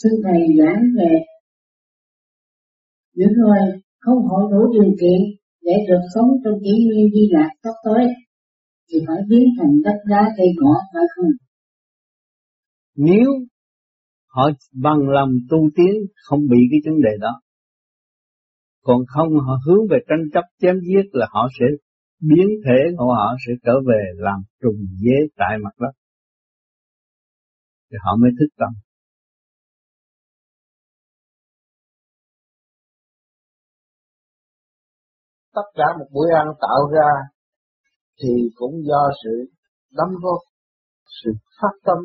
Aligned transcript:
xin 0.00 0.12
thầy 0.24 0.40
giảng 0.58 0.82
về 0.98 1.12
những 3.14 3.32
người 3.38 3.82
không 4.00 4.18
hội 4.28 4.44
đủ 4.52 4.72
điều 4.72 4.90
kiện 5.00 5.20
để 5.62 5.72
được 5.88 6.04
sống 6.14 6.28
trong 6.44 6.58
kỷ 6.64 6.74
nguyên 6.86 7.06
di 7.14 7.28
lạc 7.30 7.50
sắp 7.62 7.74
tới, 7.84 8.04
thì 8.88 8.98
phải 9.06 9.16
biến 9.28 9.44
thành 9.58 9.72
đất 9.84 9.98
đá 10.10 10.22
cây 10.36 10.46
cỏ 10.60 10.74
phải 10.92 11.02
không? 11.14 11.30
Nếu 12.96 13.28
họ 14.26 14.50
bằng 14.82 15.08
lòng 15.08 15.30
tu 15.50 15.58
tiến, 15.76 15.94
không 16.24 16.40
bị 16.50 16.58
cái 16.70 16.80
vấn 16.84 17.00
đề 17.02 17.10
đó. 17.20 17.40
Còn 18.82 19.00
không 19.06 19.28
họ 19.46 19.58
hướng 19.66 19.88
về 19.90 19.98
tranh 20.08 20.24
chấp 20.34 20.44
chém 20.60 20.74
giết 20.80 21.06
là 21.12 21.26
họ 21.30 21.48
sẽ 21.58 21.66
biến 22.20 22.48
thể 22.64 22.78
của 22.98 23.14
họ 23.14 23.36
sẽ 23.46 23.52
trở 23.64 23.72
về 23.88 24.02
làm 24.16 24.40
trùng 24.62 24.80
dế 25.02 25.16
tại 25.36 25.58
mặt 25.64 25.74
đất. 25.80 25.92
Thì 27.90 27.96
họ 28.04 28.16
mới 28.20 28.30
thức 28.38 28.48
tâm. 28.58 28.83
Tất 35.54 35.66
cả 35.74 35.84
một 35.98 36.08
bữa 36.14 36.30
ăn 36.42 36.46
tạo 36.60 36.80
ra 36.94 37.10
thì 38.20 38.32
cũng 38.54 38.74
do 38.88 39.02
sự 39.24 39.34
đóng 39.98 40.14
góp 40.22 40.40
sự 41.18 41.30
phát 41.60 41.74
tâm 41.86 41.98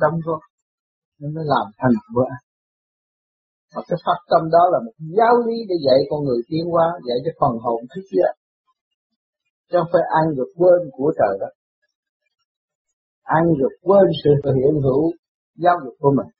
đóng 0.00 0.20
góp 0.26 0.40
nó 1.20 1.28
mới 1.34 1.44
làm 1.52 1.66
thành 1.78 1.96
bữa 2.14 2.26
ăn. 2.36 2.42
Và 3.74 3.82
cái 3.88 3.98
phát 4.06 4.20
tâm 4.30 4.42
đó 4.54 4.62
là 4.72 4.78
một 4.86 4.96
giáo 5.18 5.34
lý 5.46 5.56
để 5.68 5.76
dạy 5.86 5.98
con 6.10 6.24
người 6.24 6.40
tiến 6.48 6.64
hóa 6.72 6.86
dạy 7.08 7.18
cho 7.24 7.32
phần 7.40 7.54
hồn 7.64 7.80
thức 7.94 8.02
kia 8.10 8.28
chứ 9.68 9.76
không 9.78 9.90
phải 9.92 10.02
ăn 10.20 10.24
được 10.36 10.50
quên 10.56 10.80
của 10.92 11.12
trời 11.18 11.34
đó 11.40 11.50
ăn 13.22 13.44
được 13.60 13.74
quên 13.82 14.06
sự 14.24 14.30
hiện 14.44 14.74
hữu 14.84 15.12
giáo 15.54 15.76
dục 15.84 15.94
của 15.98 16.12
mình 16.16 16.30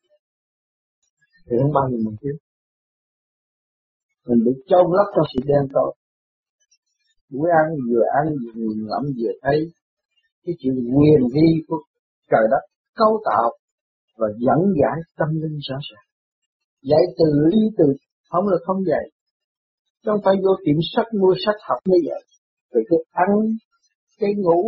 thì 1.47 1.55
không 1.62 1.73
bao 1.77 1.84
giờ 1.91 1.98
mình 2.06 2.17
thiếu, 2.20 2.37
mình 4.27 4.41
bị 4.47 4.53
chôn 4.69 4.87
lấp 4.97 5.09
trong 5.15 5.27
sự 5.33 5.41
đen 5.50 5.62
tối 5.75 5.91
buổi 7.32 7.48
ăn 7.60 7.66
vừa 7.88 8.05
ăn, 8.20 8.27
vừa 8.42 8.52
ngậm 8.55 8.86
ngẫm 8.86 9.05
vừa 9.19 9.32
thấy. 9.42 9.58
Cái 10.44 10.55
chuyện 10.58 10.74
quyền 10.74 11.20
vi 11.34 11.48
của 11.69 11.78
trời 12.30 12.44
đất 12.50 12.62
cấu 12.96 13.22
tạo 13.24 13.50
và 14.19 14.28
dẫn 14.44 14.60
giải 14.80 14.98
tâm 15.19 15.28
linh 15.42 15.58
rõ 15.69 15.77
ràng 15.91 16.06
dạy 16.82 17.02
từ 17.19 17.24
ly 17.50 17.62
từ 17.78 17.84
không 18.30 18.48
là 18.48 18.56
không 18.66 18.84
dạy 18.86 19.04
không 20.06 20.20
phải 20.24 20.34
vô 20.44 20.52
tiệm 20.64 20.78
sách 20.92 21.08
mua 21.20 21.34
sách 21.44 21.58
học 21.69 21.80
như 21.91 21.98
vậy. 22.08 22.22
Rồi 22.72 22.82
cái 22.91 23.00
ăn, 23.24 23.30
cái 24.20 24.32
ngủ, 24.42 24.60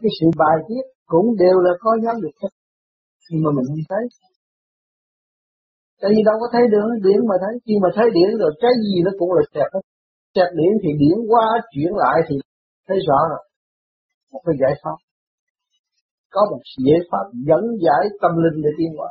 cái 0.00 0.10
sự 0.20 0.26
bài 0.42 0.56
tiết 0.68 0.84
cũng 1.12 1.26
đều 1.42 1.56
là 1.66 1.72
có 1.80 1.90
giáo 2.04 2.14
dục 2.22 2.34
hết. 2.42 2.52
Nhưng 3.30 3.42
mà 3.44 3.50
mình 3.56 3.66
không 3.68 3.84
thấy. 3.88 4.04
Tại 6.00 6.10
vì 6.14 6.20
đâu 6.28 6.36
có 6.40 6.46
thấy 6.52 6.62
được 6.74 6.88
điện 7.06 7.20
mà 7.30 7.36
thấy. 7.42 7.54
Khi 7.66 7.74
mà 7.82 7.88
thấy 7.96 8.06
điện 8.16 8.30
rồi, 8.40 8.52
cái 8.62 8.72
gì 8.84 8.96
nó 9.06 9.10
cũng 9.18 9.32
là 9.36 9.42
đẹp 9.54 9.68
hết 9.74 9.84
kẹt 10.38 10.50
điện 10.58 10.72
thì 10.82 10.90
điện 11.02 11.16
qua 11.30 11.46
chuyển 11.72 11.92
lại 12.02 12.18
thì 12.28 12.34
thấy 12.88 12.98
rõ 13.08 13.18
rồi. 13.30 13.42
Một 14.32 14.42
cái 14.46 14.54
giải 14.62 14.74
pháp. 14.82 14.98
Có 16.34 16.40
một 16.50 16.60
giải 16.86 17.00
pháp 17.10 17.24
dẫn 17.48 17.62
giải 17.84 18.02
tâm 18.22 18.32
linh 18.44 18.58
để 18.64 18.70
tiến 18.78 18.90
hóa. 18.98 19.10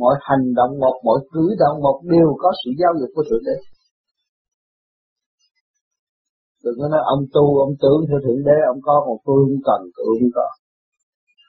Mọi 0.00 0.14
hành 0.28 0.46
động 0.58 0.72
một, 0.82 0.96
mọi 1.06 1.18
cử 1.32 1.44
động 1.62 1.76
một 1.86 1.98
đều 2.14 2.28
có 2.42 2.48
sự 2.60 2.70
giáo 2.80 2.92
dục 3.00 3.10
của 3.14 3.24
thượng 3.28 3.44
đế. 3.48 3.56
Đừng 6.64 6.76
có 6.80 6.86
nói 6.88 7.02
ông 7.14 7.22
tu, 7.34 7.44
ông 7.66 7.74
tưởng 7.82 8.00
theo 8.08 8.18
thượng 8.24 8.42
đế, 8.48 8.56
ông 8.72 8.80
có 8.88 8.94
một 9.06 9.18
tôi 9.26 9.36
không 9.44 9.60
cần 9.68 9.80
tôi 9.96 10.12
không 10.20 10.32
có. 10.38 10.48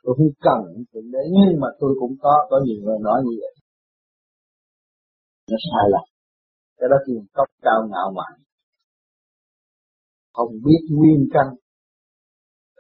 Tôi 0.04 0.14
không 0.18 0.34
cần 0.48 0.60
thượng 0.92 1.12
đế, 1.14 1.24
nhưng 1.36 1.60
mà 1.62 1.68
tôi 1.80 1.92
cũng 2.00 2.14
có 2.24 2.34
có 2.50 2.58
nhiều 2.66 2.80
người 2.84 3.00
nói 3.08 3.20
như 3.26 3.34
vậy. 3.42 3.54
Nó 5.50 5.58
sai 5.68 5.86
lầm 5.94 6.11
cái 6.82 6.90
đó 6.92 6.98
thì 7.06 7.14
cấp 7.38 7.50
cao 7.66 7.80
ngạo 7.92 8.08
mạn. 8.18 8.34
Không 10.34 10.52
biết 10.66 10.82
nguyên 10.96 11.22
căn. 11.34 11.48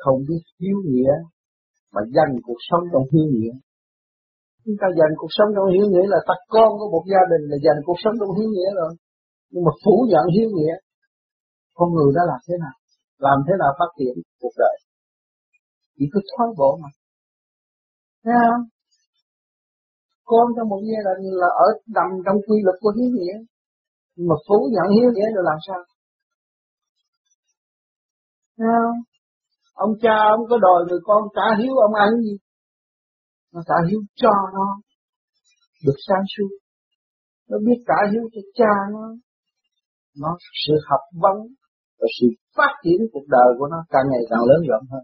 Không 0.03 0.19
biết 0.27 0.43
hiếu 0.59 0.77
nghĩa. 0.89 1.13
Mà 1.93 2.01
dành 2.15 2.33
cuộc 2.45 2.59
sống 2.69 2.83
trong 2.91 3.05
hiếu 3.11 3.27
nghĩa. 3.33 3.53
Chúng 4.63 4.77
ta 4.81 4.87
dành 4.99 5.13
cuộc 5.21 5.31
sống 5.37 5.49
trong 5.55 5.67
hiếu 5.73 5.85
nghĩa 5.91 6.07
là 6.13 6.19
ta 6.27 6.35
con 6.55 6.69
của 6.79 6.89
một 6.95 7.05
gia 7.13 7.23
đình 7.31 7.43
là 7.51 7.57
dành 7.65 7.79
cuộc 7.87 7.99
sống 8.03 8.15
trong 8.19 8.31
hiếu 8.37 8.49
nghĩa 8.55 8.69
rồi. 8.79 8.91
Nhưng 9.51 9.63
mà 9.67 9.71
phủ 9.83 9.95
nhận 10.11 10.25
hiếu 10.35 10.49
nghĩa, 10.55 10.75
con 11.77 11.87
người 11.93 12.09
đã 12.17 12.21
làm 12.31 12.39
thế 12.47 12.55
nào? 12.63 12.75
Làm 13.25 13.37
thế 13.45 13.53
nào 13.61 13.71
phát 13.79 13.91
triển 13.97 14.13
cuộc 14.41 14.55
đời? 14.63 14.75
Chỉ 15.95 16.05
cứ 16.11 16.19
thoái 16.29 16.49
bộ 16.59 16.71
mà. 16.83 16.89
Thấy 18.23 18.33
không? 18.41 18.63
Con 20.29 20.45
trong 20.55 20.67
một 20.71 20.81
giai 20.89 21.01
đoạn 21.05 21.17
là 21.41 21.49
ở 21.65 21.67
nằm 21.97 22.09
trong 22.25 22.37
quy 22.47 22.57
luật 22.65 22.77
của 22.83 22.93
hiếu 22.97 23.09
nghĩa 23.17 23.37
mà 24.17 24.35
phủ 24.47 24.57
nhận 24.73 24.87
hiếu 24.95 25.09
nghĩa 25.13 25.29
rồi 25.35 25.43
làm 25.49 25.57
sao? 25.67 25.81
Thấy 28.57 28.67
không 28.77 28.99
ông 29.73 29.93
cha 30.01 30.15
ông 30.35 30.43
có 30.49 30.57
đòi 30.65 30.79
người 30.87 30.99
con 31.03 31.21
trả 31.35 31.47
hiếu 31.59 31.73
ông 31.87 31.93
ăn 31.93 32.09
gì? 32.25 32.35
Nó 33.53 33.61
trả 33.67 33.77
hiếu 33.89 34.01
cho 34.15 34.33
nó 34.53 34.67
được 35.85 35.97
sáng 36.07 36.25
suốt. 36.33 36.51
Nó 37.49 37.57
biết 37.65 37.79
trả 37.87 37.99
hiếu 38.11 38.23
cho 38.33 38.41
cha 38.53 38.73
nó. 38.93 39.05
Nó 40.21 40.37
sự 40.65 40.73
học 40.89 41.03
vấn 41.23 41.37
và 41.99 42.07
sự 42.17 42.27
phát 42.57 42.73
triển 42.83 42.99
cuộc 43.13 43.27
đời 43.27 43.49
của 43.57 43.67
nó 43.67 43.77
càng 43.89 44.05
ngày 44.11 44.23
càng 44.29 44.43
lớn 44.49 44.59
rộng 44.69 44.85
hơn. 44.91 45.03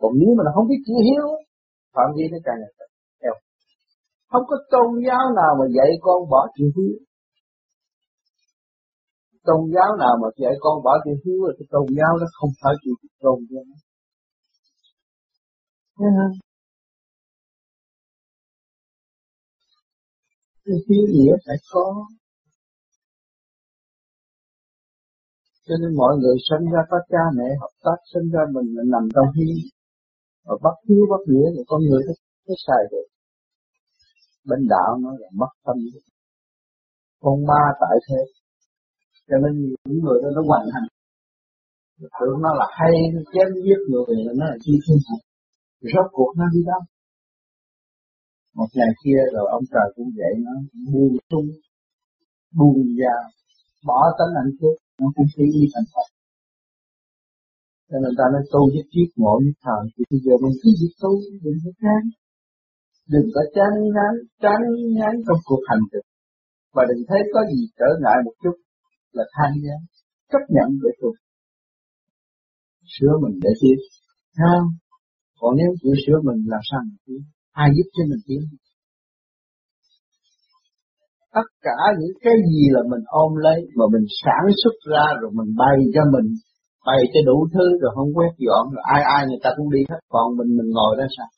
Còn 0.00 0.12
nếu 0.20 0.30
mà 0.36 0.42
nó 0.46 0.50
không 0.54 0.68
biết 0.68 0.80
chữ 0.86 0.94
hiếu 1.08 1.26
phạm 1.94 2.08
vi 2.16 2.24
nó 2.32 2.38
càng 2.44 2.58
ngày 2.60 2.72
càng 2.78 2.92
theo 3.22 3.34
không 4.30 4.44
có 4.50 4.56
tôn 4.72 4.88
giáo 5.06 5.24
nào 5.40 5.52
mà 5.58 5.64
dạy 5.76 5.90
con 6.00 6.18
bỏ 6.30 6.40
chữ 6.56 6.64
hiếu 6.76 6.96
tôn 9.46 9.60
giáo 9.74 9.90
nào 10.02 10.14
mà 10.22 10.28
dạy 10.36 10.52
con 10.60 10.82
bỏ 10.84 10.92
chữ 11.04 11.10
hiếu 11.24 11.40
là 11.46 11.52
cái 11.58 11.66
tôn 11.70 11.86
giáo 11.98 12.12
đó 12.20 12.26
không 12.38 12.50
phải 12.62 12.74
chịu 12.82 12.94
tôn 13.20 13.38
giáo. 13.50 13.64
Thấy 15.98 16.08
không? 16.16 16.34
Cái 20.64 20.76
hiếu 20.88 21.04
nghĩa 21.14 21.34
phải 21.46 21.56
có. 21.72 21.86
Cho 25.66 25.74
nên 25.80 25.96
mọi 25.96 26.12
người 26.20 26.36
sinh 26.48 26.64
ra 26.72 26.80
có 26.90 26.98
cha 27.08 27.24
mẹ 27.36 27.48
hợp 27.60 27.74
tác 27.84 27.98
sinh 28.12 28.30
ra 28.34 28.42
mình 28.54 28.68
là 28.76 28.82
nằm 28.86 29.08
trong 29.14 29.28
hiếu. 29.36 29.56
Và 30.44 30.54
bắt 30.62 30.76
hiếu 30.88 31.04
bắt 31.10 31.22
nghĩa 31.26 31.48
thì 31.54 31.62
con 31.66 31.80
người 31.88 32.02
nó, 32.06 32.12
nó 32.46 32.54
sai 32.66 32.82
được. 32.90 33.06
Bên 34.48 34.60
đạo 34.68 34.98
nó 35.02 35.10
là 35.20 35.28
mất 35.40 35.52
tâm. 35.64 35.76
Con 37.20 37.46
ma 37.46 37.62
tại 37.80 37.96
thế 38.08 38.39
cho 39.30 39.36
nên 39.42 39.52
những 39.86 40.00
người 40.04 40.18
đó 40.22 40.28
nó 40.36 40.42
hoàn 40.48 40.64
thành, 40.72 40.86
tưởng 42.20 42.38
nó 42.44 42.50
là 42.60 42.66
hay 42.78 42.92
chém 43.32 43.48
giết 43.64 43.80
người 43.90 44.04
là 44.26 44.32
nó 44.38 44.44
là 44.50 44.56
chi 44.64 44.72
thiên 44.84 44.98
hành 45.08 45.22
rốt 45.92 46.06
cuộc 46.16 46.32
nó 46.38 46.46
đi 46.54 46.60
đâu? 46.70 46.82
Một 48.58 48.70
ngày 48.76 48.92
kia 49.04 49.20
rồi 49.34 49.46
ông 49.56 49.64
trời 49.72 49.88
cũng 49.96 50.10
vậy 50.18 50.32
nó 50.46 50.54
buông 50.92 51.16
sung 51.30 51.48
buông 52.58 52.80
ra 53.00 53.14
bỏ 53.88 54.00
tánh 54.18 54.32
hạnh 54.38 54.52
phúc 54.60 54.74
nó 55.00 55.06
cũng 55.14 55.26
phi 55.36 55.44
nghĩ 55.44 55.64
thành 55.74 55.88
Phật 55.94 56.08
cho 57.90 57.98
nên 58.02 58.12
ta 58.18 58.26
nói 58.34 58.42
tu 58.52 58.62
nhất 58.74 58.86
triết 58.92 59.08
ngộ 59.20 59.34
nhất 59.44 59.56
thần 59.64 59.80
thì 59.92 60.02
bây 60.10 60.20
giờ 60.24 60.34
mình 60.42 60.56
cứ 60.60 60.70
việc 60.80 60.94
tu 61.02 61.12
đừng 61.44 61.58
có 61.64 61.70
chán. 61.82 62.02
Đừng 63.12 63.28
có 63.34 63.42
chán 63.56 63.72
ngán 63.94 64.14
chán 64.42 64.60
ngán 64.96 65.14
trong 65.26 65.40
cuộc 65.48 65.62
hành 65.70 65.84
trình. 65.90 66.06
Và 66.74 66.82
đừng 66.88 67.02
thấy 67.08 67.20
có 67.34 67.40
gì 67.50 67.60
trở 67.78 67.90
ngại 68.02 68.18
một 68.26 68.34
chút 68.42 68.56
là 69.16 69.24
than 69.34 69.50
gian 69.64 69.80
chấp 70.32 70.42
nhận 70.54 70.68
để 70.82 70.90
thuộc. 71.00 71.16
Sửa 72.94 73.14
mình 73.22 73.36
để 73.44 73.52
tiến. 73.60 73.78
Không? 74.40 74.66
Còn 75.40 75.50
nếu 75.58 75.70
chịu 75.80 75.94
sửa 76.02 76.18
mình 76.28 76.40
làm 76.52 76.62
sao 76.70 76.80
mình 76.88 77.00
tiến? 77.06 77.20
Ai 77.62 77.68
giúp 77.76 77.88
cho 77.94 78.02
mình 78.10 78.22
tiến? 78.26 78.42
Tất 81.36 81.48
cả 81.66 81.78
những 82.00 82.16
cái 82.24 82.36
gì 82.50 82.62
là 82.74 82.82
mình 82.92 83.04
ôm 83.24 83.30
lấy 83.44 83.58
mà 83.78 83.84
mình 83.94 84.06
sản 84.22 84.44
xuất 84.60 84.76
ra 84.92 85.06
rồi 85.20 85.30
mình 85.38 85.50
bày 85.62 85.78
cho 85.94 86.02
mình, 86.14 86.28
bày 86.86 87.00
cho 87.12 87.20
đủ 87.28 87.38
thứ 87.54 87.66
rồi 87.80 87.90
không 87.96 88.10
quét 88.16 88.32
dọn 88.46 88.64
rồi 88.72 88.82
ai 88.94 89.02
ai 89.16 89.22
người 89.26 89.40
ta 89.44 89.50
cũng 89.56 89.70
đi 89.76 89.82
hết. 89.90 90.00
Còn 90.14 90.26
mình 90.38 90.50
mình 90.58 90.70
ngồi 90.76 90.92
đó 90.98 91.06
sao? 91.16 91.30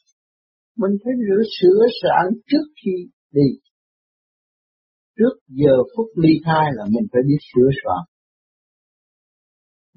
Mình 0.80 0.94
phải 1.02 1.14
rửa 1.26 1.42
sửa 1.58 1.80
soạn 2.00 2.24
trước 2.50 2.66
khi 2.80 2.94
đi 3.38 3.48
trước 5.18 5.34
giờ 5.60 5.74
phút 5.92 6.08
ly 6.22 6.32
khai 6.44 6.66
là 6.76 6.84
mình 6.94 7.06
phải 7.12 7.22
biết 7.28 7.40
sửa 7.50 7.70
soạn. 7.80 8.02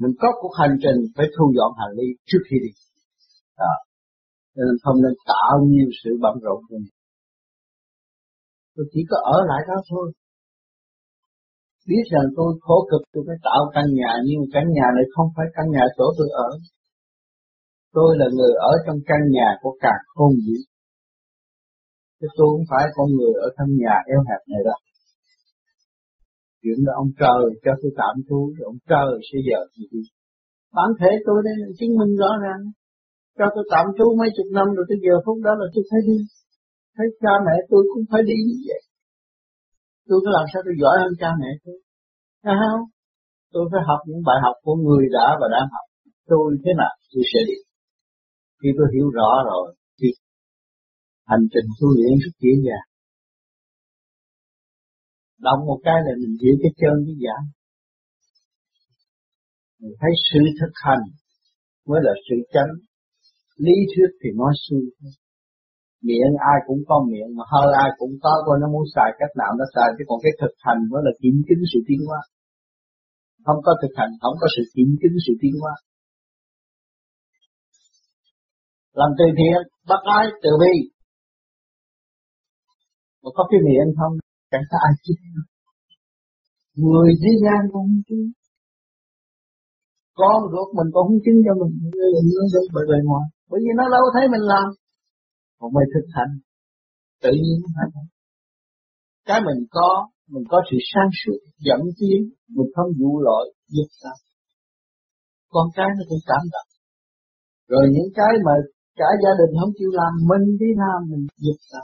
Mình 0.02 0.14
có 0.22 0.28
cuộc 0.42 0.54
hành 0.62 0.76
trình 0.84 1.00
phải 1.16 1.28
thu 1.36 1.46
dọn 1.58 1.72
hành 1.80 1.94
lý 2.00 2.08
trước 2.30 2.42
khi 2.48 2.58
đi. 2.66 2.72
Đó. 3.60 3.74
Nên 4.56 4.68
không 4.84 4.98
nên 5.04 5.14
tạo 5.32 5.56
nhiều 5.72 5.90
sự 6.04 6.12
bận 6.24 6.36
rộn 6.46 6.60
của 6.68 6.78
mình. 6.84 6.96
Tôi 8.76 8.86
chỉ 8.92 9.02
có 9.10 9.18
ở 9.36 9.38
lại 9.50 9.62
đó 9.70 9.78
thôi. 9.90 10.06
Biết 11.90 12.06
rằng 12.14 12.28
tôi 12.38 12.50
khổ 12.62 12.78
cực 12.92 13.02
tôi 13.14 13.24
phải 13.28 13.38
tạo 13.48 13.62
căn 13.76 13.86
nhà 14.00 14.12
nhưng 14.28 14.42
căn 14.54 14.64
nhà 14.78 14.88
này 14.96 15.06
không 15.14 15.30
phải 15.36 15.48
căn 15.56 15.66
nhà 15.76 15.84
chỗ 15.98 16.06
tôi 16.18 16.30
ở. 16.48 16.50
Tôi 17.94 18.10
là 18.20 18.28
người 18.38 18.54
ở 18.72 18.74
trong 18.86 19.00
căn 19.10 19.22
nhà 19.36 19.50
của 19.62 19.74
cả 19.84 19.94
không 20.16 20.34
gì, 20.46 20.58
Chứ 22.20 22.28
tôi 22.38 22.48
không 22.52 22.68
phải 22.72 22.84
con 22.96 23.08
người 23.18 23.34
ở 23.46 23.48
trong 23.58 23.70
nhà 23.82 23.94
eo 24.14 24.22
hẹp 24.30 24.42
này 24.52 24.62
đâu. 24.68 24.80
Chuyện 26.68 26.80
đó 26.88 26.92
ông 27.04 27.12
trời 27.22 27.44
cho 27.64 27.72
tôi 27.82 27.92
tạm 28.02 28.16
trú, 28.28 28.40
rồi 28.56 28.66
ông 28.72 28.80
trời 28.92 29.10
sẽ 29.28 29.38
giờ 29.48 29.60
thì 29.74 29.84
đi. 29.92 30.02
Bản 30.78 30.90
thể 31.00 31.12
tôi 31.28 31.38
đây 31.48 31.56
chứng 31.80 31.94
minh 32.00 32.14
rõ 32.22 32.32
ràng. 32.44 32.62
Cho 33.38 33.46
tôi 33.56 33.66
tạm 33.74 33.86
trú 33.98 34.06
mấy 34.20 34.30
chục 34.36 34.48
năm 34.58 34.68
rồi 34.76 34.86
tới 34.90 34.98
giờ 35.06 35.16
phút 35.26 35.38
đó 35.48 35.54
là 35.62 35.68
tôi 35.74 35.84
phải 35.90 36.02
đi. 36.10 36.18
Thấy 36.96 37.08
cha 37.22 37.34
mẹ 37.46 37.56
tôi 37.72 37.82
cũng 37.92 38.06
phải 38.12 38.22
đi 38.30 38.38
như 38.48 38.58
vậy. 38.70 38.82
Tôi 40.08 40.18
có 40.24 40.30
làm 40.38 40.46
sao 40.52 40.62
tôi 40.66 40.76
giỏi 40.82 40.96
hơn 41.02 41.14
cha 41.22 41.30
mẹ 41.42 41.52
tôi. 41.64 41.78
Thấy 42.44 42.56
không? 42.62 42.84
Tôi 43.54 43.64
phải 43.72 43.82
học 43.90 44.02
những 44.08 44.24
bài 44.28 44.40
học 44.46 44.56
của 44.66 44.76
người 44.84 45.04
đã 45.18 45.28
và 45.40 45.48
đang 45.56 45.68
học. 45.76 45.88
Tôi 46.32 46.46
thế 46.64 46.72
nào 46.82 46.94
tôi 47.12 47.24
sẽ 47.32 47.40
đi. 47.50 47.58
Khi 48.60 48.70
tôi 48.78 48.88
hiểu 48.94 49.08
rõ 49.18 49.32
rồi 49.50 49.66
thì 50.00 50.10
hành 51.32 51.46
trình 51.54 51.68
tu 51.80 51.88
luyện 51.96 52.14
rất 52.24 52.34
dễ 52.44 52.54
dàng. 52.68 52.88
Động 55.38 55.62
một 55.70 55.80
cái 55.84 55.98
là 56.06 56.14
mình 56.22 56.36
hiểu 56.42 56.56
cái 56.64 56.72
chân 56.82 56.96
cái 57.06 57.16
giả. 57.24 57.38
Mình 59.80 59.94
thấy 60.00 60.12
sự 60.30 60.40
thực 60.60 60.74
hành 60.86 61.04
mới 61.88 62.00
là 62.04 62.14
sự 62.28 62.36
chánh. 62.54 62.72
Lý 63.66 63.76
thuyết 63.92 64.10
thì 64.22 64.30
nói 64.40 64.54
suy 64.66 64.78
miệng 66.08 66.34
ai 66.52 66.58
cũng 66.68 66.82
có 66.90 66.98
miệng, 67.12 67.30
mà 67.38 67.44
hơi 67.54 67.70
ai 67.84 67.90
cũng 68.00 68.14
có, 68.24 68.32
coi 68.46 68.56
nó 68.62 68.68
muốn 68.74 68.86
xài 68.96 69.10
cách 69.20 69.34
nào 69.42 69.52
nó 69.60 69.66
xài. 69.76 69.88
Chứ 69.96 70.04
còn 70.10 70.20
cái 70.24 70.34
thực 70.42 70.54
hành 70.66 70.80
mới 70.92 71.02
là 71.06 71.12
kiểm 71.22 71.36
chứng 71.48 71.62
sự 71.72 71.80
tiến 71.88 72.00
hóa. 72.08 72.22
Không 73.46 73.60
có 73.66 73.72
thực 73.81 73.94
hành, 74.00 74.12
không 74.22 74.38
có 74.42 74.48
sự 74.56 74.64
kiểm 74.76 74.90
chứng 75.02 75.16
sự 75.26 75.34
tiến 75.42 75.56
hóa. 75.62 75.76
Làm 79.00 79.10
từ 79.20 79.26
thiện, 79.38 79.60
bắt 79.90 80.02
ai 80.18 80.26
từ 80.44 80.52
bi. 80.62 80.76
Mà 83.22 83.30
có 83.38 83.44
cái 83.52 83.60
miệng 83.68 83.90
không? 84.00 84.14
Chẳng 84.56 84.68
có 84.72 84.78
ai 84.88 84.94
chứng 85.06 85.24
người 86.84 87.10
thế 87.22 87.31
gian 87.44 87.60
cũng 87.72 87.86
không 87.88 88.02
chứng 88.07 88.25
con 90.19 90.38
ruột 90.52 90.69
mình 90.78 90.90
cũng 90.94 91.06
không 91.07 91.22
chứng 91.25 91.40
cho 91.46 91.54
mình 91.62 91.74
nó 91.84 92.44
bởi 92.75 92.86
bề 92.90 92.98
ngoài. 93.07 93.25
Bởi 93.50 93.60
vì 93.63 93.72
nó 93.80 93.86
đâu 93.96 94.04
thấy 94.13 94.24
mình 94.34 94.46
làm. 94.54 94.68
Còn 95.60 95.69
mới 95.75 95.86
thực 95.94 96.07
hành. 96.18 96.34
Tự 97.24 97.31
nhiên 97.42 97.57
phải 97.75 97.88
không 97.94 98.10
cái 99.28 99.40
mình 99.48 99.60
có 99.78 99.90
mình 100.34 100.46
có 100.52 100.57
sự 100.69 100.78
sáng 100.92 101.10
suốt, 101.19 101.40
dẫn 101.68 101.81
tiến, 101.98 102.19
mình 102.56 102.69
không 102.75 102.90
vụ 103.00 103.12
lỗi 103.28 103.46
giúp 103.75 103.90
ta. 104.04 104.13
Con 105.54 105.68
cái 105.75 105.90
nó 105.98 106.04
cũng 106.10 106.24
cảm 106.30 106.44
động. 106.54 106.69
Rồi 107.72 107.86
những 107.96 108.10
cái 108.19 108.34
mà 108.46 108.54
cả 109.00 109.10
gia 109.24 109.31
đình 109.40 109.52
không 109.60 109.74
chịu 109.78 109.92
làm, 110.00 110.12
mình 110.30 110.46
đi 110.62 110.69
làm, 110.81 111.00
mình 111.12 111.24
giúp 111.44 111.57
ta 111.72 111.81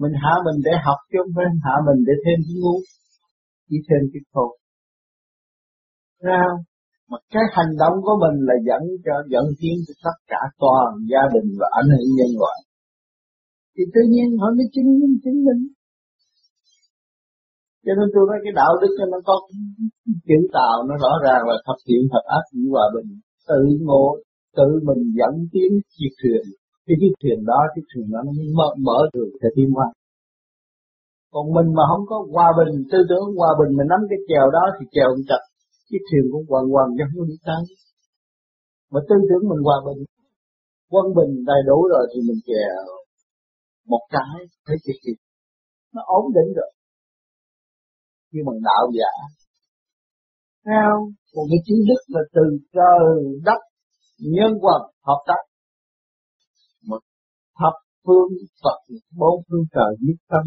mình 0.00 0.14
hạ 0.22 0.34
mình 0.46 0.58
để 0.66 0.72
học 0.86 1.00
chứ 1.10 1.16
không 1.22 1.34
phải 1.36 1.46
hạ 1.64 1.74
mình 1.86 2.00
để 2.08 2.14
thêm 2.24 2.38
cái 2.46 2.56
ngu, 2.60 2.76
chỉ 3.68 3.76
thêm 3.86 4.02
cái 4.12 4.22
khổ. 4.32 4.46
Sao 6.24 6.48
mà 7.10 7.18
cái 7.34 7.44
hành 7.56 7.72
động 7.82 7.96
của 8.04 8.16
mình 8.22 8.36
là 8.48 8.56
dẫn 8.68 8.82
cho, 9.04 9.14
dẫn 9.32 9.44
tiến 9.60 9.76
cho 9.86 9.94
tất 10.06 10.16
cả 10.32 10.40
toàn 10.62 10.88
gia 11.12 11.22
đình 11.34 11.48
và 11.60 11.66
ảnh 11.80 11.88
hưởng 11.94 12.10
nhân 12.18 12.30
loại. 12.40 12.58
Thì 13.74 13.82
tự 13.94 14.02
nhiên 14.12 14.28
họ 14.40 14.46
mới 14.56 14.66
chứng 14.74 14.90
minh 15.00 15.16
chứng 15.24 15.38
minh 15.46 15.62
cho 17.86 17.92
nên 17.98 18.08
tôi 18.14 18.24
nói 18.28 18.38
cái 18.44 18.54
đạo 18.60 18.72
đức 18.80 18.92
cho 18.98 19.06
nó 19.12 19.18
có 19.28 19.34
chữ 20.28 20.38
tạo, 20.56 20.76
nó 20.88 20.94
rõ 21.04 21.12
ràng 21.26 21.42
là 21.50 21.56
thật 21.66 21.78
thiện 21.86 22.02
thật 22.12 22.24
ác 22.36 22.44
chỉ 22.50 22.60
hòa 22.72 22.86
bình 22.94 23.08
tự 23.48 23.60
ngộ, 23.86 24.06
tự 24.58 24.68
mình 24.88 25.02
dẫn 25.18 25.34
tiến 25.52 25.70
chiếc 25.94 26.12
cái 26.86 26.96
chiếc 27.00 27.12
thuyền 27.20 27.38
đó 27.50 27.60
chiếc 27.72 27.86
thuyền 27.90 28.06
đó 28.12 28.18
nó 28.26 28.32
mới 28.38 28.48
mở, 28.58 28.68
mở 28.86 28.98
đường 29.14 29.30
cho 29.40 29.48
tiến 29.56 29.68
qua 29.76 29.86
còn 31.36 31.46
mình 31.56 31.68
mà 31.76 31.84
không 31.90 32.04
có 32.10 32.16
hòa 32.34 32.48
bình 32.58 32.72
tư 32.90 32.98
tưởng 33.10 33.26
hòa 33.40 33.52
bình 33.60 33.70
mình 33.76 33.88
nắm 33.92 34.00
cái 34.10 34.20
chèo 34.28 34.46
đó 34.56 34.64
thì 34.76 34.84
chèo 34.94 35.08
cũng 35.12 35.26
chặt. 35.30 35.42
Chiếc 35.88 36.02
thuyền 36.08 36.24
cũng 36.32 36.44
quằn 36.50 36.64
quằn 36.74 36.88
cho 36.98 37.04
không 37.10 37.26
đi 37.30 37.36
tới. 37.46 37.62
Mà 38.92 39.00
tư 39.08 39.16
tưởng 39.28 39.44
mình 39.50 39.62
hòa 39.66 39.78
bình 39.86 40.00
quân 40.92 41.06
bình 41.18 41.32
đầy 41.50 41.60
đủ 41.68 41.78
rồi 41.92 42.04
thì 42.10 42.18
mình 42.28 42.40
chèo 42.48 42.82
một 43.92 44.02
cái 44.14 44.36
thấy 44.66 44.76
chiếc 44.84 44.96
thuyền 45.02 45.18
nó 45.94 46.02
ổn 46.18 46.24
định 46.36 46.50
rồi. 46.58 46.70
Nhưng 48.32 48.44
bằng 48.46 48.60
đạo 48.68 48.84
giả. 48.98 49.12
Theo 50.66 50.90
một 51.34 51.46
cái 51.50 51.60
chính 51.66 51.80
đức 51.88 52.02
là 52.14 52.22
từ 52.34 52.44
trời 52.76 53.08
đất 53.48 53.60
nhân 54.34 54.52
quần 54.62 54.80
hợp 55.08 55.20
tác 55.28 55.42
thập 57.58 57.74
phương 58.04 58.32
Phật, 58.62 58.78
bốn 59.20 59.34
phương 59.48 59.64
trời 59.74 59.92
nhất 60.00 60.18
tâm, 60.28 60.44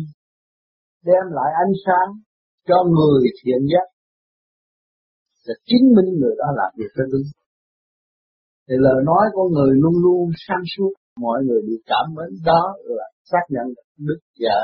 đem 1.07 1.23
lại 1.38 1.50
ánh 1.65 1.73
sáng 1.85 2.09
cho 2.67 2.77
người 2.95 3.29
thiện 3.44 3.61
giác. 3.71 3.88
Là 5.45 5.56
chứng 5.65 5.85
minh 5.95 6.09
người 6.19 6.35
đó 6.38 6.47
làm 6.59 6.71
việc 6.77 6.91
cho 6.95 7.03
đúng 7.11 7.27
thì 8.69 8.75
lời 8.85 9.00
nói 9.06 9.25
của 9.33 9.47
người 9.53 9.71
luôn 9.81 9.94
luôn 10.03 10.29
sáng 10.47 10.63
suốt, 10.73 10.94
mọi 11.17 11.39
người 11.45 11.61
đều 11.67 11.79
cảm 11.85 12.06
mến. 12.15 12.29
Đó 12.45 12.63
là 12.83 13.07
xác 13.31 13.44
nhận 13.50 13.65
đức 13.97 14.19
giả 14.35 14.57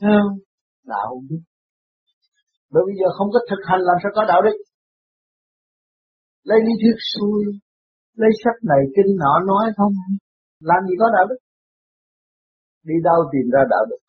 theo 0.00 0.20
đạo 0.84 1.22
đức. 1.30 1.42
Bởi 2.70 2.82
bây 2.86 2.94
giờ 3.00 3.08
không 3.18 3.28
có 3.32 3.40
thực 3.50 3.62
hành 3.68 3.80
làm 3.88 3.96
sao 4.02 4.12
có 4.14 4.24
đạo 4.28 4.42
đức. 4.42 4.56
Lấy 6.44 6.58
lý 6.66 6.72
thuyết 6.82 6.96
xuôi 7.12 7.44
lấy 8.20 8.30
sách 8.44 8.58
này 8.70 8.82
kinh 8.96 9.16
nọ 9.22 9.34
nói 9.46 9.64
không 9.76 9.92
làm 10.70 10.80
gì 10.88 10.94
có 11.00 11.06
đạo 11.16 11.24
đức? 11.30 11.40
Đi 12.88 12.94
đâu 13.08 13.18
tìm 13.32 13.46
ra 13.54 13.62
đạo 13.70 13.84
đức? 13.90 14.00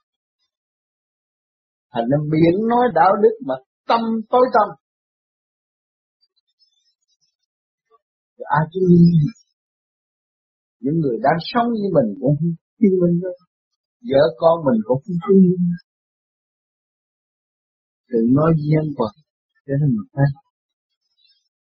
Thành 1.94 2.08
nên 2.12 2.22
miệng 2.32 2.60
nói 2.72 2.86
đạo 3.00 3.14
đức 3.24 3.36
mà 3.48 3.56
tâm 3.90 4.02
tối 4.30 4.46
tâm. 4.56 4.68
Ai 8.58 8.66
chứng 8.72 8.90
những 10.80 10.98
người 11.02 11.18
đang 11.26 11.40
sống 11.52 11.68
như 11.74 11.88
mình 11.98 12.10
cũng 12.22 12.36
không 12.40 12.54
tin 12.80 12.92
mình 13.02 13.16
đâu 13.24 13.36
vợ 14.10 14.24
con 14.38 14.56
mình 14.66 14.80
cũng 14.88 15.02
không 15.06 15.20
tin 15.28 15.56
đừng 18.12 18.34
nói 18.34 18.52
duyên 18.58 18.86
quật 18.98 19.14
cho 19.66 19.74
nên 19.80 19.90
mình 19.96 20.10
thấy, 20.14 20.26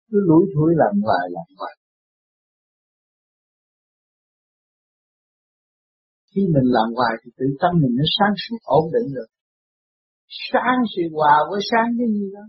cứ 0.08 0.18
lủi 0.28 0.44
thủi 0.54 0.70
làm 0.82 0.94
hoài 1.02 1.24
làm 1.36 1.48
hoài. 1.58 1.74
Khi 6.34 6.42
mình 6.54 6.68
làm 6.76 6.88
hoài 6.96 7.14
thì 7.20 7.28
tự 7.38 7.46
tâm 7.60 7.72
mình 7.82 7.94
nó 7.98 8.06
sáng 8.16 8.34
suốt, 8.44 8.60
ổn 8.78 8.84
định 8.94 9.08
rồi 9.16 9.28
sáng 10.50 10.78
sự 10.92 11.02
hòa 11.16 11.34
với 11.50 11.60
sáng 11.70 11.88
cái 11.98 12.08
gì 12.16 12.26
đó. 12.36 12.44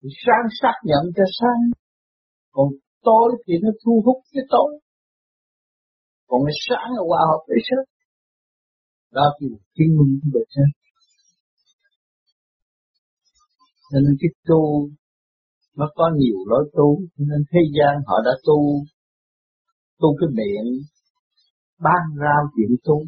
Thì 0.00 0.08
sáng 0.24 0.44
xác 0.60 0.76
nhận 0.88 1.04
cho 1.16 1.24
sáng. 1.38 1.60
Còn 2.52 2.68
tối 3.02 3.28
thì 3.44 3.54
nó 3.62 3.70
thu 3.84 4.02
hút 4.04 4.18
cái 4.32 4.44
tối. 4.52 4.70
Còn 6.28 6.40
cái 6.46 6.56
sáng 6.66 6.88
là 6.96 7.02
hòa 7.08 7.22
hợp 7.30 7.42
với 7.48 7.60
sáng 7.68 7.86
đó 9.16 9.26
thì 9.40 9.46
chứng 9.76 9.92
minh 9.98 10.20
được 10.34 10.48
sáng 10.54 10.70
cho 13.90 13.98
nên 14.04 14.16
cái 14.20 14.30
tu 14.48 14.88
nó 15.76 15.86
có 15.94 16.10
nhiều 16.16 16.38
lối 16.46 16.70
tu, 16.72 16.88
cho 17.18 17.24
nên 17.30 17.40
thế 17.52 17.60
gian 17.76 17.94
họ 18.06 18.16
đã 18.24 18.30
tu 18.46 18.58
tu 20.00 20.08
cái 20.20 20.28
miệng 20.38 20.68
ban 21.84 22.02
rao 22.20 22.42
chuyện 22.56 22.76
tu 22.84 22.98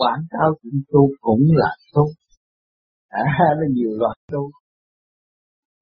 quảng 0.00 0.24
cáo 0.30 0.48
chuyện 0.62 0.82
tu 0.92 1.02
cũng 1.20 1.44
là 1.62 1.72
tu. 1.94 2.04
À, 3.08 3.24
nó 3.58 3.66
nhiều 3.70 3.90
loại 4.00 4.16
tu. 4.32 4.50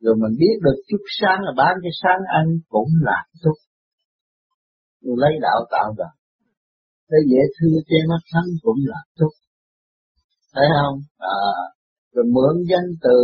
Rồi 0.00 0.14
mình 0.22 0.34
biết 0.38 0.56
được 0.64 0.78
chút 0.88 1.02
sáng 1.20 1.38
là 1.40 1.52
bán 1.56 1.74
cái 1.82 1.90
sáng 2.02 2.20
ăn 2.38 2.46
cũng 2.68 2.88
là 3.00 3.24
tu. 3.42 3.52
Rồi 5.02 5.16
lấy 5.18 5.32
đạo 5.42 5.60
tạo 5.70 5.94
ra 5.98 6.10
để 7.10 7.18
dễ 7.30 7.42
thương 7.54 7.80
trên 7.88 8.02
mắt 8.10 8.22
thắng 8.32 8.48
cũng 8.62 8.80
là 8.92 9.00
tu. 9.18 9.28
Thấy 10.54 10.66
không? 10.76 10.98
À, 11.18 11.38
rồi 12.14 12.24
mượn 12.34 12.54
danh 12.70 12.88
từ 13.02 13.18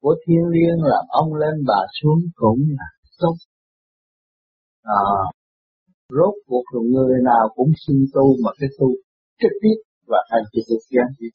của 0.00 0.14
thiên 0.26 0.42
liêng 0.54 0.80
làm 0.82 1.04
ông 1.08 1.34
lên 1.34 1.54
bà 1.66 1.80
xuống 2.00 2.20
cũng 2.34 2.60
là 2.78 2.88
tốt 3.18 3.34
à, 4.82 5.00
rốt 6.16 6.34
cuộc 6.46 6.64
rồi 6.72 6.84
người 6.94 7.18
nào 7.24 7.44
cũng 7.56 7.72
xin 7.86 7.96
tu 8.14 8.36
mà 8.44 8.50
cái 8.58 8.68
tu 8.78 8.88
trực 9.40 9.52
tiếp 9.62 9.78
và 10.06 10.18
hành 10.30 10.44
trực 10.52 10.64
tiếp 10.68 10.82
gián 10.90 11.08
tiếp 11.18 11.32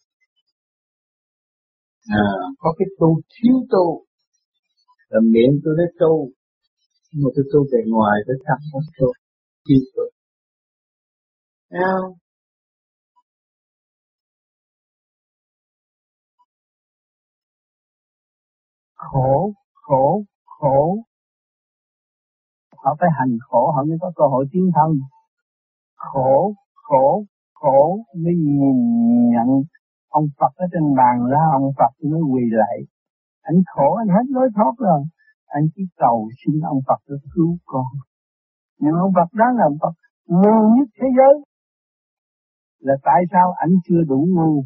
à, 2.10 2.25
có 2.60 2.75
cái 2.77 2.88
tu 3.00 3.22
thiếu 3.34 3.56
tu 3.72 4.06
là 5.10 5.20
miệng 5.34 5.53
tôi 5.63 5.74
nói 5.77 5.88
tu 6.00 6.30
nhưng 7.12 7.24
mà 7.24 7.30
tôi 7.36 7.46
tu 7.53 7.60
bề 7.72 7.80
ngoài 7.94 8.18
tôi 8.27 8.38
tâm 8.46 8.58
không 8.72 8.82
tu 9.00 9.08
thiếu 9.65 9.82
tu. 9.96 10.03
Không? 11.72 12.13
khổ 18.96 19.53
khổ 19.74 20.24
khổ 20.46 21.03
họ 22.84 22.96
phải 23.00 23.10
hành 23.20 23.38
khổ, 23.48 23.72
họ 23.75 23.84
mới 23.84 23.98
có 24.02 24.12
cơ 24.16 24.25
hội 24.34 24.46
tiến 24.52 24.66
thân. 24.75 24.92
Khổ 25.96 26.54
khổ 26.74 27.25
khổ 27.54 28.00
mới 28.24 28.34
nhìn 28.36 28.78
nhận 29.34 29.50
ông 30.10 30.28
Phật 30.40 30.52
ở 30.56 30.66
trên 30.74 30.96
bàn 31.00 31.16
ra, 31.32 31.44
ông 31.54 31.72
Phật 31.78 31.94
mới 32.12 32.22
quỳ 32.32 32.44
lại. 32.62 32.78
Anh 33.42 33.60
khổ, 33.74 33.88
anh 34.02 34.08
hết 34.08 34.25
lối 34.36 34.48
thoát 34.56 34.74
rồi. 34.78 35.02
Anh 35.46 35.63
chỉ 35.75 35.84
cầu 35.98 36.30
xin 36.40 36.56
ông 36.62 36.82
Phật 36.88 37.00
để 37.08 37.16
cứu 37.34 37.58
con. 37.66 37.86
Nhưng 38.80 38.96
ông 39.06 39.12
Phật 39.16 39.30
đó 39.34 39.46
là 39.58 39.63
ông 39.63 39.78
Phật 39.82 39.96
ngu 40.28 40.60
nhất 40.75 40.88
thế 41.00 41.08
giới. 41.18 41.36
Là 42.80 42.96
tại 43.04 43.22
sao 43.32 43.54
anh 43.58 43.74
chưa 43.86 44.02
đủ 44.08 44.28
ngu? 44.36 44.63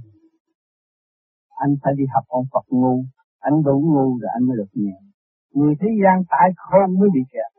Anh 1.50 1.72
phải 1.84 1.94
đi 1.98 2.04
học 2.14 2.24
ông 2.28 2.46
Phật 2.54 2.66
ngu. 2.70 3.04
Anh 3.40 3.64
đủ 3.64 3.76
ngu 3.92 4.08
rồi 4.22 4.30
anh 4.34 4.44
mới 4.48 4.58
được 4.58 4.72
nhẹ. 4.74 4.98
Người 5.54 5.76
thế 5.80 5.88
gian 6.04 6.24
tại 6.30 6.50
không 6.58 7.00
mới 7.00 7.10
bị 7.14 7.22
kẹt 7.32 7.57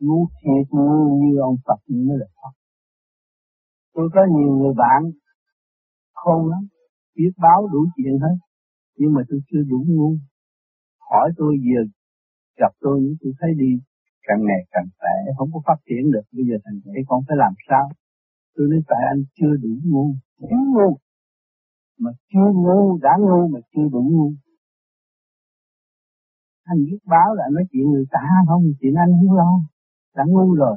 ngu 0.00 0.28
thiệt 0.40 0.66
ngu 0.70 1.18
như 1.20 1.38
ông 1.40 1.56
Phật 1.66 1.80
mới 1.88 2.18
là 2.18 2.26
Phật. 2.42 2.54
tôi 3.94 4.08
có 4.14 4.20
nhiều 4.36 4.56
người 4.58 4.74
bạn 4.76 5.02
khôn 6.14 6.50
lắm, 6.50 6.62
biết 7.16 7.32
báo 7.36 7.68
đủ 7.72 7.80
chuyện 7.96 8.18
hết, 8.18 8.36
nhưng 8.98 9.12
mà 9.12 9.22
tôi 9.28 9.40
chưa 9.48 9.62
đủ 9.70 9.84
ngu. 9.88 10.16
Hỏi 11.10 11.30
tôi 11.36 11.56
giờ, 11.66 11.80
gặp 12.56 12.72
tôi 12.80 13.00
những 13.02 13.16
tôi 13.20 13.32
thấy 13.40 13.50
đi, 13.58 13.72
càng 14.26 14.40
ngày 14.46 14.62
càng 14.70 14.88
tệ, 15.02 15.16
không 15.38 15.50
có 15.52 15.60
phát 15.66 15.78
triển 15.86 16.12
được. 16.12 16.26
Bây 16.32 16.44
giờ 16.48 16.56
thành 16.64 16.80
vậy 16.84 17.02
con 17.08 17.20
phải 17.28 17.36
làm 17.36 17.52
sao? 17.68 17.88
Tôi 18.54 18.66
nói, 18.70 18.80
tại 18.88 19.02
anh 19.12 19.22
chưa 19.36 19.52
đủ 19.62 19.72
ngu. 19.84 20.06
Thiếu 20.38 20.58
ngu. 20.74 20.96
Mà 21.98 22.10
chưa 22.32 22.48
ngu, 22.62 22.98
đã 23.02 23.12
ngu 23.20 23.48
mà 23.48 23.60
chưa 23.72 23.86
đủ 23.92 24.02
ngu. 24.12 24.32
Anh 26.64 26.78
biết 26.86 26.98
báo 27.06 27.34
là 27.34 27.44
nói 27.52 27.64
chuyện 27.70 27.90
người 27.90 28.06
ta 28.10 28.20
không? 28.48 28.62
Chuyện 28.80 28.94
anh 28.94 29.10
không 29.18 29.36
lo 29.36 29.50
đã 30.16 30.24
ngu 30.26 30.54
rồi, 30.54 30.76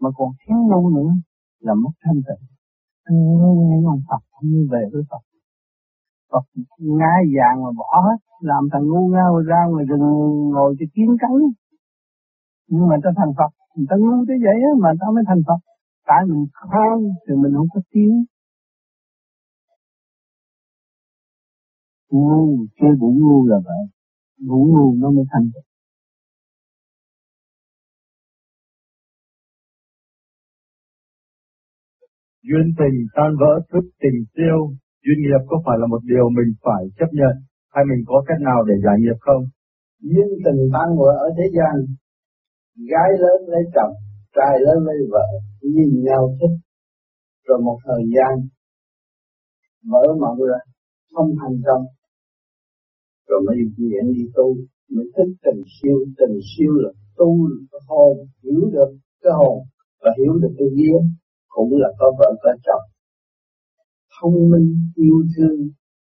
mà 0.00 0.08
còn 0.16 0.28
thiếu 0.40 0.56
ngu 0.56 0.90
nữa 0.90 1.12
là 1.60 1.74
mất 1.74 1.90
thanh 2.04 2.20
tịnh. 2.26 2.46
Anh 3.04 3.16
ngu 3.16 3.54
như 3.68 3.86
ông 3.88 4.02
Phật, 4.08 4.22
không 4.30 4.50
như 4.50 4.68
về 4.72 4.82
với 4.92 5.02
Phật. 5.10 5.22
Phật 6.32 6.44
ngai 6.78 7.22
vàng 7.36 7.62
mà 7.64 7.70
bỏ 7.78 8.02
hết, 8.06 8.18
làm 8.40 8.68
thằng 8.72 8.86
ngu 8.86 9.08
ngao 9.08 9.38
ra 9.38 9.60
ngoài 9.70 9.84
rừng 9.88 10.08
ngồi 10.54 10.76
cho 10.78 10.86
kiến 10.94 11.16
cắn 11.20 11.30
nhưng 12.70 12.88
mà 12.88 12.96
ta 13.04 13.10
thành 13.16 13.32
Phật 13.38 13.52
người 13.74 13.86
ta 13.90 13.96
ngu 13.98 14.24
tới 14.28 14.36
vậy 14.44 14.58
á, 14.68 14.72
mà 14.82 14.90
ta 15.00 15.06
mới 15.14 15.24
thành 15.28 15.42
Phật. 15.46 15.60
Tại 16.06 16.20
mình 16.28 16.46
khôn 16.52 16.98
thì 17.24 17.34
mình 17.42 17.52
không 17.56 17.68
có 17.74 17.80
tiếng. 17.90 18.24
Ngu 22.10 22.66
chơi 22.80 22.90
đủ 23.00 23.08
ngu 23.20 23.46
là 23.46 23.56
vậy. 23.64 23.82
Đủ 24.48 24.58
ngu 24.72 24.94
nó 25.02 25.10
mới 25.10 25.24
thành 25.32 25.50
Phật. 25.54 25.69
Duyên 32.48 32.66
tình 32.78 32.96
tan 33.16 33.30
vỡ 33.40 33.52
thức 33.70 33.84
tình 34.02 34.18
tiêu 34.36 34.58
duyên 35.04 35.18
nghiệp 35.22 35.42
có 35.50 35.56
phải 35.64 35.76
là 35.80 35.86
một 35.92 36.02
điều 36.12 36.26
mình 36.38 36.50
phải 36.64 36.82
chấp 36.98 37.10
nhận? 37.18 37.34
Hay 37.74 37.84
mình 37.90 38.02
có 38.10 38.16
cách 38.28 38.40
nào 38.48 38.60
để 38.68 38.74
giải 38.84 38.96
nghiệp 39.00 39.18
không? 39.26 39.42
Duyên 40.08 40.28
tình 40.44 40.60
tan 40.74 40.88
vỡ 40.98 41.12
ở 41.26 41.28
thế 41.38 41.46
gian, 41.56 41.74
gái 42.92 43.10
lớn 43.22 43.38
lấy 43.52 43.62
chồng, 43.74 43.94
trai 44.36 44.54
lớn 44.66 44.78
lấy 44.88 44.96
vợ, 45.12 45.26
nhìn 45.74 45.90
nhau 46.08 46.22
thích. 46.38 46.56
Rồi 47.46 47.58
một 47.66 47.78
thời 47.86 48.02
gian 48.14 48.34
mở 49.84 50.02
mộng 50.20 50.38
ra 50.50 50.60
không 51.14 51.30
thành 51.40 51.56
công. 51.66 51.84
Rồi 53.28 53.40
mới 53.46 53.56
chuyển 53.76 54.12
đi 54.14 54.24
tu, 54.34 54.56
mới 54.94 55.06
thích 55.16 55.32
tình 55.44 55.62
siêu 55.74 55.98
tình 56.18 56.38
siêu 56.50 56.72
là 56.74 56.90
tu 57.16 57.48
là 57.48 57.78
hồn, 57.88 58.16
hiểu 58.42 58.70
được 58.72 58.90
cái 59.22 59.32
hồn 59.38 59.58
và 60.02 60.10
hiểu 60.18 60.32
được 60.42 60.54
cái 60.58 60.68
duyên 60.76 61.02
cũng 61.54 61.70
là 61.82 61.88
có 61.98 62.06
vợ 62.18 62.28
có 62.42 62.50
chồng. 62.66 62.84
Thông 64.16 64.36
minh 64.50 64.68
yêu 64.96 65.16
thương 65.32 65.58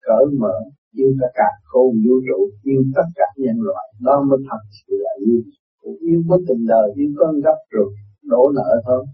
cởi 0.07 0.25
mở 0.39 0.55
yêu 1.00 1.10
tất 1.21 1.31
cả 1.33 1.50
khôn 1.63 1.91
vũ 2.03 2.15
trụ 2.27 2.39
yêu 2.63 2.81
tất 2.95 3.07
cả 3.15 3.27
nhân 3.38 3.57
loại. 3.67 3.88
Đó 4.00 4.15
mới 4.29 4.39
thật 4.50 4.62
sự 4.77 4.93
là 5.05 5.13
yêu. 5.25 5.41
Cũng 5.81 5.98
yêu 6.10 6.19
có 6.29 6.38
tình 6.48 6.65
đời 6.67 6.88
yêu 6.95 7.10
con 7.19 7.33
gấp 7.45 7.57
rồi 7.69 7.89
đổ 8.24 8.51
nợ 8.55 8.81
thôi. 8.86 9.05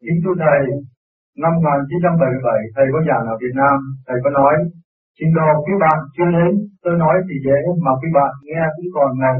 Kính 0.00 0.18
thưa 0.22 0.36
Thầy, 0.44 0.60
năm 1.42 1.52
1977 1.56 2.60
Thầy 2.74 2.86
có 2.92 3.00
giảng 3.08 3.24
ở 3.32 3.34
Việt 3.42 3.54
Nam, 3.60 3.76
Thầy 4.06 4.18
có 4.24 4.30
nói, 4.30 4.54
xin 5.20 5.28
đồ 5.38 5.48
quý 5.64 5.74
bạn 5.84 5.98
chưa 6.14 6.28
đến, 6.36 6.52
tôi 6.82 6.94
nói 7.02 7.16
thì 7.26 7.34
dễ 7.46 7.58
mà 7.84 7.92
quý 8.00 8.08
bạn 8.18 8.32
nghe 8.48 8.62
cũng 8.74 8.90
còn 8.96 9.10
này. 9.24 9.38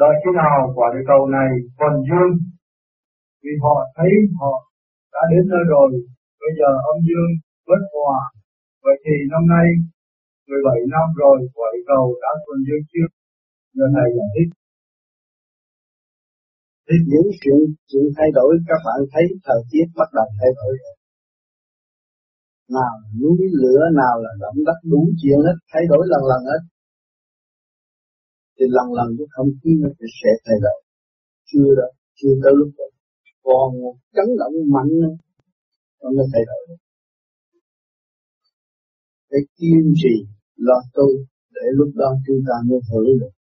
Đợi 0.00 0.14
khi 0.20 0.30
nào 0.40 0.56
quả 0.76 0.86
địa 0.94 1.04
cầu 1.10 1.22
này 1.36 1.50
còn 1.80 1.92
dương, 2.06 2.32
vì 3.42 3.52
họ 3.62 3.74
thấy 3.96 4.10
họ 4.40 4.52
đã 5.14 5.22
đến 5.32 5.42
nơi 5.52 5.64
rồi, 5.74 5.88
bây 6.42 6.52
giờ 6.58 6.70
âm 6.90 6.96
dương 7.06 7.32
bất 7.68 7.82
hòa. 7.94 8.18
Vậy 8.84 8.96
thì 9.04 9.14
năm 9.32 9.42
nay 9.54 9.66
17 10.48 10.78
năm 10.94 11.06
rồi 11.20 11.36
quả 11.56 11.66
địa 11.74 11.84
cầu 11.92 12.04
đã 12.24 12.32
còn 12.44 12.58
dương 12.66 12.84
chưa? 12.92 13.08
Giờ 13.76 13.86
này 13.98 14.08
là 14.18 14.26
thích. 14.34 14.50
Những 17.10 17.28
chuyện 17.42 17.60
chuyện 17.90 18.06
thay 18.16 18.28
đổi 18.38 18.50
các 18.68 18.80
bạn 18.86 19.00
thấy 19.12 19.24
thời 19.46 19.60
tiết 19.70 19.86
bắt 19.98 20.08
đầu 20.16 20.28
thay 20.40 20.50
đổi 20.58 20.72
nào 22.76 22.94
núi 23.20 23.38
lửa 23.62 23.82
nào 24.02 24.14
là 24.24 24.32
động 24.40 24.58
đất 24.68 24.78
đủ 24.92 25.02
chuyện 25.20 25.38
hết, 25.46 25.56
thay 25.72 25.82
đổi 25.90 26.02
lần 26.12 26.22
lần 26.30 26.42
hết, 26.52 26.62
thì 28.56 28.64
lần 28.76 28.88
lần 28.98 29.08
cái 29.18 29.26
không 29.34 29.50
khí 29.60 29.70
nó 29.82 29.88
sẽ 30.22 30.30
thay 30.46 30.58
đổi. 30.64 30.78
Chưa 31.50 31.70
đó 31.78 31.88
chưa 32.18 32.34
tới 32.42 32.52
lúc 32.60 32.70
đó. 32.78 32.86
Còn 33.42 33.68
một 33.82 33.96
chấn 34.16 34.28
động 34.40 34.54
mạnh 34.74 34.92
nữa, 35.02 35.14
nó 36.00 36.08
mới 36.16 36.26
thay 36.32 36.42
đổi. 36.50 36.76
Cái 39.30 39.40
kiên 39.56 39.84
trì 40.00 40.14
lo 40.56 40.78
tu, 40.94 41.08
để 41.54 41.66
lúc 41.78 41.90
đó 41.94 42.10
chúng 42.26 42.40
ta 42.48 42.54
mới 42.68 42.80
hưởng 42.90 43.18
được. 43.20 43.34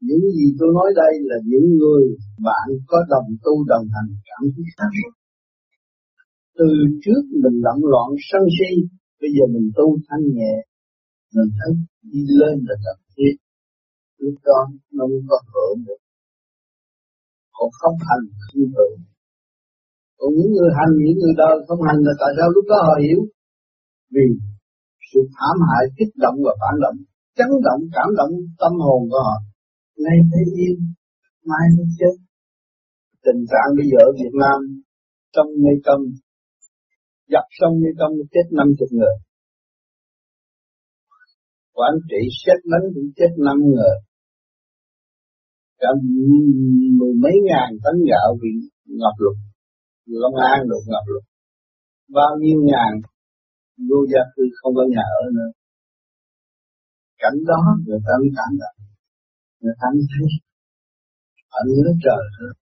Những 0.00 0.24
gì 0.36 0.46
tôi 0.58 0.68
nói 0.74 0.88
đây 0.96 1.12
là 1.30 1.36
những 1.50 1.66
người 1.80 2.04
bạn 2.46 2.66
có 2.86 2.98
đồng 3.08 3.28
tu 3.44 3.64
đồng 3.72 3.86
hành 3.94 4.08
cảm 4.28 4.42
thấy 4.54 4.64
khác 4.76 4.92
từ 6.58 6.68
trước 7.04 7.22
mình 7.42 7.56
lẫn 7.66 7.78
loạn 7.92 8.08
sân 8.28 8.42
si, 8.56 8.70
bây 9.20 9.30
giờ 9.34 9.44
mình 9.54 9.66
tu 9.76 9.86
thanh 10.06 10.24
nhẹ, 10.36 10.54
mình 11.34 11.50
thấy 11.58 11.72
đi 12.12 12.22
lên 12.40 12.56
là 12.68 12.74
cần 12.84 12.98
thiết. 13.14 13.34
Lúc 14.22 14.34
đó 14.48 14.60
nó 14.96 15.04
mới 15.10 15.22
có 15.28 15.38
hưởng 15.52 15.78
được. 15.86 16.00
Còn 17.56 17.68
không 17.80 17.96
hành 18.08 18.24
thì 18.48 18.60
hưởng. 18.74 18.98
Còn 20.18 20.30
những 20.36 20.52
người 20.56 20.70
hành, 20.78 20.92
những 21.04 21.18
người 21.20 21.34
đời 21.42 21.54
không 21.66 21.82
hành 21.88 22.00
là 22.06 22.12
tại 22.20 22.32
sao 22.36 22.48
lúc 22.54 22.64
đó 22.70 22.78
họ 22.88 22.94
hiểu? 23.04 23.20
Vì 24.14 24.26
sự 25.10 25.20
thảm 25.36 25.56
hại, 25.68 25.84
kích 25.96 26.12
động 26.24 26.36
và 26.44 26.52
phản 26.60 26.74
động, 26.84 26.98
chấn 27.36 27.50
động 27.66 27.80
cảm 27.96 28.08
động 28.18 28.32
tâm 28.60 28.72
hồn 28.84 29.00
của 29.10 29.20
họ. 29.26 29.36
Nay 30.04 30.16
thấy 30.30 30.44
yên, 30.60 30.76
mai 31.48 31.64
thấy 31.74 31.86
chết. 31.98 32.14
Tình 33.26 33.40
trạng 33.50 33.68
bây 33.78 33.86
giờ 33.90 34.00
ở 34.08 34.12
Việt 34.20 34.34
Nam, 34.42 34.58
trong 35.34 35.48
mê 35.62 35.72
tâm 35.86 36.00
dập 37.32 37.46
sông 37.58 37.74
như 37.80 37.90
công 37.98 38.12
chết 38.32 38.46
năm 38.50 38.66
chục 38.78 38.88
người. 38.98 39.16
Quản 41.72 41.94
trị 42.08 42.20
xét 42.42 42.58
đánh 42.72 42.86
cũng 42.94 43.10
chết 43.16 43.32
năm 43.46 43.56
người. 43.74 43.96
Cả 45.78 45.88
mười 46.98 47.14
mấy 47.22 47.36
ngàn 47.48 47.68
tấn 47.84 47.96
gạo 48.10 48.28
bị 48.42 48.50
ngập 48.84 49.16
lụt, 49.18 49.36
Long 50.06 50.36
An 50.52 50.58
được 50.68 50.84
ngập 50.86 51.04
lụt. 51.12 51.24
Bao 52.16 52.32
nhiêu 52.40 52.58
ngàn 52.70 52.92
vô 53.88 53.98
gia 54.12 54.22
cư 54.34 54.42
không 54.58 54.72
có 54.74 54.84
nhà 54.94 55.04
ở 55.22 55.24
nữa. 55.36 55.50
Cảnh 57.18 57.38
đó 57.48 57.60
người 57.86 58.00
ta 58.06 58.12
mới 58.20 58.30
cảm 58.38 58.52
động. 58.62 58.78
Người 59.60 59.74
ta 59.80 59.86
mới 59.94 60.04
thấy 60.12 60.26
ở 61.58 61.62
nhớ 61.76 61.90
trời 62.04 62.22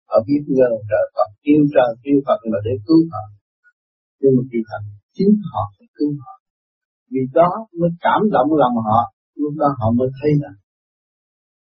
họ 0.09 0.17
biết 0.27 0.41
nhờ 0.57 0.69
trời 0.89 1.05
Phật 1.15 1.29
kêu 1.43 1.61
trời 1.73 1.89
kêu 2.03 2.17
Phật 2.25 2.39
là 2.51 2.59
để 2.65 2.73
cứu 2.87 3.01
họ 3.11 3.23
nhưng 4.19 4.33
mà 4.35 4.43
kỳ 4.51 4.59
thật, 4.69 4.81
chính 5.15 5.31
họ 5.49 5.63
cứu 5.97 6.11
họ. 6.23 6.33
Vì 7.11 7.21
đó 7.37 7.49
mới 7.79 7.91
cảm 8.05 8.21
động 8.35 8.49
lòng 8.61 8.75
họ, 8.87 9.01
lúc 9.41 9.53
đó 9.61 9.67
họ 9.79 9.87
mới 9.99 10.09
thấy 10.19 10.31
rằng 10.41 10.57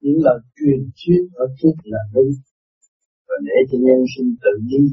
những 0.03 0.19
lời 0.25 0.39
truyền 0.55 0.79
thuyết 0.99 1.21
ở 1.43 1.45
trước 1.59 1.75
là 1.83 2.01
đúng. 2.13 2.31
Và 3.27 3.35
để 3.47 3.57
cho 3.69 3.77
nhân 3.85 4.01
sinh 4.13 4.29
tự 4.43 4.53
đi, 4.71 4.83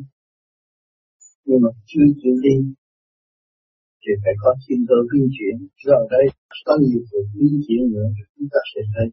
nhưng 1.47 1.61
mà 1.65 1.71
chưa 1.91 2.07
chịu 2.21 2.37
đi, 2.47 2.57
thì 4.03 4.13
phải 4.23 4.35
có 4.43 4.51
thiên 4.63 4.81
cơ 4.89 4.99
biến 5.09 5.27
chuyển. 5.37 5.57
Rồi 5.87 6.03
đây, 6.15 6.27
có 6.67 6.73
nhiều 6.83 7.03
sự 7.11 7.19
biến 7.35 7.55
chuyển 7.65 7.83
nữa 7.95 8.09
chúng 8.37 8.49
ta 8.53 8.61
sẽ 8.73 8.81
thấy 8.95 9.07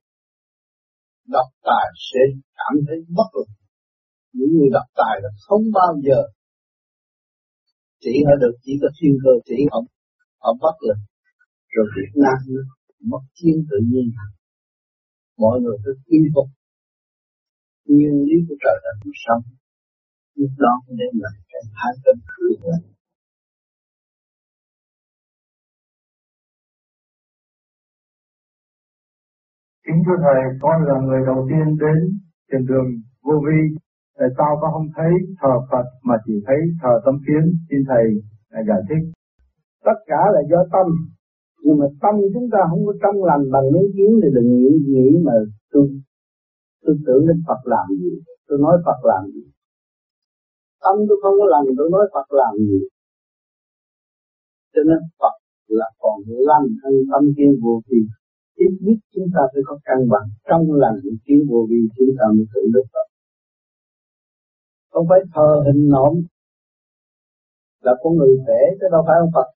đọc 1.36 1.50
tài 1.68 1.88
sẽ 2.10 2.22
cảm 2.58 2.74
thấy 2.88 2.98
bất 3.18 3.30
lực. 3.38 3.50
Những 4.38 4.52
người 4.58 4.70
đọc 4.78 4.88
tài 5.02 5.16
là 5.24 5.30
không 5.46 5.64
bao 5.74 5.92
giờ 6.06 6.20
chỉ 8.04 8.14
họ 8.26 8.34
được 8.42 8.56
chỉ 8.64 8.74
có 8.82 8.88
thiên 8.98 9.14
cơ 9.24 9.32
chỉ 9.46 9.58
họ 9.72 9.80
họ 10.42 10.50
bất 10.62 10.76
lực. 10.88 11.00
Rồi 11.74 11.88
Việt 11.96 12.12
Nam 12.24 12.38
mất 13.12 13.24
thiên 13.38 13.56
tự 13.70 13.78
nhiên. 13.92 14.08
Mọi 15.38 15.56
người 15.62 15.78
cứ 15.84 15.92
quy 16.08 16.20
phục. 16.34 16.48
Nguyên 17.86 18.14
lý 18.28 18.36
của 18.48 18.56
trời 18.64 18.78
đất 18.84 18.96
cuộc 19.04 19.18
sống 19.26 19.44
lúc 20.38 20.52
đó 20.58 20.74
nên 20.88 21.14
là 21.14 21.30
cái 21.50 21.62
thái 21.76 21.94
tâm 22.04 22.16
khử 22.28 22.48
lên 22.64 22.82
Kính 29.86 30.04
thưa 30.06 30.18
Thầy, 30.24 30.42
con 30.62 30.78
là 30.88 30.96
người 31.06 31.22
đầu 31.26 31.48
tiên 31.50 31.78
đến 31.84 32.20
trên 32.52 32.66
đường 32.66 32.90
vô 33.22 33.34
vi. 33.46 33.78
Ờ, 34.18 34.20
Tại 34.20 34.30
sao 34.38 34.52
con 34.62 34.70
không 34.74 34.90
thấy 34.98 35.12
thờ 35.42 35.54
Phật 35.72 35.86
mà 36.08 36.16
chỉ 36.26 36.34
thấy 36.48 36.60
thờ 36.82 36.94
tâm 37.06 37.16
kiến? 37.26 37.44
Xin 37.70 37.80
Thầy 37.90 38.06
à, 38.58 38.60
giải 38.68 38.82
thích. 38.90 39.04
Tất 39.88 39.98
cả 40.12 40.22
là 40.34 40.42
do 40.52 40.62
tâm. 40.74 40.88
Nhưng 41.64 41.78
mà 41.80 41.86
tâm 42.02 42.16
chúng 42.34 42.48
ta 42.54 42.60
không 42.70 42.86
có 42.88 42.94
trong 43.04 43.18
lành 43.30 43.44
bằng 43.54 43.66
miếng 43.74 43.90
kiến 43.96 44.12
thì 44.22 44.30
đừng 44.36 44.50
nghĩ, 44.58 44.72
nghĩ 44.94 45.10
mà 45.26 45.34
tôi, 45.72 45.84
tôi 46.84 46.96
tưởng 47.06 47.24
đến 47.28 47.38
Phật 47.48 47.62
làm 47.74 47.88
gì. 48.02 48.14
Tôi 48.48 48.58
nói 48.66 48.76
Phật 48.86 49.00
làm 49.12 49.24
gì. 49.34 49.44
Tâm 50.84 50.96
tôi 51.08 51.18
không 51.22 51.36
có 51.40 51.46
lành 51.54 51.66
tôi 51.78 51.90
nói 51.96 52.06
Phật 52.14 52.28
làm 52.42 52.54
gì. 52.70 52.80
Cho 54.74 54.82
nên 54.90 55.00
Phật 55.20 55.36
là 55.68 55.90
còn 56.00 56.18
lành 56.50 56.68
hơn 56.84 56.94
tâm 57.12 57.24
kiến 57.38 57.52
vô 57.64 57.82
vi 57.90 58.00
ít 58.66 58.72
nhất 58.86 58.98
chúng 59.14 59.28
ta 59.34 59.42
phải 59.52 59.62
có 59.68 59.76
căn 59.88 60.00
bản 60.12 60.26
trong 60.50 60.64
lành 60.82 60.98
kiến 61.26 61.40
vô 61.50 61.60
vi 61.70 61.82
chúng 61.98 62.12
ta 62.20 62.26
mới 62.36 62.46
tưởng 62.54 62.72
được 62.76 62.88
Phật 62.94 63.07
không 64.98 65.08
phải 65.10 65.22
thờ 65.34 65.50
hình 65.66 65.82
nộm 65.96 66.14
là 67.86 67.94
con 68.02 68.12
người 68.18 68.36
vẽ, 68.48 68.62
chứ 68.80 68.86
đâu 68.92 69.04
phải 69.08 69.18
ông 69.26 69.32
Phật. 69.36 69.48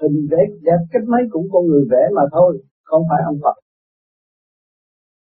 Hình 0.00 0.16
vẽ 0.30 0.40
đẹp 0.66 0.80
cách 0.92 1.02
mấy 1.12 1.22
cũng 1.30 1.46
con 1.52 1.62
người 1.66 1.84
vẽ 1.92 2.02
mà 2.16 2.22
thôi, 2.32 2.50
không 2.82 3.02
phải 3.10 3.20
ông 3.30 3.38
Phật. 3.44 3.56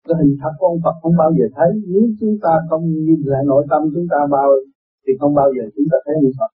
Cái 0.07 0.15
hình 0.21 0.37
thật 0.41 0.53
của 0.59 0.67
ông 0.67 0.81
Phật 0.85 0.97
không 1.03 1.17
bao 1.23 1.31
giờ 1.39 1.47
thấy. 1.57 1.71
Nếu 1.93 2.05
chúng 2.21 2.37
ta 2.43 2.53
không 2.69 2.85
nhìn 3.07 3.21
lại 3.33 3.43
nội 3.47 3.67
tâm 3.71 3.83
chúng 3.95 4.07
ta 4.13 4.19
bao, 4.31 4.49
thì 5.07 5.13
không 5.21 5.35
bao 5.35 5.49
giờ 5.57 5.65
chúng 5.75 5.87
ta 5.93 5.97
thấy 6.05 6.15
ông 6.15 6.35
Phật. 6.39 6.51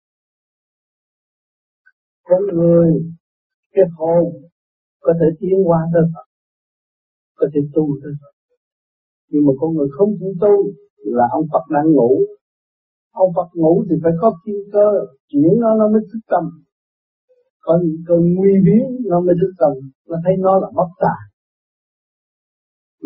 Con 2.28 2.42
người, 2.58 2.90
cái 3.74 3.86
hồn, 3.98 4.26
có 5.06 5.14
thể 5.20 5.28
tiến 5.40 5.58
qua 5.68 5.80
tới 5.94 6.04
Phật, 6.14 6.28
có 7.36 7.48
thể 7.54 7.60
tu 7.74 7.86
tới 8.04 8.12
Phật. 8.22 8.34
Nhưng 9.30 9.46
mà 9.46 9.52
con 9.60 9.70
người 9.76 9.88
không 9.98 10.12
chịu 10.20 10.34
tu 10.42 10.56
là 10.98 11.26
ông 11.32 11.46
Phật 11.52 11.66
đang 11.76 11.92
ngủ 11.92 12.37
ông 13.24 13.32
Phật 13.36 13.50
ngủ 13.54 13.74
thì 13.90 13.96
phải 14.04 14.14
có 14.22 14.30
kim 14.46 14.60
cơ 14.74 14.88
chuyển 15.30 15.52
nó 15.64 15.70
nó 15.80 15.86
mới 15.94 16.02
thức 16.10 16.22
tâm. 16.32 16.44
Có 17.66 17.74
những 17.84 18.02
cơn 18.08 18.20
nguy 18.36 18.54
biến 18.66 18.84
nó 19.12 19.20
mới 19.26 19.36
thức 19.42 19.52
tâm. 19.62 19.72
Nó 20.10 20.18
thấy 20.24 20.34
nó 20.46 20.60
là 20.60 20.70
mất 20.76 20.90
tà 21.00 21.16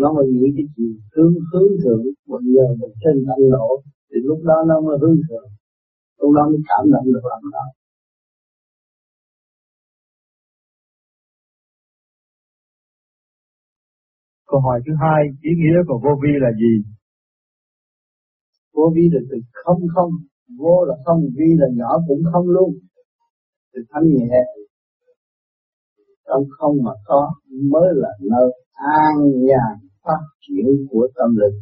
nó 0.01 0.13
mới 0.13 0.25
nghĩ 0.27 0.47
cái 0.57 0.65
gì? 0.77 0.89
Hướng 1.13 1.33
hướng 1.51 1.71
thượng. 1.83 2.03
Bây 2.27 2.43
giờ 2.55 2.65
mình 2.79 2.93
trên 3.01 3.15
tăng 3.27 3.43
độ 3.51 3.69
thì 4.09 4.17
lúc 4.23 4.39
đó 4.49 4.57
nó 4.67 4.81
mới 4.85 4.97
hướng 5.01 5.17
thượng. 5.29 5.49
Lúc 6.19 6.31
đó 6.37 6.43
mới 6.49 6.61
cảm 6.69 6.83
nhận 6.91 7.03
được 7.13 7.25
làm 7.31 7.41
đó 7.55 7.65
Câu 14.47 14.59
hỏi 14.59 14.79
thứ 14.85 14.93
hai, 15.01 15.21
ý 15.41 15.51
nghĩa 15.59 15.77
của 15.87 15.99
vô 16.03 16.13
vi 16.23 16.29
là 16.43 16.51
gì? 16.61 16.73
Vô 18.73 18.91
vi 18.95 19.09
là 19.13 19.19
từ 19.29 19.37
không 19.53 19.81
không, 19.95 20.11
vô 20.59 20.85
là 20.85 20.95
không, 21.05 21.21
vi 21.37 21.49
là 21.57 21.67
nhỏ 21.73 21.91
cũng 22.07 22.23
không 22.31 22.47
luôn. 22.47 22.69
Từ 23.73 23.81
thanh 23.89 24.07
nhẹ, 24.13 24.43
trong 26.27 26.43
không 26.49 26.75
mà 26.83 26.91
có 27.05 27.33
mới 27.71 27.89
là 27.93 28.09
nơi 28.31 28.49
an 28.73 29.15
nhàn 29.47 29.73
phát 30.03 30.21
triển 30.41 30.65
của 30.89 31.07
tâm 31.15 31.29
linh. 31.35 31.59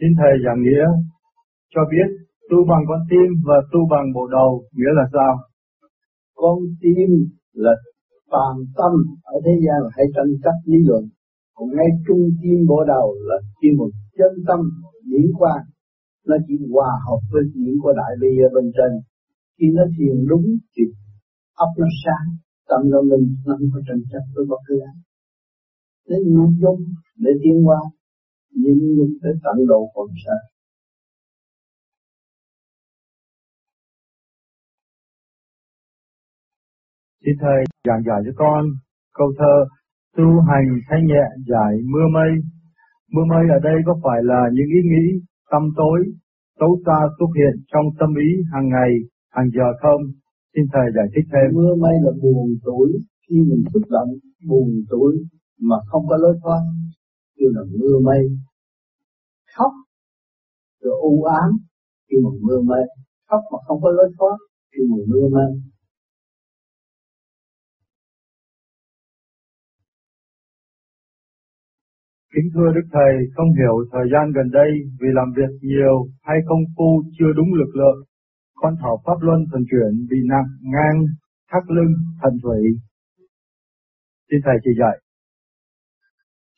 Xin 0.00 0.10
Thầy 0.18 0.32
giảng 0.44 0.62
nghĩa 0.62 0.86
cho 1.74 1.80
biết 1.90 2.08
tu 2.50 2.58
bằng 2.68 2.82
con 2.88 3.00
tim 3.10 3.28
và 3.46 3.54
tu 3.72 3.80
bằng 3.90 4.06
bộ 4.14 4.26
đầu 4.26 4.64
nghĩa 4.72 4.92
là 4.98 5.04
sao? 5.12 5.32
Con 6.34 6.58
tim 6.80 7.08
là 7.52 7.70
phàm 8.32 8.54
tâm 8.78 8.92
ở 9.34 9.36
thế 9.44 9.54
gian 9.64 9.80
hãy 9.94 10.06
tranh 10.14 10.32
chấp 10.42 10.56
lý 10.70 10.78
luận. 10.88 11.04
Còn 11.56 11.68
ngay 11.76 11.90
trung 12.06 12.22
tâm 12.40 12.58
bộ 12.68 12.78
đầu 12.94 13.06
là 13.28 13.36
tim 13.60 13.72
một 13.80 13.90
chân 14.18 14.32
tâm 14.48 14.60
diễn 15.10 15.26
qua 15.38 15.54
nó 16.28 16.36
chỉ 16.46 16.54
hòa 16.72 16.90
hợp 17.06 17.20
với 17.32 17.42
diễn 17.54 17.74
của 17.82 17.92
đại 18.00 18.12
bi 18.20 18.30
ở 18.46 18.48
bên 18.54 18.66
trên. 18.76 18.92
Khi 19.56 19.66
nó 19.76 19.84
thiền 19.94 20.16
đúng 20.30 20.46
thì 20.74 20.84
ấp 21.64 21.70
nó 21.78 21.86
sáng, 22.02 22.28
tâm 22.68 22.80
nó 22.92 23.00
mình 23.10 23.24
nó 23.46 23.52
không 23.58 23.70
có 23.74 23.80
tranh 23.86 24.02
chấp 24.10 24.24
với 24.34 24.44
bất 24.50 24.60
cứ 24.66 24.74
ai. 24.90 24.96
Để 26.08 26.16
nhịn 26.26 26.50
dung 26.62 26.80
để 27.24 27.30
tiến 27.42 27.56
qua 27.66 27.80
nhịn 28.62 28.78
dung 28.96 29.12
để 29.22 29.30
tận 29.44 29.56
độ 29.70 29.80
còn 29.94 30.08
sáng 30.24 30.51
Xin 37.24 37.34
Thầy 37.40 37.60
giảng 37.86 38.02
giải 38.08 38.20
cho 38.26 38.32
con 38.36 38.62
câu 39.18 39.28
thơ 39.38 39.54
tu 40.16 40.28
hành 40.48 40.68
thanh 40.88 41.04
nhẹ 41.06 41.24
giải 41.50 41.72
mưa 41.92 42.06
mây. 42.16 42.32
Mưa 43.12 43.24
mây 43.32 43.44
ở 43.56 43.58
đây 43.68 43.76
có 43.86 43.94
phải 44.04 44.20
là 44.22 44.40
những 44.52 44.70
ý 44.78 44.80
nghĩ 44.90 45.04
tâm 45.50 45.62
tối, 45.76 45.98
xấu 46.60 46.72
xa 46.86 46.98
xuất 47.18 47.30
hiện 47.38 47.54
trong 47.72 47.86
tâm 47.98 48.10
ý 48.28 48.30
hàng 48.52 48.68
ngày, 48.68 48.90
hàng 49.34 49.48
giờ 49.56 49.68
không? 49.82 50.02
Xin 50.54 50.64
Thầy 50.72 50.86
giải 50.96 51.06
thích 51.12 51.26
thêm. 51.32 51.46
Mưa 51.58 51.74
mây 51.82 51.94
là 52.04 52.12
buồn 52.22 52.48
tối 52.64 52.88
khi 53.24 53.36
mình 53.48 53.62
xúc 53.72 53.82
động 53.90 54.10
buồn 54.48 54.68
tối 54.90 55.12
mà 55.60 55.76
không 55.86 56.04
có 56.08 56.16
lối 56.16 56.34
thoát, 56.42 56.62
kêu 57.36 57.48
là 57.56 57.62
mưa 57.80 57.96
mây. 58.04 58.22
Khóc 59.56 59.72
rồi 60.82 60.94
u 61.02 61.22
ám, 61.22 61.50
kêu 62.08 62.20
là 62.24 62.30
mưa 62.46 62.60
mây. 62.70 62.84
Khóc 63.28 63.40
mà 63.52 63.58
không 63.66 63.80
có 63.82 63.90
lối 63.90 64.10
thoát, 64.18 64.36
kêu 64.72 64.86
là 64.90 65.04
mưa 65.08 65.28
mây 65.36 65.71
Kính 72.34 72.48
thưa 72.54 72.68
Đức 72.76 72.86
Thầy, 72.92 73.12
không 73.36 73.50
hiểu 73.58 73.74
thời 73.92 74.06
gian 74.12 74.24
gần 74.36 74.48
đây 74.60 74.70
vì 75.00 75.08
làm 75.18 75.28
việc 75.38 75.52
nhiều 75.70 75.96
hay 76.22 76.38
công 76.48 76.64
phu 76.76 77.02
chưa 77.18 77.32
đúng 77.36 77.50
lực 77.60 77.72
lượng, 77.80 77.98
con 78.54 78.74
thảo 78.80 78.96
pháp 79.04 79.18
luân 79.20 79.40
thần 79.50 79.62
chuyển 79.70 79.92
bị 80.10 80.16
nặng 80.32 80.50
ngang, 80.72 80.98
thắt 81.50 81.62
lưng, 81.76 81.92
thần 82.22 82.34
thủy. 82.42 82.60
Xin 84.28 84.40
Thầy 84.44 84.56
chỉ 84.64 84.70
dạy. 84.80 84.96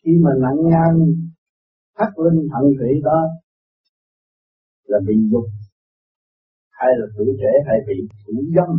Khi 0.01 0.13
mà 0.25 0.31
nặng 0.45 0.61
ngang, 0.71 0.97
thắt 1.99 2.11
lưng, 2.23 2.39
thần 2.53 2.67
thủy 2.79 2.91
đó 3.05 3.21
là 4.87 4.99
bị 5.07 5.15
dục 5.31 5.47
hay 6.71 6.91
là 6.99 7.07
tuổi 7.17 7.37
trẻ 7.41 7.53
hay 7.67 7.79
bị 7.87 7.97
thủ 8.27 8.33
dâm 8.57 8.71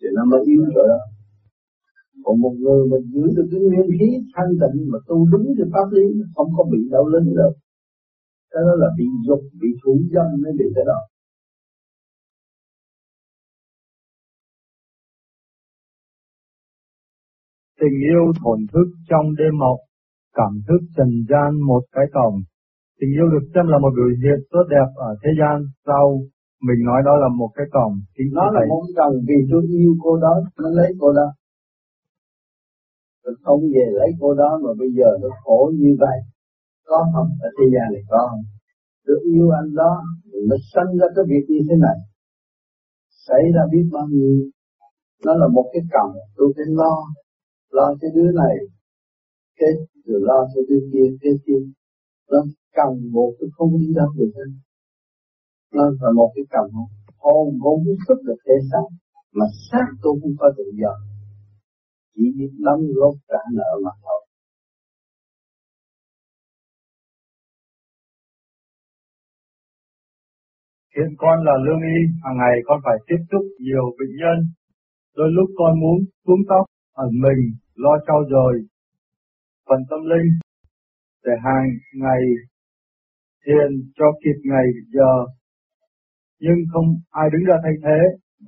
thì 0.00 0.08
nó 0.16 0.24
mới 0.30 0.40
yếu 0.46 0.62
rồi 0.74 0.88
đó 0.92 1.00
còn 2.24 2.40
một 2.40 2.54
người 2.62 2.82
mà 2.90 2.96
giữ 3.12 3.24
được 3.36 3.48
cái 3.50 3.60
nguyên 3.60 3.88
khí 3.98 4.08
thanh 4.34 4.52
tịnh 4.60 4.78
mà 4.92 4.98
tu 5.08 5.16
đúng 5.32 5.46
thì 5.56 5.64
pháp 5.72 5.88
lý 5.96 6.04
không 6.34 6.50
có 6.56 6.62
bị 6.72 6.78
đau 6.90 7.04
lưng 7.12 7.28
đâu. 7.36 7.52
Cái 8.50 8.62
đó 8.66 8.74
là 8.82 8.88
bị 8.98 9.04
dục 9.26 9.42
bị 9.60 9.68
thủ 9.82 9.92
dâm 10.14 10.26
mới 10.42 10.52
bị 10.58 10.64
cái 10.74 10.84
đó. 10.86 11.00
Tình 17.80 17.96
yêu 18.10 18.24
thổn 18.40 18.58
thức 18.72 18.88
trong 19.10 19.26
đêm 19.38 19.58
mộng 19.58 19.80
cảm 20.34 20.52
thức 20.68 20.80
trần 20.96 21.10
gian 21.30 21.60
một 21.70 21.82
cái 21.92 22.06
cổng 22.12 22.36
tình 23.00 23.12
yêu 23.18 23.26
được 23.32 23.44
xem 23.54 23.64
là 23.72 23.78
một 23.84 23.92
biểu 23.96 24.08
hiện 24.22 24.38
tốt 24.52 24.64
đẹp 24.74 24.88
ở 25.08 25.10
thế 25.22 25.30
gian. 25.40 25.56
Sau 25.86 26.04
mình 26.66 26.80
nói 26.88 27.00
đó 27.08 27.14
là 27.22 27.28
một 27.40 27.50
cái 27.56 27.66
cổng 27.76 27.94
nó 28.38 28.46
là 28.56 28.60
một 28.68 28.84
cổng 28.98 29.14
vì 29.28 29.38
tôi 29.50 29.62
yêu 29.78 29.92
cô 30.02 30.12
đó 30.24 30.34
nó 30.62 30.68
lấy 30.78 30.90
cô 31.00 31.12
đó 31.12 31.28
tôi 33.28 33.36
không 33.44 33.60
về 33.74 33.86
lấy 34.00 34.10
cô 34.20 34.34
đó 34.34 34.50
mà 34.64 34.70
bây 34.78 34.90
giờ 34.98 35.08
nó 35.22 35.28
khổ 35.44 35.72
như 35.82 35.96
vậy. 35.98 36.18
Có 36.84 36.98
không? 37.12 37.28
Ở 37.46 37.48
thế 37.56 37.66
gian 37.74 37.86
này 37.94 38.02
có 38.10 38.18
không? 38.30 38.44
Tôi 39.06 39.16
yêu 39.32 39.50
anh 39.50 39.74
đó, 39.74 39.92
nó 40.48 40.56
sanh 40.72 40.90
ra 40.98 41.06
cái 41.16 41.24
việc 41.30 41.44
như 41.48 41.60
thế 41.68 41.76
này. 41.86 41.98
Xảy 43.26 43.42
ra 43.54 43.62
biết 43.72 43.84
bao 43.92 44.06
nhiêu. 44.10 44.36
Nó 45.24 45.32
là 45.34 45.48
một 45.48 45.66
cái 45.72 45.82
cầm 45.94 46.08
tôi 46.36 46.52
phải 46.56 46.66
lo. 46.68 46.94
Lo 47.70 47.86
cho 48.00 48.08
đứa 48.14 48.30
này. 48.42 48.54
Cái 49.58 49.70
rồi 50.04 50.20
lo 50.28 50.38
cho 50.54 50.60
đứa 50.68 50.80
kia 50.92 51.08
cái 51.22 51.32
kia. 51.46 51.62
Nó 52.30 52.38
cầm 52.76 52.92
một, 53.12 53.32
tôi 53.38 53.48
không 53.56 53.78
đi 53.78 53.88
đâu 53.94 54.08
được 54.16 54.32
hết 54.36 54.50
nó 55.72 55.84
là 56.00 56.10
một 56.14 56.32
cái 56.34 56.44
cầm 56.50 56.64
hồn 57.18 57.58
vốn 57.62 57.78
xuất 58.08 58.18
được 58.26 58.36
thế 58.46 58.54
xác 58.70 58.86
mà 59.32 59.46
xác 59.70 59.86
tôi 60.02 60.12
không 60.22 60.34
có 60.38 60.52
tự 60.56 60.64
do 60.82 60.92
chỉ 62.18 62.26
biết 62.38 62.52
đóng 62.66 62.82
góp 62.96 63.14
trả 63.28 63.42
nợ 63.58 63.70
mà 63.84 63.90
thôi 64.02 64.20
Hiện 70.96 71.10
con 71.18 71.44
là 71.46 71.52
lương 71.64 71.82
y, 71.96 71.98
hàng 72.24 72.36
ngày 72.42 72.56
con 72.66 72.80
phải 72.84 72.98
tiếp 73.06 73.20
xúc 73.30 73.44
nhiều 73.66 73.84
bệnh 73.98 74.14
nhân. 74.20 74.38
Đôi 75.16 75.28
lúc 75.36 75.50
con 75.58 75.80
muốn 75.80 75.98
xuống 76.26 76.42
tóc, 76.48 76.64
ẩn 76.94 77.10
mình, 77.24 77.40
lo 77.74 77.94
trao 78.06 78.20
dồi, 78.30 78.54
phần 79.68 79.80
tâm 79.90 80.00
linh, 80.12 80.28
để 81.24 81.32
hàng 81.44 81.68
ngày 82.02 82.22
thiền 83.46 83.70
cho 83.96 84.06
kịp 84.24 84.38
ngày 84.44 84.66
giờ. 84.94 85.14
Nhưng 86.40 86.58
không 86.72 86.86
ai 87.10 87.28
đứng 87.32 87.44
ra 87.48 87.56
thay 87.62 87.72
thế, 87.84 87.98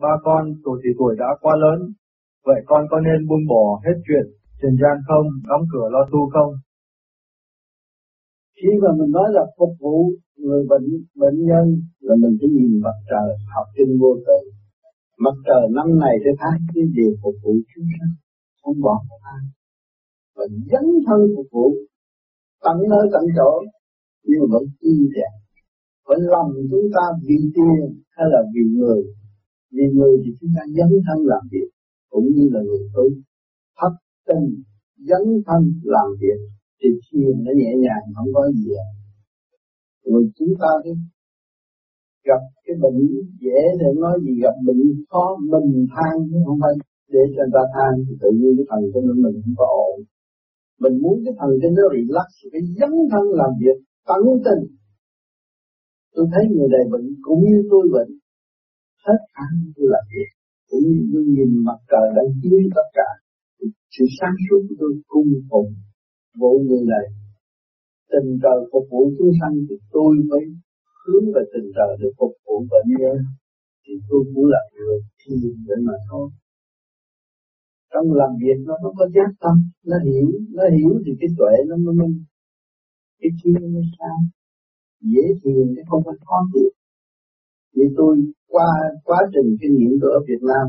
ba 0.01 0.13
con 0.23 0.53
tuổi 0.65 0.81
thì 0.85 0.91
tuổi 0.99 1.17
đã 1.19 1.27
quá 1.41 1.57
lớn, 1.57 1.93
vậy 2.51 2.61
con 2.71 2.83
có 2.91 2.97
nên 3.07 3.19
buông 3.29 3.45
bỏ 3.53 3.65
hết 3.85 3.97
chuyện 4.07 4.27
trần 4.61 4.75
gian 4.81 4.97
không, 5.09 5.27
đóng 5.51 5.65
cửa 5.73 5.87
lo 5.95 6.03
tu 6.13 6.21
không? 6.35 6.53
Khi 8.57 8.71
mà 8.83 8.91
mình 8.99 9.11
nói 9.19 9.29
là 9.37 9.45
phục 9.59 9.73
vụ 9.83 9.97
người 10.45 10.63
bệnh 10.71 10.87
bệnh 11.23 11.39
nhân 11.49 11.67
là 12.07 12.15
mình 12.23 12.35
phải 12.39 12.49
nhìn 12.57 12.71
mặt 12.85 12.97
trời 13.11 13.29
học 13.55 13.67
kinh 13.77 13.93
vô 14.01 14.13
tự. 14.27 14.41
Mặt 15.25 15.37
trời 15.47 15.65
năm 15.77 15.89
này 16.05 16.15
tới 16.25 16.35
tháng 16.41 16.59
cái 16.75 16.85
điều 16.97 17.13
phục 17.23 17.37
vụ 17.43 17.53
chúng 17.71 17.87
sanh, 17.95 18.13
không 18.63 18.79
bỏ 18.87 18.95
một 19.09 19.21
ai. 19.37 19.43
Và 20.37 20.45
dấn 20.71 20.85
thân 21.07 21.21
phục 21.37 21.49
vụ 21.55 21.67
tận 22.65 22.77
nơi 22.93 23.05
tận 23.13 23.25
chỗ 23.37 23.53
nhưng 24.27 24.41
mà 24.41 24.47
vẫn 24.55 24.65
y 24.91 24.95
đẹp. 25.17 25.33
Phải 26.07 26.19
lòng 26.35 26.51
chúng 26.71 26.87
ta 26.95 27.05
vì 27.27 27.39
tiền 27.55 27.81
hay 28.17 28.27
là 28.33 28.41
vì 28.55 28.63
người. 28.79 29.01
Vì 29.75 29.85
người 29.97 30.15
thì 30.23 30.31
chúng 30.41 30.51
ta 30.57 30.63
dấn 30.77 30.91
thân 31.07 31.19
làm 31.33 31.43
việc 31.53 31.69
cũng 32.11 32.27
như 32.35 32.45
là 32.55 32.61
người 32.67 32.85
tu. 32.95 33.07
Thất 33.79 33.93
tinh, 34.29 34.47
dấn 35.09 35.25
thân, 35.47 35.63
làm 35.95 36.09
việc, 36.21 36.39
thì 36.79 36.89
thiền 37.05 37.35
nó 37.45 37.53
nhẹ 37.61 37.73
nhàng, 37.85 38.05
không 38.17 38.31
có 38.37 38.43
gì. 38.57 38.69
À. 38.87 38.89
Rồi 40.05 40.23
chúng 40.39 40.53
ta 40.61 40.71
cái 40.85 40.95
gặp 42.29 42.43
cái 42.65 42.77
bệnh, 42.83 42.99
dễ 43.45 43.61
thì 43.79 43.89
nói 44.03 44.15
gì 44.25 44.33
gặp 44.45 44.57
bệnh 44.67 44.83
khó 45.11 45.25
mình 45.53 45.87
than 45.95 46.15
chứ 46.31 46.39
không 46.47 46.59
phải 46.63 46.75
để 47.15 47.23
cho 47.35 47.43
người 47.43 47.55
ta 47.57 47.63
than 47.75 47.93
thì 48.07 48.13
tự 48.23 48.31
nhiên 48.39 48.53
cái 48.59 48.67
thần 48.71 48.83
của 48.93 49.03
mình 49.25 49.37
không 49.43 49.57
có 49.61 49.67
ổn. 49.89 49.97
Mình 50.83 50.95
muốn 51.03 51.17
cái 51.25 51.35
thần 51.41 51.51
kinh 51.63 51.75
nó 51.79 51.85
relax, 51.95 52.29
cái 52.53 52.63
dấn 52.79 52.93
thân 53.13 53.25
làm 53.41 53.51
việc 53.63 53.77
tận 54.09 54.23
tình 54.47 54.63
tôi 56.15 56.27
thấy 56.33 56.45
người 56.55 56.69
này 56.75 56.85
bệnh 56.93 57.07
cũng 57.23 57.41
như 57.49 57.57
tôi 57.71 57.85
bệnh. 57.95 58.11
Hết 59.07 59.21
ăn 59.33 59.53
tôi 59.77 59.87
làm 59.95 60.05
việc 60.15 60.31
cũng 60.71 60.85
như 60.91 61.01
tôi 61.13 61.25
nhìn 61.37 61.51
mặt 61.67 61.79
trời 61.91 62.07
đang 62.17 62.31
chiếu 62.41 62.59
tất 62.77 62.89
cả 62.99 63.09
sự 63.95 64.05
sáng 64.19 64.37
suốt 64.45 64.61
của 64.69 64.77
tôi 64.81 64.93
cung 65.13 65.31
phụng 65.51 65.71
vụ 66.41 66.53
người 66.67 66.85
này 66.93 67.07
tình 68.13 68.31
trời 68.43 68.59
phục 68.73 68.87
vụ 68.91 69.03
chúng 69.19 69.33
sanh 69.41 69.55
thì 69.69 69.77
tôi 69.95 70.11
mới 70.31 70.45
hướng 71.03 71.27
về 71.35 71.43
tình 71.53 71.69
trời 71.77 71.93
để 72.01 72.09
phục 72.19 72.33
vụ 72.45 72.57
bệnh 72.71 72.89
nhân 73.01 73.17
thì 73.85 73.93
tôi 74.09 74.21
cũng 74.35 74.47
là 74.55 74.63
người 74.75 74.99
thiền 75.21 75.55
để 75.67 75.77
mà 75.87 75.97
thôi. 76.09 76.27
Trong 77.93 78.07
làm 78.21 78.33
việc 78.43 78.59
nó 78.67 78.75
nó 78.83 78.91
có 78.99 79.05
giác 79.15 79.31
tâm, 79.43 79.57
nó 79.91 79.97
hiểu 80.07 80.29
nó 80.57 80.65
hiểu 80.77 80.93
thì 81.05 81.13
cái 81.21 81.31
tuệ 81.39 81.55
nó 81.69 81.77
mới 81.85 81.95
minh 82.01 82.25
cái 83.21 83.31
chi 83.39 83.51
nó 83.61 83.67
mới 83.75 83.87
sao. 83.99 84.17
Dễ 85.13 85.25
thiền 85.41 85.65
chứ 85.75 85.83
không 85.89 86.03
phải 86.07 86.17
khó 86.27 86.39
thiền 86.53 86.73
vì 87.75 87.87
tôi 87.99 88.13
qua 88.53 88.71
quá 89.05 89.21
trình 89.33 89.49
kinh 89.61 89.75
nghiệm 89.77 89.93
tôi 90.01 90.11
ở 90.19 90.21
Việt 90.29 90.43
Nam 90.51 90.67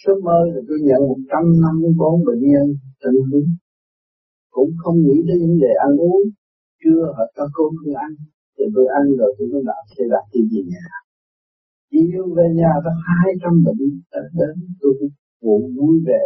Số 0.00 0.12
mơ 0.26 0.38
là 0.52 0.60
tôi 0.68 0.78
nhận 0.88 1.00
154 1.08 2.24
bệnh 2.28 2.42
nhân 2.52 2.66
tận 3.02 3.14
hứng. 3.28 3.48
cũng 4.56 4.70
không 4.82 4.96
nghĩ 5.04 5.16
đến 5.28 5.38
vấn 5.44 5.54
đề 5.64 5.72
ăn 5.86 5.92
uống, 6.06 6.22
chưa 6.82 7.00
họ 7.16 7.24
cho 7.36 7.44
cơm 7.54 7.70
tôi 7.84 7.94
ăn 8.04 8.10
thì 8.54 8.64
tôi 8.74 8.86
ăn 8.98 9.04
rồi 9.18 9.30
tôi 9.36 9.46
mới 9.52 9.62
đạp 9.70 9.84
xe 9.94 10.04
đặt 10.12 10.24
đi 10.32 10.40
về 10.52 10.62
nhà. 10.72 10.86
Chiều 11.90 12.24
về 12.36 12.46
nhà 12.60 12.72
có 12.84 12.90
hai 13.06 13.28
trăm 13.42 13.54
bệnh 13.64 13.84
đến, 14.38 14.54
tôi 14.80 14.92
cũng 14.98 15.12
phụ 15.40 15.54
vui 15.76 15.96
về. 16.08 16.24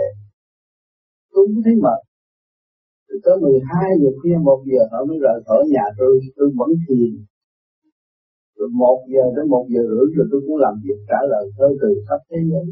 Tôi 1.32 1.42
cũng 1.48 1.62
thấy 1.64 1.76
mệt. 1.84 2.00
Từ 3.08 3.14
tới 3.24 3.36
12 3.42 3.90
giờ 4.00 4.10
khuya 4.18 4.38
một 4.48 4.60
giờ 4.70 4.82
họ 4.92 4.98
mới 5.08 5.18
rời 5.24 5.38
khỏi 5.46 5.62
nhà 5.74 5.86
tôi 5.98 6.12
tôi 6.36 6.48
vẫn 6.58 6.70
thiền 6.84 7.12
rồi 8.56 8.68
một 8.82 8.98
giờ 9.12 9.24
đến 9.36 9.46
một 9.54 9.64
giờ 9.72 9.82
rưỡi 9.90 10.06
rồi 10.16 10.26
tôi 10.30 10.40
cũng 10.46 10.58
làm 10.64 10.74
việc 10.84 10.98
trả 11.10 11.20
lời 11.32 11.44
thơ 11.56 11.68
từ 11.80 11.88
khắp 12.06 12.20
thế 12.30 12.38
giới. 12.50 12.66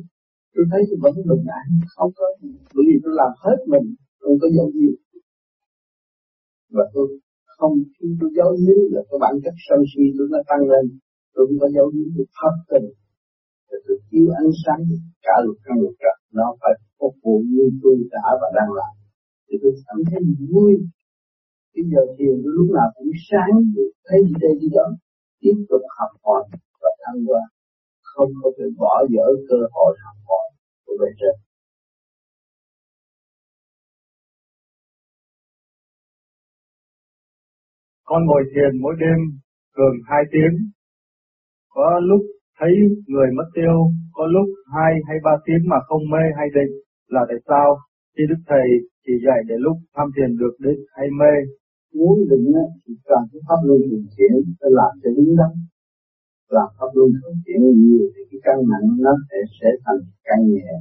Tôi 0.54 0.64
thấy 0.70 0.80
tôi 0.88 0.98
vẫn 1.04 1.14
bình 1.30 1.46
an, 1.60 1.66
không 1.94 2.10
có 2.18 2.26
bởi 2.74 2.84
vì 2.88 2.96
tôi 3.04 3.12
làm 3.20 3.32
hết 3.44 3.58
mình, 3.72 3.86
không 4.22 4.36
có 4.42 4.48
dấu 4.56 4.68
gì 4.78 4.88
và 6.76 6.84
tôi 6.94 7.06
không, 7.58 7.74
khi 7.96 8.08
tôi 8.20 8.30
giấu 8.36 8.50
giếm 8.62 8.78
là 8.94 9.02
cái 9.08 9.18
bản 9.24 9.34
chất 9.44 9.54
sân 9.66 9.80
si 9.90 10.04
tôi 10.16 10.26
nó 10.32 10.40
tăng 10.50 10.64
lên, 10.72 10.84
tôi 11.34 11.42
không 11.46 11.58
có 11.62 11.68
giấu 11.76 11.86
giếm 11.94 12.08
tôi 12.16 12.26
thật 12.38 12.54
tình. 12.70 12.88
Thì 13.68 13.76
tôi 13.86 13.96
chiếu 14.08 14.26
ánh 14.42 14.52
sáng 14.62 14.80
cả 15.26 15.36
lục 15.44 15.58
căn 15.64 15.76
lục 15.82 15.94
trần, 16.02 16.16
nó 16.38 16.46
phải 16.60 16.74
phục 16.98 17.14
vụ 17.22 17.36
như 17.54 17.64
tôi 17.82 17.96
đã 18.14 18.26
và 18.40 18.48
đang 18.58 18.70
làm. 18.78 18.94
Thì 19.46 19.54
tôi 19.62 19.72
cảm 19.86 19.98
thấy 20.08 20.20
vui. 20.52 20.72
Bây 21.74 21.84
giờ 21.90 22.02
thiền 22.16 22.36
lúc 22.56 22.68
nào 22.76 22.88
cũng 22.96 23.12
sáng, 23.30 23.54
thấy 24.06 24.18
gì 24.28 24.34
đây 24.44 24.52
đi 24.60 24.68
đó 24.78 24.86
tiếp 25.42 25.57
tục 25.68 25.83
học 25.98 26.12
hỏi 26.24 26.42
và 26.83 26.90
thăng 27.02 27.20
hoa 27.26 27.42
không 28.12 28.31
có 28.42 28.50
thể 28.57 28.64
bỏ 28.78 28.94
dở 29.14 29.26
cơ 29.48 29.57
hội 29.74 29.92
học 30.05 30.16
hỏi 30.28 30.46
của 30.85 30.94
bề 31.00 31.11
trên 31.20 31.37
Con 38.05 38.26
ngồi 38.26 38.42
thiền 38.55 38.72
mỗi 38.83 38.94
đêm 39.00 39.18
thường 39.76 39.96
hai 40.11 40.22
tiếng. 40.33 40.55
Có 41.68 42.00
lúc 42.02 42.22
thấy 42.59 42.72
người 43.07 43.31
mất 43.37 43.48
tiêu, 43.55 43.76
có 44.12 44.26
lúc 44.26 44.46
hai 44.74 44.92
hay 45.09 45.16
ba 45.24 45.35
tiếng 45.44 45.62
mà 45.70 45.76
không 45.87 46.02
mê 46.12 46.24
hay 46.37 46.48
định 46.55 46.72
là 47.09 47.20
tại 47.28 47.38
sao? 47.48 47.78
Khi 48.16 48.22
Đức 48.28 48.40
Thầy 48.46 48.66
chỉ 49.05 49.12
dạy 49.26 49.40
để 49.48 49.55
lúc 49.59 49.76
tham 49.94 50.09
thiền 50.16 50.37
được 50.37 50.55
định 50.59 50.81
hay 50.96 51.07
mê. 51.20 51.35
Muốn 51.98 52.16
định 52.31 52.46
thì 52.85 52.92
cần 53.09 53.22
cái 53.31 53.40
pháp 53.46 53.61
luân 53.66 53.81
thường 53.88 54.07
chuyển 54.14 54.35
để 54.61 54.68
làm 54.78 54.92
cho 55.02 55.09
đúng 55.16 55.33
đắn. 55.40 55.52
Làm 56.57 56.68
pháp 56.78 56.90
luân 56.96 57.09
thường 57.18 57.37
chuyển 57.44 57.61
nhiều 57.83 58.05
thì 58.14 58.22
cái 58.31 58.40
căn 58.46 58.57
nặng 58.70 58.87
nó 59.05 59.12
sẽ, 59.28 59.38
sẽ 59.59 59.68
thành 59.85 60.00
căn 60.26 60.38
nhẹ. 60.55 60.72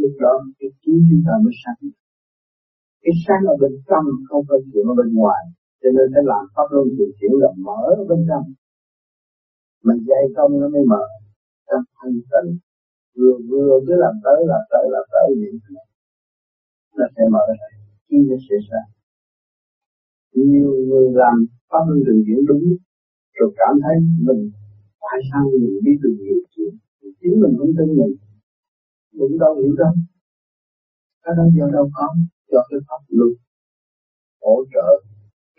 Lúc 0.00 0.12
đó 0.24 0.32
cái 0.58 0.70
trí 0.82 0.92
chúng 1.08 1.22
ta 1.26 1.34
mới 1.44 1.54
sáng. 1.62 1.82
Cái 3.02 3.14
sáng 3.24 3.42
ở 3.52 3.54
bên 3.62 3.72
trong 3.88 4.04
không 4.28 4.42
phải 4.48 4.58
chuyện 4.70 4.84
ở 4.92 4.94
bên 5.00 5.10
ngoài. 5.18 5.42
Cho 5.80 5.88
nên 5.96 6.06
phải 6.14 6.24
làm 6.32 6.42
pháp 6.54 6.66
luân 6.74 6.86
thường 6.96 7.12
chuyển 7.18 7.32
là 7.42 7.50
mở 7.66 7.82
bên 8.10 8.20
trong. 8.28 8.46
Mình 9.86 10.00
dây 10.08 10.24
công 10.36 10.52
nó 10.60 10.66
mới 10.74 10.84
mở. 10.92 11.04
Trong 11.68 11.84
thanh 11.96 12.18
tịnh. 12.30 12.50
Vừa 13.16 13.36
vừa 13.48 13.72
cứ 13.86 13.94
làm 14.04 14.14
tới 14.24 14.38
làm 14.50 14.62
tới 14.72 14.84
làm 14.94 15.04
tới 15.12 15.26
vậy 15.40 15.52
nó 16.98 17.06
sẽ 17.14 17.22
mở 17.34 17.44
ra. 17.58 17.68
Khi 18.08 18.16
nó 18.30 18.36
sẽ 18.48 18.56
ra 18.70 18.97
nhiều 20.52 20.70
người 20.88 21.06
làm 21.22 21.36
pháp 21.70 21.82
luân 21.88 22.00
thường 22.06 22.22
chuyển 22.26 22.40
đúng, 22.46 22.64
rồi 23.36 23.50
cảm 23.56 23.74
thấy 23.82 23.96
mình 24.26 24.50
tại 25.00 25.18
sao 25.30 25.42
mình 25.52 25.80
đi 25.84 25.92
từ 26.02 26.08
nhiều 26.20 26.38
chuyện. 26.52 26.72
Chính 27.20 27.40
mình 27.42 27.54
không 27.58 27.72
tin 27.78 27.88
mình, 27.98 28.14
cũng 29.18 29.38
đâu 29.38 29.52
hiểu 29.60 29.74
đâu. 29.78 29.92
Cái 31.22 31.34
đó 31.38 31.44
do 31.56 31.66
đâu 31.76 31.90
có 31.94 32.06
cho 32.50 32.60
cái 32.70 32.80
pháp 32.88 33.02
luật 33.08 33.32
hỗ 34.42 34.64
trợ 34.72 34.88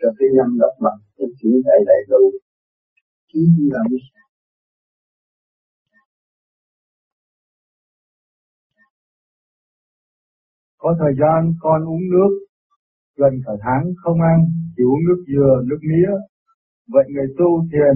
cho 0.00 0.08
cái 0.18 0.28
nhân 0.36 0.58
độc 0.58 0.74
mặt 0.80 0.96
cái 1.16 1.26
chuyển 1.38 1.62
đại 1.64 1.80
đầy 1.86 2.02
đủ 2.08 2.22
chỉ 3.32 3.40
là 3.72 3.80
mới 3.90 3.98
Có 10.78 10.96
thời 10.98 11.12
gian 11.20 11.54
con 11.60 11.88
uống 11.88 12.00
nước 12.12 12.49
gần 13.20 13.32
cả 13.44 13.52
tháng 13.64 13.84
không 14.02 14.18
ăn, 14.32 14.38
chỉ 14.74 14.82
uống 14.90 15.02
nước 15.06 15.20
dừa, 15.30 15.52
nước 15.68 15.80
mía. 15.90 16.10
Vậy 16.94 17.06
người 17.14 17.28
tu 17.38 17.50
thiền 17.70 17.94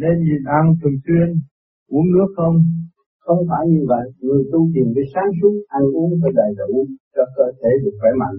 nên 0.00 0.14
nhìn 0.26 0.42
ăn 0.58 0.64
thường 0.80 0.96
xuyên, 1.04 1.28
uống 1.94 2.06
nước 2.14 2.28
không? 2.36 2.56
Không 3.26 3.40
phải 3.50 3.64
như 3.72 3.82
vậy, 3.92 4.06
người 4.24 4.42
tu 4.52 4.60
thiền 4.72 4.88
phải 4.94 5.06
sáng 5.14 5.30
suốt, 5.38 5.54
ăn 5.78 5.84
uống 5.98 6.10
phải 6.22 6.32
đầy 6.40 6.50
đủ 6.60 6.72
cho 7.14 7.24
cơ 7.36 7.46
thể 7.58 7.70
được 7.82 7.94
khỏe 8.00 8.10
mạnh. 8.22 8.38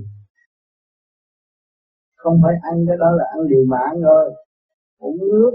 Không 2.21 2.37
phải 2.43 2.55
ăn 2.71 2.75
cái 2.87 2.97
đó 3.03 3.09
là 3.19 3.25
ăn 3.35 3.41
liều 3.49 3.63
mạng 3.73 3.95
rồi. 4.09 4.25
Uống 4.99 5.17
nước 5.31 5.51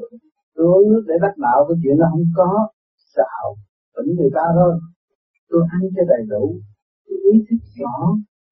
tôi 0.54 0.66
uống 0.66 0.92
nước 0.92 1.04
để 1.08 1.14
đắc 1.24 1.34
đạo 1.46 1.58
cái 1.68 1.76
chuyện 1.82 1.96
nó 1.98 2.06
không 2.12 2.28
có. 2.38 2.50
Xạo 3.14 3.46
tỉnh 3.94 4.10
người 4.16 4.30
ta 4.34 4.44
thôi. 4.58 4.72
Tôi 5.50 5.62
ăn 5.76 5.80
cho 5.94 6.02
đầy 6.12 6.22
đủ. 6.32 6.44
Tôi 7.06 7.18
ý 7.32 7.34
thức 7.46 7.60
rõ 7.78 7.96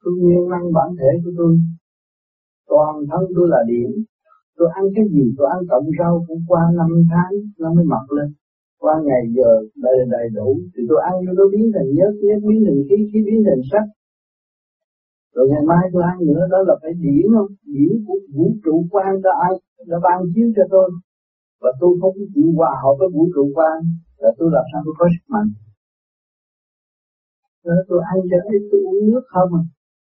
tôi 0.02 0.14
nguyên 0.20 0.48
năng 0.50 0.72
bản 0.76 0.88
thể 0.98 1.10
của 1.24 1.30
tôi 1.38 1.52
toàn 2.68 2.94
thân 3.10 3.22
tôi 3.36 3.46
là 3.54 3.60
điểm. 3.72 3.90
Tôi 4.56 4.68
ăn 4.78 4.84
cái 4.94 5.04
gì, 5.14 5.24
tôi 5.36 5.46
ăn 5.54 5.60
cộng 5.70 5.88
rau 5.98 6.24
cũng 6.28 6.42
qua 6.48 6.62
năm 6.78 6.90
tháng, 7.10 7.32
nó 7.60 7.68
mới 7.74 7.84
mọc 7.84 8.06
lên. 8.16 8.28
Qua 8.82 8.94
ngày 9.06 9.22
giờ 9.36 9.50
đầy 9.84 9.96
đầy 10.10 10.26
đủ, 10.36 10.50
thì 10.72 10.82
tôi 10.88 10.98
ăn 11.10 11.14
cho 11.24 11.32
nó 11.38 11.44
biến 11.52 11.66
thành 11.74 11.88
nhớt 11.96 12.12
nhớt, 12.24 12.40
biến 12.48 12.58
thành 12.66 12.80
khí 12.88 12.96
khí 13.10 13.18
biến 13.26 13.40
thành 13.46 13.62
sắc 13.70 13.84
rồi 15.38 15.48
ngày 15.50 15.64
mai 15.70 15.84
tôi 15.92 16.02
ăn 16.10 16.16
nữa, 16.28 16.42
đó 16.52 16.58
là 16.68 16.74
phải 16.82 16.92
điển 17.04 17.26
không? 17.34 17.50
Điển 17.74 17.92
của 18.06 18.18
vũ 18.34 18.46
trụ 18.64 18.74
quan 18.90 19.22
đã 19.22 19.30
ai? 19.46 19.54
Đã 19.86 19.98
ban 20.02 20.18
chiếu 20.34 20.48
cho 20.56 20.62
tôi. 20.70 20.90
Và 21.60 21.70
tôi 21.80 21.90
không 22.00 22.16
chịu 22.34 22.48
hòa 22.56 22.72
hợp 22.82 22.94
với 22.98 23.08
vũ 23.14 23.24
trụ 23.34 23.44
quan, 23.54 23.76
là 24.18 24.30
tôi 24.38 24.48
làm 24.52 24.64
sao 24.72 24.80
tôi 24.84 24.94
có 24.98 25.06
sức 25.14 25.24
mạnh. 25.34 25.50
Đó, 27.64 27.74
tôi 27.88 28.00
ăn 28.12 28.18
cho 28.30 28.38
ít 28.52 28.62
tôi 28.70 28.80
uống 28.88 29.06
nước 29.06 29.24
không 29.32 29.50
à? 29.60 29.62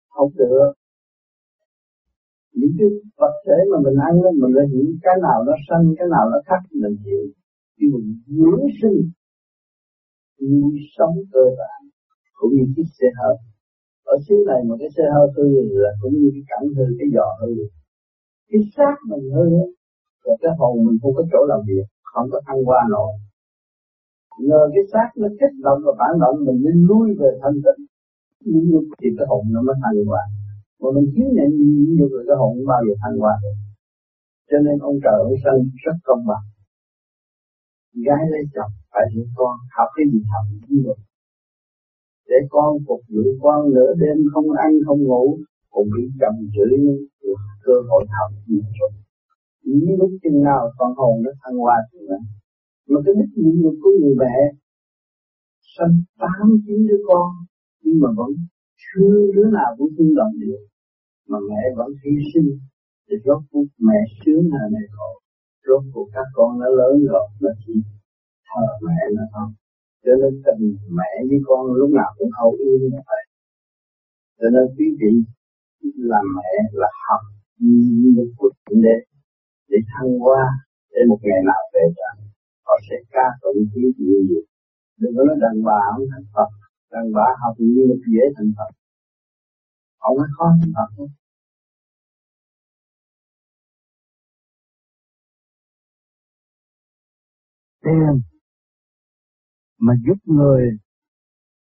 Không 0.10 0.32
được 0.36 0.72
những 2.60 2.74
cái 2.78 2.88
vật 3.20 3.34
thể 3.46 3.58
mà 3.72 3.78
mình 3.86 3.98
ăn 4.10 4.14
lên, 4.24 4.34
mình 4.42 4.54
lại 4.58 4.66
hiểu 4.72 4.88
cái 5.06 5.16
nào 5.26 5.40
nó 5.48 5.54
sanh, 5.68 5.86
cái 5.98 6.08
nào 6.14 6.26
nó 6.32 6.40
khắc 6.48 6.62
mình 6.84 6.98
hiểu. 7.06 7.24
Khi 7.76 7.86
mình 7.94 8.08
dưỡng 8.38 8.66
sinh, 8.80 9.00
nuôi 10.50 10.76
sống 10.96 11.16
cơ 11.34 11.44
bản, 11.60 11.80
cũng 12.38 12.52
như 12.56 12.64
chiếc 12.76 12.88
xe 12.98 13.08
hơi. 13.20 13.36
Ở 14.14 14.16
xứ 14.26 14.36
này 14.50 14.60
một 14.68 14.76
cái 14.80 14.90
xe 14.98 15.04
hơi 15.16 15.28
hư 15.36 15.48
là 15.84 15.92
cũng 16.02 16.14
như 16.20 16.30
cái 16.36 16.44
cảnh 16.52 16.68
hư 16.76 16.86
cái 17.00 17.08
giò 17.16 17.28
hư 17.42 17.52
cái 18.50 18.62
xác 18.76 18.96
mình 19.10 19.26
hư 19.36 19.50
rồi 20.24 20.38
cái 20.42 20.52
hồn 20.60 20.86
mình 20.86 20.98
không 21.02 21.14
có 21.18 21.24
chỗ 21.32 21.46
làm 21.52 21.60
việc, 21.68 21.86
không 22.04 22.28
có 22.32 22.42
thăng 22.48 22.64
hoa 22.68 22.82
nổi. 22.90 23.12
Nhờ 24.40 24.62
cái 24.74 24.84
xác 24.92 25.10
nó 25.22 25.28
kích 25.40 25.56
động 25.66 25.80
và 25.86 25.92
phản 26.00 26.20
động, 26.20 26.38
mình 26.46 26.60
nên 26.66 26.78
lui 26.90 27.08
về 27.20 27.30
thanh 27.42 27.58
tịnh. 27.66 27.86
Nhưng 28.40 28.84
thì 29.00 29.08
cái 29.18 29.26
hồn 29.30 29.44
nó 29.54 29.62
mới 29.62 29.76
thăng 29.84 30.06
hoa 30.06 30.24
mà 30.80 30.88
mình 30.96 31.08
chiếu 31.14 31.28
nhận 31.38 31.50
gì 31.60 31.70
nhiều 31.96 32.08
người 32.12 32.24
cái 32.28 32.38
hồn 32.42 32.54
bao 32.70 32.82
giờ 32.86 32.94
thăng 33.02 33.18
hoa. 33.22 33.36
Được 33.44 33.56
cho 34.50 34.58
nên 34.66 34.78
ông 34.90 34.98
trời, 35.04 35.18
ông 35.30 35.38
sân 35.44 35.58
rất 35.84 35.98
công 36.08 36.24
bằng. 36.30 36.46
Gái 38.06 38.24
lấy 38.32 38.44
chồng, 38.56 38.74
phải 38.92 39.06
hiểu 39.14 39.26
con, 39.36 39.56
học 39.78 39.90
cái 39.96 40.06
gì 40.12 40.20
học 40.32 40.46
gì 40.70 40.78
được. 40.86 41.00
Để 42.30 42.40
con 42.50 42.70
phục 42.88 43.02
vụ 43.12 43.24
con 43.44 43.60
nửa 43.74 43.92
đêm 44.02 44.18
không 44.34 44.50
ăn, 44.66 44.72
không 44.86 45.02
ngủ, 45.04 45.26
cũng 45.74 45.88
bị 45.96 46.04
chồng 46.20 46.38
chửi 46.56 46.74
được 47.24 47.40
cơ 47.66 47.76
hội 47.90 48.04
học 48.18 48.32
gì 48.48 48.60
rồi. 48.80 48.92
Những 49.64 49.98
lúc 50.00 50.12
chừng 50.24 50.44
nào 50.44 50.62
con 50.78 50.92
hồn 50.98 51.24
nó 51.24 51.32
thăng 51.42 51.58
hoa 51.64 51.78
thì 51.92 52.00
vậy. 52.10 52.24
Mà 52.90 53.00
cái 53.06 53.14
đích 53.20 53.32
nhiệm 53.38 53.56
nhục 53.62 53.76
của 53.82 53.90
người 54.02 54.16
mẹ, 54.22 54.36
sanh 55.76 55.94
tám 56.20 56.48
chín 56.66 56.88
đứa 56.88 57.02
con, 57.08 57.30
nhưng 57.84 58.00
mà 58.02 58.10
vẫn 58.18 58.32
thương 58.88 59.22
đứa 59.36 59.48
nào 59.58 59.70
cũng 59.78 59.92
thương 59.98 60.16
đồng 60.20 60.34
được 60.42 60.62
mà 61.30 61.38
mẹ 61.50 61.62
vẫn 61.78 61.90
hy 62.02 62.14
sinh 62.34 62.50
thì 63.06 63.16
rốt 63.26 63.42
cuộc 63.52 63.68
mẹ 63.88 64.00
sướng 64.20 64.44
hay 64.54 64.66
mẹ 64.74 64.84
khổ 64.96 65.12
rốt 65.68 65.84
cuộc 65.94 66.08
các 66.14 66.28
con 66.34 66.60
nó 66.60 66.68
lớn 66.80 66.96
rồi 67.12 67.26
nó 67.42 67.50
chỉ 67.62 67.74
thờ 68.48 68.66
mẹ 68.88 69.02
nó 69.16 69.24
không? 69.34 69.52
cho 70.06 70.14
nên 70.22 70.34
tình 70.46 70.64
mẹ 70.98 71.12
với 71.30 71.40
con 71.48 71.62
lúc 71.80 71.90
nào 72.00 72.10
cũng 72.18 72.30
hậu 72.40 72.52
yên 72.64 72.80
như 72.92 73.00
vậy. 73.10 73.24
Cho 74.40 74.48
nên 74.54 74.66
quý 74.78 74.88
vị 75.00 75.12
làm 76.12 76.26
mẹ 76.38 76.52
là 76.82 76.90
học 77.06 77.24
nhục 78.16 78.30
của 78.38 78.50
thượng 78.56 78.82
đế. 78.86 78.98
Để 79.70 79.78
thăng 79.92 80.12
hoa, 80.24 80.44
để 80.92 81.02
một 81.10 81.20
ngày 81.28 81.42
nào 81.50 81.62
về 81.74 81.86
rằng, 81.98 82.18
họ 82.66 82.76
sẽ 82.90 82.96
ca 83.14 83.28
tụng 83.42 83.62
vị 83.74 83.82
nhiều 83.98 84.22
nhiều 84.28 84.44
đừng 85.00 85.14
có 85.18 85.24
nói 85.28 85.38
đàn 85.44 85.56
bà 85.68 85.80
không 85.94 86.08
thành 86.12 86.28
Phật 86.34 86.50
đàn 86.96 87.06
bà 87.18 87.28
học 87.42 87.56
nhiều 87.60 87.98
dễ 88.14 88.24
thành 88.36 88.52
Phật 88.58 88.72
không 90.00 90.18
có 90.18 90.26
khó 90.38 90.46
thành 90.62 90.74
Phật 90.76 90.90
không 90.98 91.12
tiền 97.84 98.22
mà 99.78 99.94
giúp 100.06 100.20
người 100.24 100.64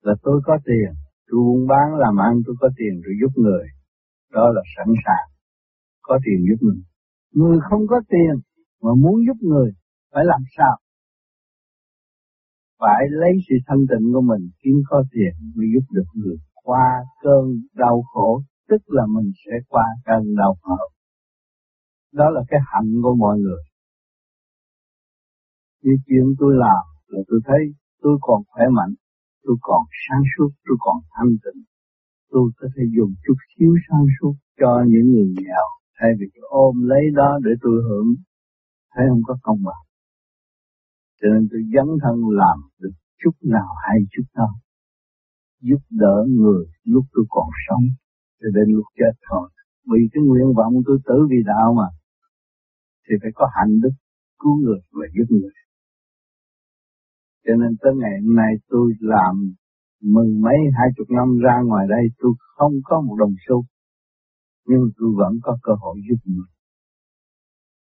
là 0.02 0.14
tôi 0.24 0.42
có 0.46 0.58
tiền. 0.66 0.90
Tôi 1.28 1.40
buôn 1.46 1.68
bán, 1.68 1.88
làm 1.98 2.16
ăn, 2.18 2.34
tôi 2.46 2.56
có 2.60 2.70
tiền 2.78 3.02
rồi 3.04 3.16
giúp 3.22 3.42
người. 3.44 3.66
Đó 4.32 4.50
là 4.56 4.62
sẵn 4.78 4.88
sàng. 5.06 5.28
Có 6.02 6.20
tiền 6.26 6.46
giúp 6.50 6.60
người. 6.66 6.82
Người 7.32 7.60
không 7.70 7.88
có 7.88 8.02
tiền 8.10 8.34
mà 8.82 8.92
muốn 9.04 9.16
giúp 9.28 9.38
người, 9.42 9.72
phải 10.12 10.26
làm 10.26 10.42
sao? 10.58 10.78
Phải 12.80 13.02
lấy 13.10 13.32
sự 13.50 13.56
thanh 13.68 13.84
tịnh 13.90 14.14
của 14.14 14.22
mình, 14.22 14.50
kiếm 14.62 14.76
có 14.90 15.04
tiền 15.12 15.34
mới 15.56 15.68
giúp 15.74 15.86
được 15.92 16.10
người 16.14 16.38
qua 16.64 16.88
cơn 17.24 17.44
đau 17.74 18.04
khổ, 18.14 18.42
tức 18.70 18.82
là 18.88 19.04
mình 19.16 19.32
sẽ 19.46 19.52
qua 19.68 19.86
cơn 20.06 20.36
đau 20.36 20.56
khổ. 20.62 20.78
Đó 22.14 22.30
là 22.30 22.42
cái 22.48 22.60
hạnh 22.66 22.92
của 23.04 23.16
mọi 23.16 23.40
người. 23.40 23.64
Như 25.84 25.96
chuyện 26.06 26.26
tôi 26.40 26.56
làm 26.56 26.84
là 27.08 27.20
tôi 27.28 27.40
thấy 27.46 27.62
tôi 28.02 28.18
còn 28.22 28.42
khỏe 28.48 28.66
mạnh, 28.72 28.94
tôi 29.44 29.56
còn 29.62 29.82
sáng 30.04 30.24
suốt, 30.38 30.50
tôi 30.66 30.78
còn 30.80 30.98
thanh 31.16 31.34
tịnh. 31.44 31.64
Tôi 32.32 32.52
có 32.58 32.68
thể 32.76 32.84
dùng 32.98 33.14
chút 33.24 33.38
xíu 33.50 33.74
sáng 33.90 34.06
suốt 34.20 34.34
cho 34.60 34.84
những 34.88 35.08
người 35.14 35.28
nghèo 35.38 35.68
thay 36.00 36.10
vì 36.20 36.26
ôm 36.42 36.76
lấy 36.82 37.04
đó 37.16 37.40
để 37.44 37.52
tôi 37.62 37.84
hưởng. 37.90 38.08
Thấy 38.94 39.06
không 39.10 39.22
có 39.28 39.38
công 39.42 39.64
bằng? 39.66 39.87
Cho 41.20 41.28
nên 41.34 41.48
tôi 41.52 41.62
dấn 41.74 41.88
thân 42.04 42.16
làm 42.42 42.58
được 42.82 42.96
chút 43.22 43.36
nào 43.42 43.72
hay 43.86 43.98
chút 44.12 44.28
nào, 44.36 44.54
giúp 45.62 45.82
đỡ 45.90 46.16
người 46.40 46.66
lúc 46.84 47.04
tôi 47.14 47.26
còn 47.30 47.50
sống 47.68 47.86
cho 48.40 48.48
đến 48.56 48.76
lúc 48.76 48.86
chết 48.98 49.14
thôi. 49.30 49.50
Vì 49.92 50.00
cái 50.12 50.24
nguyện 50.24 50.50
vọng 50.58 50.74
tôi 50.86 50.98
tử 51.06 51.28
vì 51.30 51.38
đạo 51.46 51.74
mà 51.78 51.90
thì 53.10 53.16
phải 53.22 53.32
có 53.36 53.46
hạnh 53.56 53.74
đức 53.84 53.96
cứu 54.40 54.56
người 54.64 54.80
và 54.92 55.06
giúp 55.16 55.28
người. 55.30 55.56
Cho 57.46 57.54
nên 57.62 57.72
tới 57.82 57.94
ngày 58.02 58.16
hôm 58.24 58.36
nay 58.36 58.52
tôi 58.68 58.94
làm 59.00 59.34
mừng 60.02 60.42
mấy 60.42 60.58
hai 60.78 60.88
chục 60.98 61.08
năm 61.10 61.38
ra 61.46 61.56
ngoài 61.66 61.86
đây 61.90 62.04
tôi 62.18 62.34
không 62.56 62.74
có 62.84 63.02
một 63.02 63.16
đồng 63.20 63.36
xu 63.48 63.66
nhưng 64.68 64.84
tôi 64.98 65.10
vẫn 65.18 65.34
có 65.44 65.58
cơ 65.64 65.74
hội 65.80 65.98
giúp 66.10 66.20
người. 66.26 66.52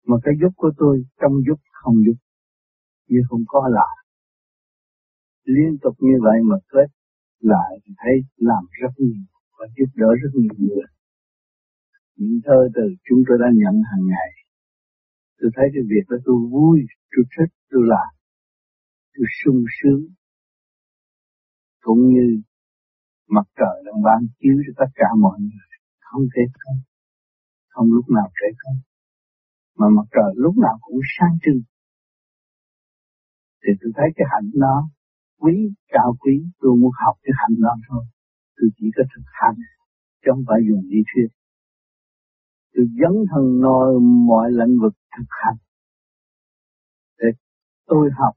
Mà 0.08 0.18
cái 0.24 0.34
giúp 0.42 0.54
của 0.56 0.72
tôi 0.78 1.04
trong 1.22 1.34
giúp 1.48 1.60
không 1.72 1.96
giúp 2.06 2.18
chứ 3.12 3.20
không 3.30 3.44
có 3.48 3.62
lại. 3.78 3.96
Liên 5.44 5.72
tục 5.82 5.96
như 6.00 6.16
vậy 6.26 6.38
mà 6.50 6.56
kết 6.72 6.90
lại 7.40 7.72
thì 7.84 7.94
thấy 7.98 8.16
làm 8.38 8.64
rất 8.82 8.94
nhiều 8.98 9.26
và 9.58 9.66
giúp 9.78 9.90
đỡ 9.96 10.10
rất 10.22 10.32
nhiều 10.34 10.56
người. 10.58 10.88
Những 12.16 12.40
thơ 12.46 12.60
từ 12.76 12.84
chúng 13.08 13.22
tôi 13.28 13.38
đã 13.42 13.48
nhận 13.62 13.76
hàng 13.92 14.06
ngày. 14.14 14.32
Tôi 15.40 15.50
thấy 15.56 15.66
cái 15.74 15.84
việc 15.92 16.06
đó 16.10 16.18
tôi 16.26 16.36
vui, 16.52 16.78
tôi 17.12 17.26
thích, 17.34 17.52
tôi 17.70 17.82
làm. 17.94 18.10
Tôi 19.14 19.26
sung 19.40 19.64
sướng. 19.78 20.04
Cũng 21.82 22.02
như 22.14 22.42
mặt 23.28 23.48
trời 23.60 23.76
đang 23.86 24.02
ban 24.04 24.20
chiếu 24.40 24.58
cho 24.66 24.74
tất 24.78 24.92
cả 24.96 25.08
mọi 25.20 25.40
người. 25.40 25.72
Không 26.00 26.24
thể 26.36 26.44
không. 26.60 26.80
Không 27.70 27.88
lúc 27.96 28.06
nào 28.10 28.28
trễ 28.38 28.48
không. 28.58 28.78
Mà 29.78 29.88
mặt 29.98 30.08
trời 30.16 30.32
lúc 30.36 30.56
nào 30.58 30.78
cũng 30.82 31.00
sáng 31.20 31.36
trưng 31.44 31.62
thì 33.64 33.72
tôi 33.82 33.92
thấy 33.96 34.08
cái 34.16 34.28
hạnh 34.32 34.50
nó 34.54 34.90
quý, 35.40 35.56
cao 35.88 36.16
quý, 36.20 36.36
tôi 36.60 36.72
muốn 36.80 36.92
học 37.06 37.16
cái 37.24 37.34
hạnh 37.42 37.56
đó 37.62 37.76
thôi. 37.90 38.04
Tôi 38.58 38.70
chỉ 38.78 38.86
có 38.96 39.04
thực 39.16 39.26
hành, 39.26 39.58
chứ 40.22 40.32
không 40.32 40.44
phải 40.48 40.60
dùng 40.70 40.84
lý 40.92 41.00
thuyết. 41.10 41.28
Tôi 42.74 42.86
dấn 43.00 43.14
thân 43.32 43.60
noi 43.62 44.00
mọi 44.30 44.52
lĩnh 44.52 44.76
vực 44.82 44.94
thực 45.18 45.30
hành. 45.30 45.58
Để 47.20 47.28
tôi 47.86 48.10
học 48.20 48.34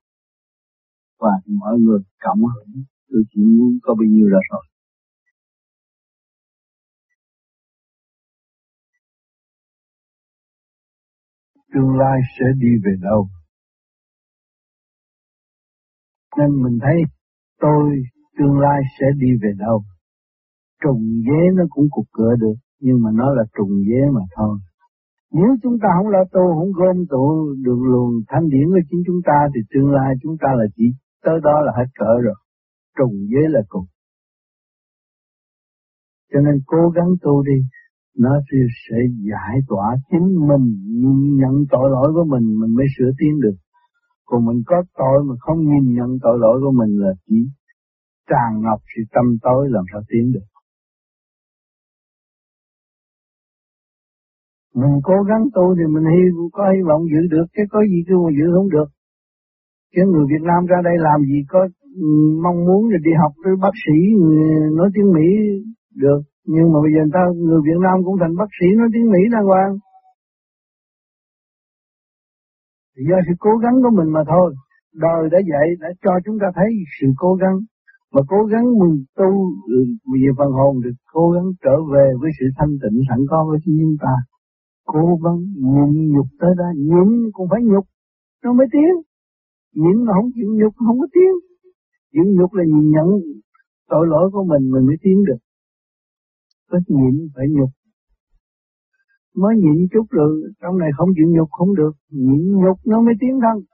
và 1.18 1.30
mọi 1.46 1.78
người 1.78 2.00
cộng 2.20 2.40
hưởng 2.54 2.84
tôi 3.10 3.22
chỉ 3.30 3.40
muốn 3.40 3.78
có 3.82 3.94
bao 3.94 4.04
nhiêu 4.04 4.28
là 4.28 4.38
rồi 4.50 4.64
tương 11.74 11.96
lai 11.98 12.20
sẽ 12.38 12.44
đi 12.58 12.68
về 12.84 12.92
đâu? 13.00 13.28
Nên 16.38 16.62
mình 16.62 16.78
thấy 16.82 16.98
tôi 17.60 18.02
tương 18.38 18.58
lai 18.58 18.80
sẽ 19.00 19.06
đi 19.16 19.28
về 19.42 19.52
đâu. 19.58 19.82
Trùng 20.82 21.02
dế 21.26 21.42
nó 21.54 21.64
cũng 21.70 21.86
cục 21.90 22.06
cửa 22.12 22.34
được, 22.40 22.54
nhưng 22.80 23.02
mà 23.02 23.10
nó 23.14 23.34
là 23.34 23.44
trùng 23.56 23.74
dế 23.88 24.00
mà 24.12 24.20
thôi. 24.36 24.58
Nếu 25.32 25.50
chúng 25.62 25.78
ta 25.82 25.88
không 25.96 26.08
lo 26.08 26.24
tu, 26.32 26.44
không 26.58 26.72
gom 26.72 26.96
tụ 27.10 27.54
được 27.64 27.80
luồng 27.90 28.12
thanh 28.28 28.48
điển 28.48 28.66
của 28.68 28.80
chính 28.90 29.02
chúng 29.06 29.20
ta, 29.24 29.38
thì 29.54 29.60
tương 29.74 29.90
lai 29.90 30.14
chúng 30.22 30.36
ta 30.42 30.48
là 30.58 30.64
chỉ 30.76 30.84
tới 31.24 31.34
đó 31.42 31.60
là 31.66 31.72
hết 31.76 31.88
cỡ 31.98 32.12
rồi. 32.24 32.34
Trùng 32.98 33.14
dế 33.30 33.42
là 33.48 33.60
cục. 33.68 33.84
Cho 36.32 36.40
nên 36.40 36.54
cố 36.66 36.88
gắng 36.94 37.10
tu 37.22 37.42
đi, 37.42 37.58
nó 38.18 38.30
sẽ 38.88 38.96
giải 39.30 39.56
tỏa 39.68 39.96
chính 40.10 40.28
mình, 40.48 40.66
nhận 41.40 41.54
tội 41.70 41.90
lỗi 41.90 42.12
của 42.14 42.24
mình, 42.24 42.44
mình 42.60 42.74
mới 42.74 42.86
sửa 42.98 43.10
tiến 43.18 43.40
được. 43.40 43.56
Còn 44.24 44.46
mình 44.46 44.62
có 44.66 44.76
tội 44.98 45.24
mà 45.28 45.34
không 45.40 45.58
nhìn 45.60 45.94
nhận 45.96 46.10
tội 46.22 46.38
lỗi 46.38 46.60
của 46.62 46.72
mình 46.80 46.92
là 47.02 47.12
chỉ 47.26 47.38
tràn 48.30 48.50
ngập 48.62 48.80
sự 48.96 49.02
tâm 49.14 49.24
tối 49.42 49.68
làm 49.70 49.84
sao 49.92 50.00
tiến 50.08 50.32
được. 50.34 50.48
Mình 54.74 55.00
cố 55.02 55.16
gắng 55.28 55.44
tu 55.54 55.74
thì 55.76 55.84
mình 55.94 56.06
hy 56.12 56.22
có 56.52 56.62
hy 56.72 56.82
vọng 56.88 57.02
giữ 57.12 57.22
được, 57.30 57.46
cái 57.52 57.66
có 57.70 57.80
gì 57.90 57.98
cứ 58.08 58.14
giữ 58.38 58.46
không 58.54 58.70
được. 58.70 58.88
Chứ 59.94 60.02
người 60.12 60.26
Việt 60.32 60.44
Nam 60.50 60.66
ra 60.70 60.78
đây 60.84 60.96
làm 60.98 61.18
gì 61.30 61.38
có 61.48 61.60
ừ, 62.06 62.08
mong 62.44 62.58
muốn 62.66 62.82
là 62.92 62.98
đi 63.06 63.12
học 63.22 63.32
với 63.44 63.54
bác 63.62 63.74
sĩ 63.84 63.96
ừ, 64.20 64.26
nói 64.78 64.88
tiếng 64.94 65.12
Mỹ 65.16 65.28
được. 66.02 66.20
Nhưng 66.52 66.66
mà 66.72 66.78
bây 66.84 66.92
giờ 66.94 67.02
ta 67.16 67.22
người 67.46 67.60
Việt 67.68 67.80
Nam 67.86 67.96
cũng 68.04 68.16
thành 68.20 68.34
bác 68.40 68.50
sĩ 68.58 68.66
nói 68.78 68.88
tiếng 68.94 69.06
Mỹ 69.12 69.20
đàng 69.32 69.46
hoàng 69.52 69.72
do 72.96 73.16
sự 73.26 73.34
cố 73.38 73.50
gắng 73.62 73.76
của 73.82 73.90
mình 73.98 74.12
mà 74.12 74.20
thôi. 74.28 74.54
Đời 74.94 75.22
đã 75.32 75.38
dạy 75.50 75.66
đã 75.80 75.88
cho 76.02 76.12
chúng 76.24 76.38
ta 76.40 76.46
thấy 76.54 76.68
sự 77.00 77.06
cố 77.16 77.34
gắng. 77.34 77.58
Mà 78.12 78.20
cố 78.28 78.44
gắng 78.44 78.64
mình 78.80 79.04
tu 79.16 79.30
ừ, 79.76 79.78
về 80.12 80.28
phần 80.38 80.50
hồn 80.52 80.80
được 80.84 80.96
cố 81.12 81.30
gắng 81.30 81.48
trở 81.64 81.76
về 81.92 82.06
với 82.20 82.30
sự 82.38 82.46
thanh 82.56 82.74
tịnh 82.82 83.00
sẵn 83.08 83.18
có 83.30 83.46
với 83.50 83.58
chúng 83.64 83.96
ta. 84.00 84.14
Cố 84.84 85.18
gắng 85.24 85.40
nhịn 85.72 86.12
nhục 86.14 86.26
tới 86.40 86.52
đó. 86.58 86.68
Nhịn 86.76 87.30
cũng 87.32 87.48
phải 87.50 87.62
nhục. 87.62 87.84
Nó 88.44 88.52
mới 88.52 88.66
tiến. 88.72 88.92
Nhịn 89.74 90.04
mà 90.04 90.12
không 90.16 90.30
chịu 90.34 90.48
nhục, 90.58 90.74
không 90.86 91.00
có 91.00 91.06
tiến. 91.14 91.32
Chịu 92.12 92.24
nhục 92.36 92.54
là 92.54 92.64
nhìn 92.64 92.90
nhận 92.90 93.08
tội 93.88 94.06
lỗi 94.06 94.30
của 94.32 94.44
mình 94.44 94.70
mình 94.70 94.86
mới 94.86 94.96
tiến 95.02 95.24
được. 95.24 95.40
Phải 96.70 96.80
nhịn 96.88 97.28
phải 97.34 97.46
nhục 97.50 97.70
mới 99.34 99.54
nhịn 99.56 99.88
chút 99.92 100.06
rồi, 100.10 100.42
trong 100.62 100.78
này 100.78 100.90
không 100.96 101.08
chịu 101.16 101.28
nhục 101.36 101.48
không 101.50 101.74
được, 101.74 101.92
nhịn 102.08 102.42
nhục 102.64 102.78
nó 102.86 103.00
mới 103.00 103.14
tiến 103.20 103.40
thân. 103.42 103.64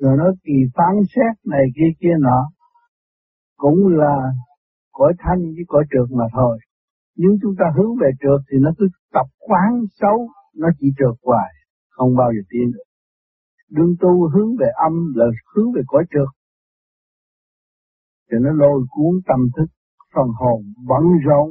Rồi 0.00 0.16
nó 0.18 0.24
kỳ 0.44 0.52
phán 0.74 0.94
xét 1.14 1.46
này 1.46 1.64
kia 1.76 1.90
kia 2.00 2.16
nọ, 2.20 2.50
cũng 3.56 3.78
là 3.88 4.14
cõi 4.92 5.12
thanh 5.18 5.42
với 5.42 5.64
cõi 5.68 5.84
trượt 5.90 6.16
mà 6.18 6.24
thôi. 6.32 6.58
Nếu 7.16 7.30
chúng 7.42 7.54
ta 7.58 7.64
hướng 7.76 7.96
về 8.00 8.10
trượt 8.20 8.40
thì 8.50 8.58
nó 8.60 8.70
cứ 8.78 8.88
tập 9.12 9.26
quán 9.38 9.84
xấu, 10.00 10.28
nó 10.54 10.68
chỉ 10.78 10.86
trượt 10.98 11.16
hoài, 11.22 11.52
không 11.90 12.16
bao 12.16 12.32
giờ 12.32 12.42
tiến 12.50 12.72
được. 12.72 12.88
Đương 13.70 13.94
tu 14.00 14.28
hướng 14.28 14.56
về 14.60 14.66
âm 14.84 15.12
là 15.14 15.24
hướng 15.54 15.72
về 15.72 15.82
cõi 15.86 16.04
trượt, 16.10 16.28
thì 18.30 18.36
nó 18.40 18.50
lôi 18.52 18.86
cuốn 18.90 19.20
tâm 19.26 19.40
thức 19.56 19.66
phần 20.14 20.28
hồn 20.40 20.62
bận 20.88 21.04
rộn, 21.26 21.48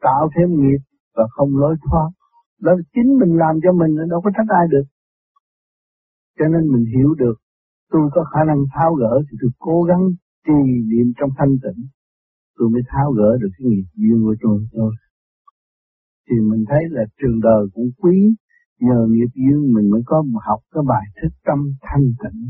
tạo 0.00 0.30
thêm 0.36 0.48
nghiệp 0.60 0.82
và 1.16 1.24
không 1.30 1.56
lối 1.56 1.76
thoát. 1.90 2.08
Đó 2.60 2.72
là 2.72 2.82
chính 2.94 3.18
mình 3.20 3.36
làm 3.36 3.54
cho 3.62 3.72
mình 3.72 4.08
đâu 4.10 4.20
có 4.24 4.30
trách 4.36 4.48
ai 4.48 4.66
được. 4.70 4.84
Cho 6.38 6.44
nên 6.48 6.62
mình 6.72 6.84
hiểu 6.96 7.14
được, 7.14 7.34
tôi 7.90 8.10
có 8.14 8.24
khả 8.32 8.44
năng 8.44 8.64
tháo 8.74 8.94
gỡ 8.94 9.22
thì 9.30 9.36
tôi 9.40 9.50
cố 9.58 9.82
gắng 9.82 10.02
trì 10.46 10.60
niệm 10.90 11.12
trong 11.18 11.30
thanh 11.38 11.54
tịnh. 11.62 11.86
Tôi 12.58 12.70
mới 12.70 12.82
tháo 12.88 13.12
gỡ 13.12 13.38
được 13.40 13.48
cái 13.58 13.66
nghiệp 13.68 13.88
duyên 13.94 14.22
của 14.24 14.34
tôi 14.42 14.66
thôi. 14.72 14.92
Thì 16.30 16.36
mình 16.50 16.64
thấy 16.68 16.82
là 16.90 17.02
trường 17.20 17.40
đời 17.40 17.66
cũng 17.74 17.90
quý, 17.98 18.34
nhờ 18.80 19.06
nghiệp 19.10 19.30
duyên 19.34 19.72
mình 19.74 19.90
mới 19.90 20.02
có 20.06 20.24
học 20.46 20.60
cái 20.74 20.82
bài 20.88 21.04
thức 21.22 21.32
tâm 21.44 21.58
thanh 21.80 22.04
tịnh. 22.22 22.40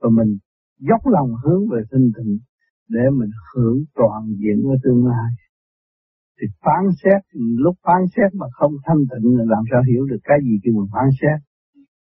Và 0.00 0.08
mình 0.12 0.38
dốc 0.80 1.00
lòng 1.06 1.30
hướng 1.44 1.68
về 1.72 1.82
thanh 1.90 2.10
tịnh 2.16 2.38
để 2.88 3.04
mình 3.18 3.30
hưởng 3.54 3.78
toàn 3.94 4.22
diện 4.40 4.58
ở 4.72 4.76
tương 4.84 5.06
lai. 5.06 5.30
Thì 6.38 6.46
phán 6.64 6.84
xét, 7.00 7.20
lúc 7.64 7.74
phán 7.86 8.02
xét 8.16 8.30
mà 8.40 8.46
không 8.58 8.72
thanh 8.86 9.02
tịnh 9.10 9.26
là 9.38 9.44
làm 9.54 9.64
sao 9.70 9.82
hiểu 9.90 10.04
được 10.10 10.22
cái 10.24 10.38
gì 10.46 10.54
khi 10.62 10.70
mình 10.76 10.90
phán 10.94 11.08
xét? 11.20 11.38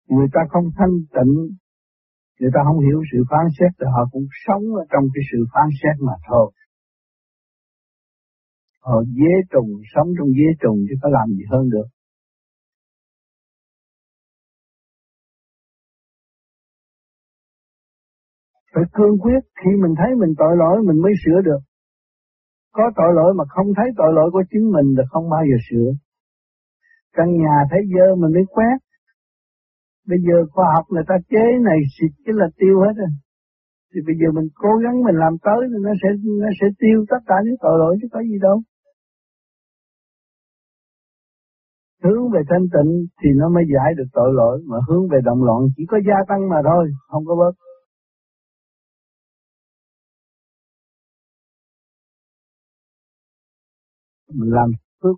Người 0.09 0.27
ta 0.33 0.41
không 0.49 0.67
thanh 0.77 0.95
tịnh, 1.15 1.33
người 2.39 2.51
ta 2.53 2.59
không 2.67 2.79
hiểu 2.87 2.99
sự 3.11 3.19
phán 3.31 3.45
xét 3.57 3.71
thì 3.79 3.85
họ 3.95 4.03
cũng 4.11 4.27
sống 4.45 4.63
ở 4.81 4.83
trong 4.91 5.05
cái 5.13 5.23
sự 5.31 5.39
phán 5.53 5.67
xét 5.79 5.95
mà 6.07 6.15
thôi. 6.29 6.51
Họ 8.87 9.03
dế 9.17 9.33
trùng, 9.51 9.71
sống 9.93 10.07
trong 10.17 10.29
dế 10.37 10.47
trùng 10.61 10.77
chứ 10.87 10.95
có 11.01 11.09
làm 11.17 11.27
gì 11.37 11.43
hơn 11.51 11.69
được. 11.69 11.87
Phải 18.73 18.83
cương 18.93 19.15
quyết. 19.23 19.41
Khi 19.59 19.71
mình 19.83 19.93
thấy 19.99 20.15
mình 20.21 20.33
tội 20.37 20.53
lỗi, 20.61 20.75
mình 20.87 21.01
mới 21.01 21.13
sửa 21.25 21.41
được. 21.41 21.61
Có 22.77 22.83
tội 22.95 23.11
lỗi 23.17 23.33
mà 23.37 23.43
không 23.49 23.67
thấy 23.77 23.87
tội 23.97 24.11
lỗi 24.13 24.29
của 24.33 24.43
chính 24.51 24.65
mình 24.75 24.87
là 24.97 25.03
không 25.11 25.29
bao 25.29 25.43
giờ 25.49 25.57
sửa. 25.69 25.89
Căn 27.15 27.27
nhà 27.41 27.55
thấy 27.71 27.81
dơ 27.93 28.15
mình 28.21 28.33
mới 28.37 28.45
quét. 28.55 28.77
Bây 30.09 30.19
giờ 30.27 30.37
khoa 30.53 30.65
học 30.75 30.85
người 30.89 31.03
ta 31.07 31.15
chế 31.29 31.45
này, 31.69 31.79
xịt 31.95 32.11
cái 32.25 32.33
là 32.37 32.47
tiêu 32.59 32.75
hết 32.79 32.93
rồi. 33.01 33.11
Thì 33.91 33.99
bây 34.07 34.15
giờ 34.19 34.27
mình 34.37 34.47
cố 34.55 34.71
gắng 34.83 35.03
mình 35.03 35.17
làm 35.23 35.33
tới 35.47 35.61
thì 35.71 35.77
nó 35.87 35.93
sẽ 36.01 36.09
nó 36.41 36.49
sẽ 36.61 36.67
tiêu 36.79 37.05
tất 37.09 37.21
cả 37.29 37.35
những 37.45 37.59
tội 37.61 37.75
lỗi 37.81 37.97
chứ 38.01 38.07
có 38.11 38.19
gì 38.21 38.37
đâu. 38.41 38.57
Hướng 42.03 42.23
về 42.33 42.41
thanh 42.49 42.65
tịnh 42.75 42.91
thì 43.19 43.29
nó 43.35 43.49
mới 43.49 43.63
giải 43.73 43.93
được 43.97 44.09
tội 44.13 44.29
lỗi. 44.33 44.63
Mà 44.69 44.77
hướng 44.87 45.03
về 45.11 45.19
động 45.23 45.43
loạn 45.43 45.59
chỉ 45.75 45.83
có 45.87 45.97
gia 46.07 46.19
tăng 46.29 46.49
mà 46.49 46.59
thôi, 46.69 46.91
không 47.09 47.25
có 47.25 47.35
bớt. 47.35 47.55
Mình 54.33 54.49
làm 54.49 54.69
phước, 55.01 55.17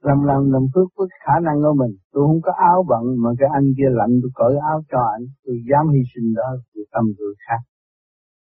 làm 0.00 0.18
làm 0.22 0.50
làm 0.52 0.62
phước 0.74 0.88
với 0.96 1.08
khả 1.24 1.32
năng 1.42 1.56
của 1.62 1.74
mình. 1.82 1.92
Tôi 2.12 2.22
không 2.26 2.40
có 2.42 2.52
áo 2.52 2.84
bận 2.88 3.04
mà 3.22 3.30
cái 3.38 3.48
anh 3.52 3.66
kia 3.76 3.90
lạnh, 3.90 4.12
tôi 4.22 4.30
cởi 4.34 4.54
áo 4.70 4.82
cho 4.90 4.98
anh, 5.16 5.24
tôi 5.44 5.56
dám 5.70 5.84
hy 5.92 6.00
sinh 6.14 6.34
đó 6.34 6.48
vì 6.74 6.82
tâm 6.92 7.04
người 7.18 7.34
khác. 7.46 7.62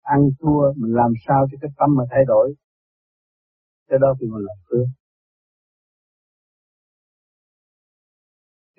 Ăn 0.03 0.21
thua, 0.41 0.73
mình 0.77 0.95
làm 0.95 1.13
sao 1.27 1.47
cho 1.51 1.59
cái 1.61 1.71
tâm 1.79 1.95
mà 1.97 2.05
thay 2.11 2.25
đổi? 2.27 2.55
Cái 3.89 3.99
đó 4.03 4.15
thì 4.21 4.27
mình 4.27 4.45
làm 4.49 4.59
phước. 4.69 4.87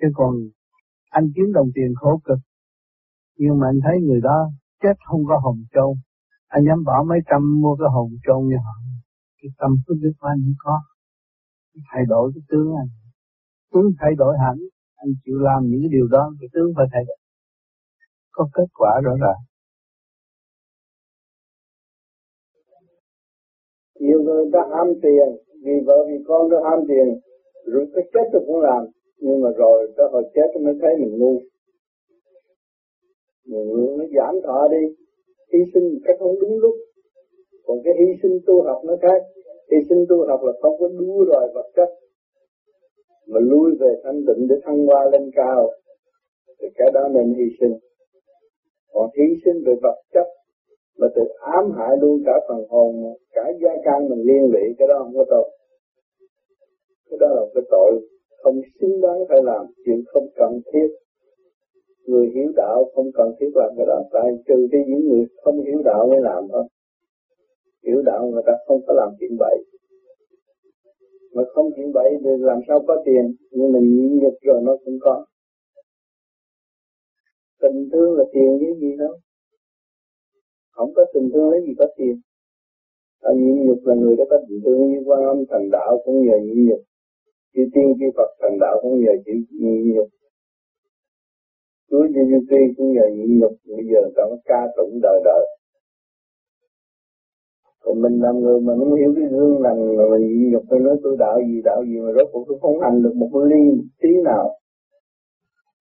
Chứ 0.00 0.06
còn 0.14 0.32
anh 1.10 1.26
kiếm 1.34 1.52
đồng 1.52 1.68
tiền 1.74 1.94
khổ 2.00 2.20
cực, 2.24 2.38
nhưng 3.38 3.58
mà 3.58 3.66
anh 3.68 3.80
thấy 3.84 3.96
người 4.02 4.20
đó 4.20 4.50
chết 4.82 4.96
không 5.06 5.20
có 5.28 5.38
hồn 5.42 5.58
châu. 5.74 5.96
Anh 6.48 6.62
dám 6.68 6.84
bỏ 6.84 7.04
mấy 7.08 7.18
trăm 7.30 7.60
mua 7.62 7.76
cái 7.76 7.88
hồn 7.94 8.10
châu 8.26 8.40
như 8.42 8.56
họ 8.64 8.85
cái 9.46 9.54
tâm 9.60 9.70
phước 9.82 9.96
đức 10.02 10.12
của 10.18 10.28
anh 10.32 10.40
không 10.44 10.60
có 10.64 10.76
thay 11.90 12.02
đổi 12.12 12.32
cái 12.34 12.42
tướng 12.50 12.68
anh. 12.82 12.90
Tướng 13.72 13.88
thay 14.00 14.12
đổi 14.20 14.34
hẳn, 14.44 14.56
anh 15.02 15.12
chịu 15.24 15.38
làm 15.48 15.60
những 15.68 15.80
cái 15.82 15.90
điều 15.96 16.06
đó, 16.16 16.24
cái 16.40 16.48
tướng 16.54 16.68
phải 16.76 16.86
thay 16.92 17.02
đổi. 17.08 17.18
Có 18.36 18.48
kết 18.54 18.68
quả 18.78 18.92
rõ 19.04 19.14
ràng. 19.24 19.40
Nhiều 24.00 24.20
người 24.22 24.44
ta 24.52 24.60
ham 24.74 24.88
tiền, 25.02 25.28
vì 25.64 25.76
vợ, 25.86 25.98
vì 26.08 26.16
con 26.28 26.48
nó 26.50 26.58
ham 26.68 26.78
tiền, 26.88 27.06
rồi 27.72 27.86
cái 27.94 28.04
chết 28.12 28.26
tôi 28.32 28.42
cũng 28.46 28.60
làm. 28.60 28.82
Nhưng 29.18 29.40
mà 29.42 29.50
rồi, 29.56 29.92
tới 29.96 30.06
hồi 30.12 30.24
chết 30.34 30.48
mới 30.64 30.74
thấy 30.80 30.92
mình 31.00 31.14
ngu. 31.18 31.34
Mình 33.50 33.66
nó 33.98 34.04
giảm 34.16 34.34
thọ 34.46 34.68
đi, 34.74 34.82
hy 35.52 35.60
sinh 35.74 35.84
một 35.92 36.00
cách 36.04 36.16
không 36.18 36.40
đúng 36.40 36.58
lúc. 36.58 36.74
Còn 37.66 37.78
cái 37.84 37.94
hy 37.98 38.08
sinh 38.22 38.38
tu 38.46 38.62
học 38.62 38.82
nó 38.84 38.94
khác. 39.02 39.20
Thì 39.70 39.76
sinh 39.88 40.04
tu 40.08 40.26
học 40.28 40.40
là 40.44 40.52
không 40.62 40.74
có 40.80 40.88
đua 40.88 41.24
đòi 41.32 41.48
vật 41.54 41.68
chất. 41.76 41.88
Mà 43.26 43.40
lui 43.40 43.70
về 43.80 44.00
thanh 44.04 44.20
tịnh 44.26 44.48
để 44.48 44.56
thăng 44.64 44.86
hoa 44.86 45.04
lên 45.12 45.30
cao, 45.34 45.70
thì 46.60 46.68
cái 46.74 46.90
đó 46.94 47.08
nên 47.14 47.34
hy 47.34 47.44
sinh. 47.60 47.74
Còn 48.92 49.10
hy 49.16 49.26
sinh 49.44 49.62
về 49.66 49.74
vật 49.82 49.98
chất 50.14 50.26
mà 50.98 51.06
tự 51.14 51.22
ám 51.40 51.64
hại 51.76 51.96
luôn 52.00 52.22
cả 52.26 52.32
phần 52.48 52.66
hồn, 52.68 53.16
cả 53.32 53.44
gia 53.62 53.70
can 53.84 54.08
mình 54.08 54.22
liên 54.28 54.42
lụy, 54.52 54.64
cái 54.78 54.88
đó 54.88 54.94
không 54.98 55.14
có 55.16 55.24
tội. 55.30 55.48
Cái 57.10 57.18
đó 57.20 57.26
là 57.36 57.42
cái 57.54 57.62
tội 57.70 57.92
không 58.42 58.60
xứng 58.80 59.00
đáng 59.00 59.20
phải 59.28 59.40
làm, 59.44 59.66
chuyện 59.84 60.00
không 60.06 60.26
cần 60.36 60.60
thiết. 60.72 60.88
Người 62.06 62.26
hiểu 62.34 62.52
đạo 62.56 62.84
không 62.94 63.10
cần 63.14 63.28
thiết 63.40 63.50
làm 63.54 63.70
cái 63.76 63.86
đó, 63.86 64.02
tại 64.12 64.30
trừ 64.48 64.68
khi 64.72 64.78
những 64.86 65.08
người 65.08 65.26
không 65.42 65.60
hiểu 65.60 65.82
đạo 65.84 66.06
mới 66.10 66.20
làm 66.20 66.48
thôi 66.52 66.64
hiểu 67.86 68.02
đạo 68.02 68.26
người 68.26 68.42
ta 68.46 68.52
không 68.66 68.80
có 68.86 68.94
làm 68.94 69.10
chuyện 69.20 69.36
bậy. 69.38 69.56
Mà 71.34 71.42
không 71.54 71.70
chuyện 71.76 71.92
bậy 71.94 72.10
thì 72.24 72.30
làm 72.38 72.60
sao 72.68 72.84
có 72.88 73.02
tiền? 73.06 73.34
Nhưng 73.50 73.72
mình 73.72 73.96
nhịn 73.96 74.18
nhục 74.18 74.34
rồi 74.42 74.60
nó 74.64 74.76
cũng 74.84 74.98
có. 75.00 75.26
Tình 77.60 77.88
thương 77.92 78.14
là 78.18 78.24
tiền 78.32 78.58
với 78.60 78.74
gì 78.80 78.96
đâu. 78.98 79.14
Không 80.70 80.94
có 80.94 81.04
tình 81.14 81.30
thương 81.32 81.50
lấy 81.50 81.60
gì 81.66 81.72
có 81.78 81.86
tiền? 81.96 82.20
À, 83.20 83.30
nhịn 83.36 83.66
nhục 83.66 83.78
là 83.86 83.94
người 83.94 84.16
đã 84.16 84.24
có 84.30 84.38
tình 84.48 84.60
thương 84.64 84.92
như 84.92 85.02
quan 85.06 85.22
âm 85.22 85.44
thành 85.50 85.70
đạo 85.72 86.02
cũng 86.04 86.26
nhờ 86.26 86.36
nhịn 86.42 86.68
nhục. 86.68 86.80
Chư 87.54 87.62
tiên 87.74 87.94
chư 87.98 88.06
Phật 88.16 88.30
thành 88.40 88.58
đạo 88.60 88.78
cũng 88.82 89.00
nhờ 89.00 89.12
chữ 89.26 89.32
nhịn 89.60 89.94
nhục. 89.94 90.08
Chúa 91.90 92.06
Giê 92.14 92.22
Xu 92.30 92.40
Tuy 92.50 92.62
cũng 92.76 92.92
nhờ 92.92 93.06
nhịn 93.16 93.38
nhục. 93.38 93.52
Bây 93.64 93.84
giờ 93.90 94.00
ta 94.16 94.22
có 94.30 94.36
ca 94.44 94.60
tụng 94.76 94.98
đời 95.02 95.20
đời 95.24 95.46
còn 97.86 98.00
mình 98.02 98.20
làm 98.20 98.40
người 98.40 98.60
mà 98.60 98.72
không 98.78 98.94
hiểu 98.94 99.12
cái 99.16 99.24
gương 99.30 99.62
lành 99.62 99.96
là 99.98 100.04
mình 100.10 100.26
nhịn 100.28 100.52
nhục 100.52 100.62
tôi 100.70 100.80
nói 100.80 100.96
tôi 101.02 101.16
đạo 101.18 101.38
gì 101.48 101.62
đạo 101.64 101.84
gì 101.84 101.98
mà 101.98 102.10
rốt 102.16 102.28
cuộc 102.32 102.44
tôi 102.48 102.58
không 102.60 102.80
hành 102.80 103.02
được 103.02 103.14
một 103.16 103.30
ly 103.50 103.82
tí 104.00 104.08
nào. 104.24 104.58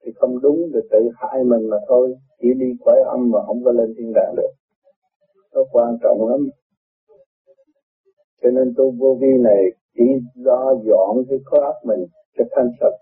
Thì 0.04 0.12
không 0.16 0.42
đúng 0.42 0.58
thì 0.74 0.80
tự 0.92 1.00
hại 1.16 1.44
mình 1.44 1.70
mà 1.70 1.78
thôi, 1.88 2.16
chỉ 2.42 2.48
đi 2.60 2.66
quái 2.80 2.98
âm 3.02 3.32
mà 3.32 3.40
không 3.46 3.64
có 3.64 3.72
lên 3.72 3.94
thiên 3.98 4.14
đàng 4.16 4.34
được. 4.38 4.52
Nó 5.54 5.62
quan 5.72 5.98
trọng 6.04 6.30
lắm. 6.30 6.40
Cho 8.42 8.50
nên 8.50 8.74
tôi 8.78 8.92
vô 9.00 9.18
vi 9.22 9.34
này 9.44 9.62
chỉ 9.96 10.04
do 10.36 10.74
dọn 10.86 11.24
cái 11.30 11.40
khối 11.46 11.60
óc 11.60 11.76
mình 11.84 12.06
cho 12.38 12.44
thanh 12.56 12.70
sạch. 12.80 12.98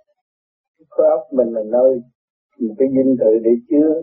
Cái 0.78 0.86
khối 0.90 1.08
óc 1.08 1.22
mình 1.32 1.54
là 1.54 1.62
nơi 1.64 2.02
một 2.60 2.76
cái 2.78 2.88
dinh 2.92 3.16
thự 3.20 3.40
để 3.44 3.52
chứa 3.70 4.02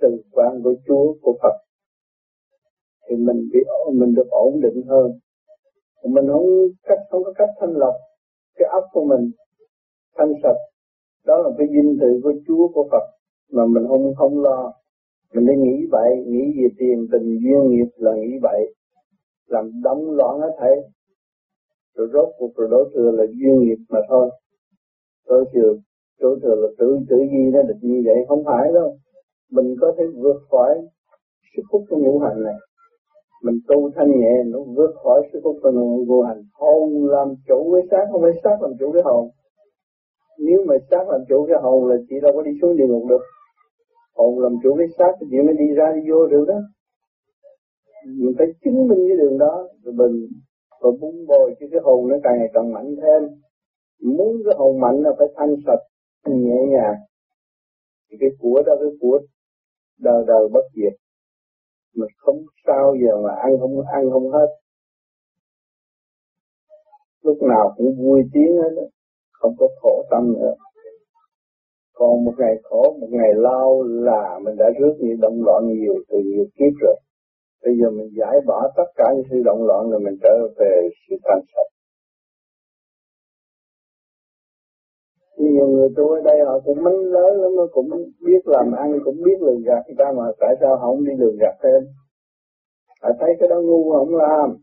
từ 0.00 0.22
quan 0.32 0.62
của 0.64 0.74
Chúa, 0.86 1.14
của 1.22 1.38
Phật 1.42 1.69
thì 3.08 3.16
mình 3.16 3.48
bị 3.52 3.60
mình 3.92 4.14
được 4.14 4.28
ổn 4.30 4.60
định 4.60 4.82
hơn. 4.88 5.12
Mình 6.04 6.26
không 6.32 6.46
cách, 6.82 6.98
không 7.10 7.24
có 7.24 7.32
cách 7.32 7.48
thanh 7.60 7.72
lọc 7.72 7.94
cái 8.60 8.68
óc 8.72 8.84
của 8.92 9.04
mình 9.04 9.30
thanh 10.16 10.32
sạch. 10.42 10.60
Đó 11.24 11.36
là 11.38 11.50
cái 11.58 11.66
dinh 11.70 11.96
thự 12.00 12.20
của 12.22 12.32
Chúa, 12.46 12.68
của 12.68 12.88
Phật, 12.90 13.04
mà 13.50 13.66
mình 13.66 13.84
không 13.88 14.14
không 14.14 14.42
lo. 14.42 14.72
Mình 15.34 15.44
nên 15.44 15.62
nghĩ 15.62 15.86
vậy, 15.90 16.24
nghĩ 16.26 16.44
về 16.56 16.68
tiền 16.78 17.06
tình 17.12 17.38
duyên 17.42 17.70
nghiệp 17.70 17.90
là 17.96 18.12
nghĩ 18.14 18.38
vậy. 18.42 18.74
Làm 19.46 19.70
đóng 19.84 20.10
loạn 20.10 20.40
hết 20.40 20.56
thảy. 20.58 20.74
Rồi 21.94 22.08
rốt 22.12 22.28
cuộc 22.38 22.54
rồi 22.56 22.68
đối 22.70 22.90
thừa 22.94 23.10
là 23.10 23.24
duyên 23.24 23.60
nghiệp 23.60 23.78
mà 23.88 23.98
thôi. 24.08 24.30
Đối 25.26 25.44
thừa 25.52 25.74
đối 26.20 26.40
thừa 26.42 26.54
là 26.54 26.68
tự 26.78 26.98
tự 27.08 27.16
duy 27.16 27.50
nó 27.52 27.62
được 27.62 27.78
như 27.80 28.02
vậy. 28.04 28.24
Không 28.28 28.44
phải 28.44 28.72
đâu. 28.74 28.96
Mình 29.50 29.74
có 29.80 29.94
thể 29.98 30.04
vượt 30.14 30.40
khỏi 30.50 30.78
sức 31.56 31.62
hút 31.70 31.84
của 31.90 31.96
ngũ 31.96 32.18
hành 32.18 32.42
này 32.42 32.54
mình 33.42 33.58
tu 33.68 33.90
thanh 33.96 34.10
nhẹ, 34.20 34.34
nó 34.46 34.58
vượt 34.76 34.92
khỏi 35.02 35.28
sự 35.32 35.40
hút 35.44 35.56
phần 35.62 35.74
vô 36.08 36.22
hành. 36.22 36.42
Hồn 36.52 37.06
làm 37.06 37.28
chủ 37.48 37.70
với 37.72 37.82
xác, 37.90 38.04
không 38.12 38.22
phải 38.22 38.40
xác 38.44 38.56
làm 38.62 38.72
chủ 38.80 38.92
cái 38.92 39.02
hồn. 39.04 39.28
Nếu 40.38 40.64
mà 40.66 40.74
xác 40.90 41.08
làm 41.08 41.20
chủ 41.28 41.46
cái 41.48 41.56
hồn 41.62 41.86
là 41.86 41.96
chị 42.08 42.16
đâu 42.22 42.32
có 42.34 42.42
đi 42.42 42.50
xuống 42.62 42.76
địa 42.76 42.86
ngục 42.88 43.02
được. 43.08 43.22
Hồn 44.16 44.38
làm 44.38 44.52
chủ 44.62 44.74
cái 44.78 44.86
xác 44.98 45.12
thì 45.20 45.26
chị 45.30 45.36
mới 45.46 45.54
đi 45.58 45.74
ra 45.74 45.92
đi 45.94 46.10
vô 46.10 46.26
được 46.26 46.44
đó. 46.48 46.58
Mình 48.06 48.34
phải 48.38 48.46
chứng 48.64 48.88
minh 48.88 48.98
cái 49.08 49.16
đường 49.16 49.38
đó, 49.38 49.68
rồi 49.82 49.94
mình 49.94 50.26
rồi 50.82 50.92
bung 51.00 51.26
bồi 51.26 51.54
cho 51.60 51.66
cái 51.72 51.80
hồn 51.84 52.08
nó 52.08 52.16
càng 52.22 52.38
ngày 52.38 52.48
càng 52.54 52.72
mạnh 52.72 52.96
thêm. 53.02 53.28
Muốn 54.02 54.36
cái 54.44 54.54
hồn 54.58 54.80
mạnh 54.80 54.96
là 55.02 55.10
phải 55.18 55.28
thanh 55.36 55.54
sạch, 55.66 55.82
nhẹ 56.26 56.60
nhàng. 56.68 56.94
Thì 58.10 58.16
cái 58.20 58.30
của 58.38 58.62
đó, 58.66 58.72
cái 58.80 58.90
của 59.00 59.20
đời 59.98 60.24
đời 60.26 60.48
bất 60.52 60.64
diệt 60.74 60.92
mình 61.94 62.10
không 62.16 62.38
sao, 62.66 62.94
giờ 63.02 63.22
mà 63.24 63.34
ăn 63.34 63.58
không 63.60 63.86
ăn 63.92 64.10
không 64.10 64.30
hết. 64.30 64.46
Lúc 67.22 67.42
nào 67.42 67.74
cũng 67.76 67.96
vui 67.98 68.22
tiếng 68.32 68.56
hết 68.56 68.70
đó 68.76 68.82
không 69.40 69.54
có 69.58 69.68
khổ 69.80 70.04
tâm 70.10 70.32
nữa. 70.32 70.54
Còn 71.94 72.24
một 72.24 72.32
ngày 72.38 72.54
khổ, 72.62 72.96
một 73.00 73.08
ngày 73.10 73.30
lao 73.34 73.82
là 73.82 74.38
mình 74.44 74.56
đã 74.56 74.64
rước 74.80 74.94
những 74.98 75.20
động 75.20 75.42
loạn 75.44 75.62
nhiều 75.68 75.94
từ 76.08 76.18
nhiều 76.18 76.44
kiếp 76.56 76.72
rồi. 76.80 76.96
Bây 77.62 77.74
giờ 77.80 77.90
mình 77.90 78.10
giải 78.18 78.36
bỏ 78.46 78.72
tất 78.76 78.88
cả 78.96 79.04
những 79.14 79.24
sự 79.30 79.42
động 79.44 79.66
loạn 79.66 79.90
rồi 79.90 80.00
mình 80.00 80.16
trở 80.22 80.48
về 80.58 80.88
sự 81.08 81.16
thanh 81.24 81.40
sạch 81.54 81.70
nhiều 85.40 85.68
người 85.68 85.88
tu 85.96 86.08
ở 86.08 86.20
đây 86.24 86.38
họ 86.46 86.60
cũng 86.64 86.84
mấy 86.84 86.96
lớn 87.04 87.40
lắm, 87.42 87.50
nó 87.56 87.66
cũng 87.72 87.90
biết 88.20 88.42
làm 88.44 88.72
ăn, 88.72 88.98
cũng 89.04 89.16
biết 89.24 89.38
lường 89.40 89.62
gạt 89.62 89.82
người 89.86 89.96
ta 89.98 90.04
mà 90.16 90.24
tại 90.40 90.54
sao 90.60 90.76
họ 90.76 90.86
không 90.86 91.04
đi 91.04 91.12
lường 91.18 91.36
gạt 91.40 91.54
thêm? 91.62 91.82
Họ 93.02 93.10
thấy 93.20 93.30
cái 93.40 93.48
đó 93.48 93.60
ngu 93.60 93.92
không 93.92 94.14
làm. 94.14 94.56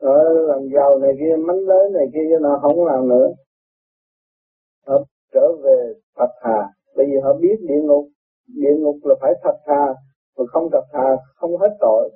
Ở 0.00 0.32
làm 0.48 0.60
giàu 0.74 0.98
này 0.98 1.12
kia 1.18 1.36
mánh 1.46 1.58
lớn 1.58 1.92
này 1.92 2.06
kia 2.14 2.26
cho 2.30 2.38
nó 2.38 2.58
không 2.62 2.84
làm 2.84 3.08
nữa. 3.08 3.28
Họ 4.86 5.04
trở 5.32 5.52
về 5.62 5.92
thật 6.16 6.30
thà 6.42 6.68
bây 6.96 7.06
giờ 7.06 7.18
họ 7.22 7.32
biết 7.40 7.56
địa 7.68 7.80
ngục. 7.82 8.08
Địa 8.46 8.74
ngục 8.78 8.96
là 9.02 9.14
phải 9.20 9.32
thật 9.42 9.56
thà 9.66 9.94
mà 10.36 10.44
không 10.48 10.68
thật 10.72 10.84
thà 10.92 11.16
không 11.36 11.56
hết 11.56 11.76
tội. 11.80 12.10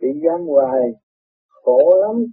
Bị 0.00 0.08
giam 0.24 0.46
hoài, 0.46 0.82
khổ 1.48 1.94
lắm 2.02 2.24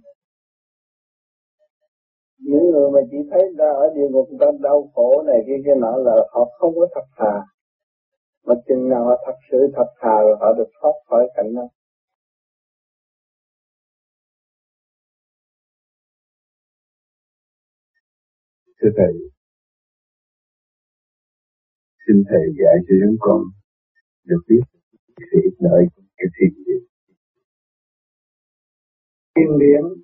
những 2.42 2.70
người 2.70 2.90
mà 2.94 3.00
chỉ 3.10 3.16
thấy 3.30 3.42
ta 3.58 3.64
ở 3.64 3.92
địa 3.94 4.08
ngục 4.10 4.28
ta 4.40 4.46
đau 4.60 4.90
khổ 4.94 5.22
này 5.26 5.38
kia 5.46 5.58
kia 5.64 5.74
nọ 5.80 5.96
là 5.96 6.14
họ 6.32 6.44
không 6.58 6.74
có 6.74 6.86
thật 6.94 7.06
thà. 7.16 7.34
Mà 8.46 8.54
chừng 8.68 8.88
nào 8.88 9.04
họ 9.04 9.22
thật 9.26 9.36
sự 9.50 9.58
thật 9.76 9.88
thà 10.00 10.16
rồi 10.22 10.36
họ 10.40 10.52
được 10.58 10.70
thoát 10.80 10.92
khỏi 11.08 11.28
cảnh 11.36 11.54
đó. 11.54 11.62
Thưa 18.80 18.90
thầy 18.96 19.12
xin 22.06 22.16
thầy 22.28 22.42
dạy 22.58 22.76
cho 22.88 22.94
chúng 23.02 23.16
con 23.20 23.40
được 24.24 24.40
biết 24.48 24.62
sự 25.16 25.38
ích 25.42 25.58
lợi 25.58 25.82
của 25.96 26.02
cái 26.16 26.26
thiền 26.36 26.64
điện 26.66 26.82
thiền 29.34 29.58
điện 29.58 30.02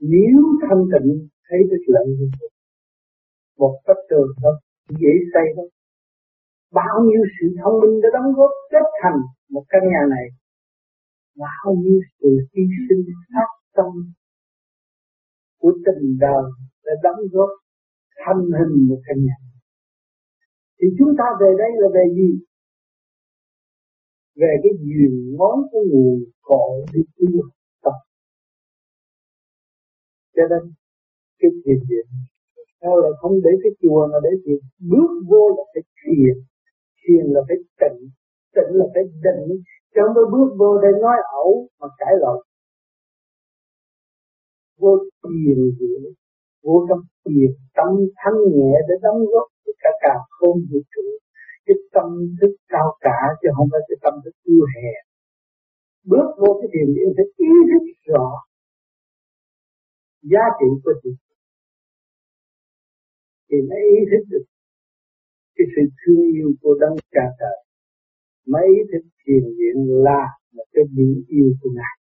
nếu 0.00 0.40
thanh 0.62 0.84
tịnh, 0.92 1.28
thấy 1.48 1.58
được 1.70 1.84
lợi 1.86 2.06
một 3.58 3.80
cách 3.84 3.96
trường 4.10 4.28
thôi 4.42 4.54
dễ 4.88 5.14
xây 5.32 5.44
thôi 5.56 5.70
bao 6.72 7.04
nhiêu 7.06 7.22
sự 7.34 7.46
thông 7.62 7.80
minh 7.80 8.00
đã 8.02 8.08
đóng 8.12 8.32
góp 8.36 8.50
kết 8.70 8.86
thành 9.02 9.20
một 9.50 9.64
căn 9.68 9.82
nhà 9.92 10.02
này, 10.10 10.26
bao 11.36 11.74
nhiêu 11.82 12.00
sự 12.20 12.28
hy 12.52 12.62
sinh 12.88 13.04
sát 13.28 13.48
tâm 13.76 13.92
của 15.60 15.72
tình 15.84 16.18
đời 16.20 16.44
đã 16.84 16.92
đóng 17.02 17.20
góp 17.32 17.50
thành 18.24 18.42
hình 18.58 18.88
một 18.88 19.00
căn 19.06 19.16
nhà. 19.26 19.38
Thì 20.80 20.86
chúng 20.98 21.12
ta 21.18 21.24
về 21.40 21.50
đây 21.58 21.70
là 21.74 21.88
về 21.94 22.14
gì? 22.14 22.30
Về 24.36 24.52
cái 24.62 24.72
duyên 24.80 25.36
ngón 25.36 25.58
của 25.70 25.82
nguồn 25.90 26.24
cội 26.42 26.86
đi 26.92 27.00
tu 27.16 27.42
cho 30.38 30.46
nên 30.52 30.62
cái 31.40 31.50
thiền 31.62 31.78
viện 31.88 32.06
sao 32.80 32.96
là 33.02 33.10
không 33.20 33.34
để 33.44 33.50
cái 33.62 33.72
chùa 33.82 34.02
mà 34.12 34.18
để 34.22 34.30
thiền. 34.44 34.60
Bước 34.90 35.10
vô 35.30 35.42
là 35.56 35.64
phải 35.72 35.82
thiền. 35.98 36.34
Thiền 37.00 37.24
là 37.34 37.40
phải 37.48 37.58
tịnh. 37.80 38.00
Tịnh 38.54 38.72
là 38.78 38.86
phải 38.94 39.04
định. 39.24 39.44
Chứ 39.92 40.00
không 40.04 40.30
bước 40.32 40.50
vô 40.58 40.70
để 40.82 40.88
nói 41.04 41.16
ẩu 41.42 41.68
mà 41.80 41.88
cãi 41.98 42.14
lộn. 42.22 42.40
Vô 44.80 44.92
thiền 45.22 45.58
viện, 45.78 46.02
vô 46.64 46.86
trong 46.88 47.02
thiền 47.24 47.50
tâm 47.76 47.90
thanh 48.20 48.38
nhẹ 48.56 48.72
để 48.88 48.94
đóng 49.02 49.20
góp 49.32 49.46
tất 49.66 49.76
cả 49.82 49.90
cả 50.00 50.14
không 50.28 50.56
vũ 50.70 50.78
trụ. 50.92 51.06
Cái 51.66 51.76
tâm 51.92 52.08
thức 52.40 52.52
cao 52.68 52.96
cả 53.00 53.18
chứ 53.42 53.48
không 53.56 53.68
phải 53.72 53.80
cái 53.88 53.96
tâm 54.02 54.14
thức 54.24 54.34
yêu 54.44 54.64
hè 54.74 54.90
bước 56.10 56.28
vô 56.40 56.60
cái 56.60 56.68
thiền 56.72 56.88
viện 56.94 57.08
phải 57.16 57.26
ý 57.36 57.52
thức 57.70 57.84
rõ 58.12 58.28
giá 60.22 60.44
trị 60.58 60.66
của 60.84 60.92
sự 61.02 61.10
thì 63.50 63.56
nó 63.68 63.76
ý 63.76 63.98
thức 64.10 64.24
được 64.30 64.44
cái 65.56 65.66
sự 65.76 65.82
thương 66.00 66.24
yêu 66.36 66.50
của 66.60 66.74
đấng 66.80 66.96
cha 67.14 67.24
trời. 67.40 67.58
Mới 68.46 68.64
ý 68.78 68.80
thức 68.90 69.04
thiền 69.20 69.44
viện 69.58 69.76
là 70.06 70.22
một 70.52 70.64
cái 70.72 70.84
biển 70.94 71.24
yêu 71.28 71.48
của 71.60 71.70
ngài. 71.76 71.94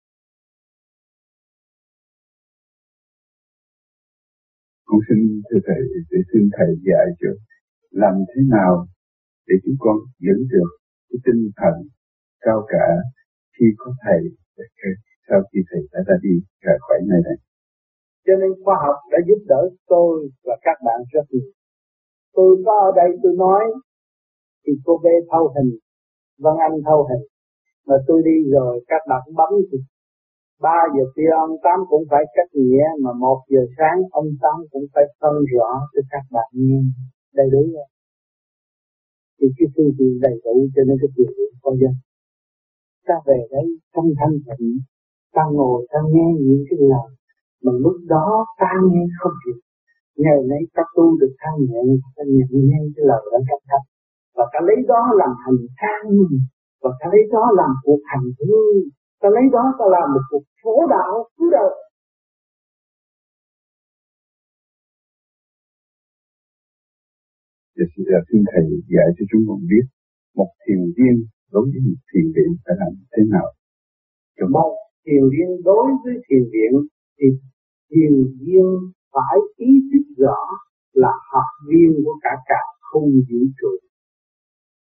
Con 4.84 5.00
xin 5.08 5.42
thưa 5.50 5.60
thầy, 5.66 5.80
để 6.10 6.18
xin 6.32 6.42
thầy 6.56 6.70
dạy 6.86 7.06
cho 7.20 7.28
làm 7.90 8.14
thế 8.28 8.42
nào 8.56 8.86
để 9.46 9.54
chúng 9.64 9.76
con 9.78 9.96
giữ 10.18 10.36
được 10.52 10.70
cái 11.08 11.18
tinh 11.24 11.50
thần 11.56 11.74
cao 12.40 12.66
cả 12.68 12.86
khi 13.58 13.66
có 13.76 13.94
thầy. 14.04 14.20
Sau 15.28 15.42
khi 15.52 15.58
thầy 15.70 15.80
đã 15.92 16.00
ra 16.06 16.14
đi, 16.22 16.34
rời 16.60 16.78
khỏi 16.80 16.98
nơi 17.08 17.20
này. 17.24 17.45
Cho 18.26 18.34
nên 18.40 18.50
khoa 18.64 18.76
học 18.86 18.96
đã 19.12 19.18
giúp 19.28 19.40
đỡ 19.46 19.60
tôi 19.86 20.30
và 20.44 20.56
các 20.62 20.76
bạn 20.86 20.98
rất 21.12 21.26
nhiều. 21.30 21.50
Tôi 22.36 22.62
có 22.66 22.72
ở 22.88 22.90
đây 23.00 23.10
tôi 23.22 23.32
nói 23.36 23.62
thì 24.66 24.72
cô 24.84 25.00
bé 25.04 25.10
thâu 25.30 25.44
hình, 25.54 25.70
Văn 26.38 26.56
Anh 26.66 26.76
thâu 26.86 27.00
hình. 27.10 27.24
Mà 27.86 27.96
tôi 28.06 28.22
đi 28.24 28.50
rồi 28.50 28.84
các 28.86 29.02
bạn 29.08 29.22
bấm 29.38 29.52
thì 29.72 29.78
ba 30.60 30.78
giờ 30.94 31.04
kia 31.16 31.30
ông 31.46 31.56
Tám 31.64 31.78
cũng 31.90 32.04
phải 32.10 32.24
cách 32.36 32.50
nghĩa 32.52 32.84
mà 33.02 33.10
một 33.12 33.40
giờ 33.48 33.62
sáng 33.78 33.98
ông 34.10 34.28
Tám 34.42 34.56
cũng 34.70 34.86
phải 34.94 35.04
phân 35.20 35.34
rõ 35.52 35.70
cho 35.92 36.00
các 36.10 36.24
bạn 36.30 36.48
nghe 36.52 36.80
đầy 37.34 37.46
đủ 37.52 37.62
rồi. 37.74 37.88
Thì 39.40 39.46
cái 39.58 39.68
phương 39.76 39.92
tiện 39.98 40.18
đầy 40.20 40.36
đủ 40.44 40.54
cho 40.74 40.82
nên 40.86 40.96
cái 41.00 41.10
chuyện 41.16 41.30
của 41.36 41.58
con 41.62 41.74
dân. 41.80 41.94
Ta 43.06 43.14
về 43.26 43.38
đây 43.50 43.66
trong 43.94 44.08
thanh 44.18 44.36
tịnh, 44.46 44.78
ta 45.34 45.42
ngồi 45.52 45.86
ta 45.92 45.98
nghe 46.12 46.28
những 46.40 46.64
cái 46.70 46.78
lời 46.90 47.10
mà 47.64 47.72
lúc 47.84 47.96
đó 48.14 48.26
ta 48.60 48.70
nghe 48.90 49.04
không 49.18 49.36
được. 49.46 49.58
Ngày 50.16 50.38
nay 50.50 50.62
ta 50.74 50.82
tu 50.96 51.06
được 51.20 51.32
thanh 51.42 51.58
nhẹ, 51.68 51.82
ta 52.16 52.22
nhận 52.36 52.52
nghe 52.68 52.80
cái 52.94 53.04
lời 53.10 53.22
đó 53.32 53.38
cách 53.48 53.62
cách. 53.70 53.86
Và 54.36 54.44
ta 54.52 54.58
lấy 54.68 54.76
đó 54.88 55.00
làm 55.20 55.32
hành 55.44 55.60
trang 55.80 56.10
và 56.82 56.90
ta 57.00 57.06
lấy 57.12 57.22
đó 57.32 57.44
làm 57.60 57.70
cuộc 57.84 58.02
hành 58.10 58.26
hương 58.38 58.78
ta 59.20 59.28
lấy 59.34 59.44
đó 59.52 59.64
ta 59.78 59.84
làm 59.94 60.06
một 60.14 60.24
cuộc 60.30 60.44
phổ 60.62 60.76
đạo 60.94 61.12
cứu 61.36 61.50
đời 61.50 61.72
Giờ 67.76 67.84
xin, 67.96 68.04
xin 68.28 68.40
Thầy 68.52 68.64
dạy 68.94 69.08
cho 69.16 69.24
chúng 69.30 69.42
con 69.48 69.60
biết 69.70 69.86
một 70.34 70.50
thiền 70.62 70.80
viên 70.96 71.14
đối 71.52 71.62
với 71.70 71.80
một 71.86 72.00
thiền 72.08 72.26
viện 72.34 72.50
phải 72.64 72.74
làm 72.80 72.92
thế 73.12 73.22
nào. 73.34 73.48
Cho 74.36 74.46
một 74.56 74.72
thiền 75.06 75.22
viên 75.32 75.48
đối 75.64 75.86
với 76.04 76.14
thiền 76.26 76.42
viện 76.52 76.72
thì 77.18 77.26
thiền 77.90 78.14
viên 78.40 78.66
phải 79.12 79.36
ý 79.56 79.70
thức 79.88 80.04
rõ 80.22 80.40
là 81.02 81.12
học 81.32 81.50
viên 81.68 81.90
của 82.04 82.16
cả 82.24 82.34
cả 82.50 82.62
không 82.88 83.08
vũ 83.28 83.42
trụ. 83.58 83.72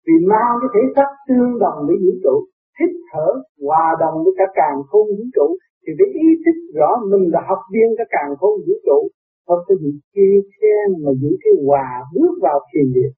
Vì 0.07 0.17
mang 0.31 0.55
cái 0.61 0.71
thể 0.75 0.83
xác 0.95 1.11
tương 1.29 1.59
đồng 1.63 1.79
với 1.87 1.97
vũ 2.03 2.13
trụ, 2.25 2.37
hít 2.79 2.91
thở 3.11 3.29
hòa 3.65 3.87
đồng 4.01 4.17
với 4.25 4.35
cả 4.39 4.47
càng 4.55 4.79
không 4.91 5.07
vũ 5.17 5.25
trụ, 5.35 5.47
thì 5.83 5.91
phải 5.99 6.09
ý 6.27 6.29
thức 6.43 6.57
rõ 6.79 6.91
mình 7.11 7.25
là 7.35 7.41
học 7.49 7.63
viên 7.73 7.89
cả 7.99 8.05
càng 8.15 8.31
không 8.41 8.57
vũ 8.67 8.75
trụ. 8.87 9.01
Không 9.47 9.63
có 9.67 9.75
gì 9.83 9.93
kia 10.15 10.37
khen 10.57 10.87
mà 11.03 11.11
giữ 11.21 11.31
cái 11.43 11.53
hòa 11.67 11.89
bước 12.15 12.35
vào 12.43 12.59
thiền 12.71 12.87
điện 12.95 13.13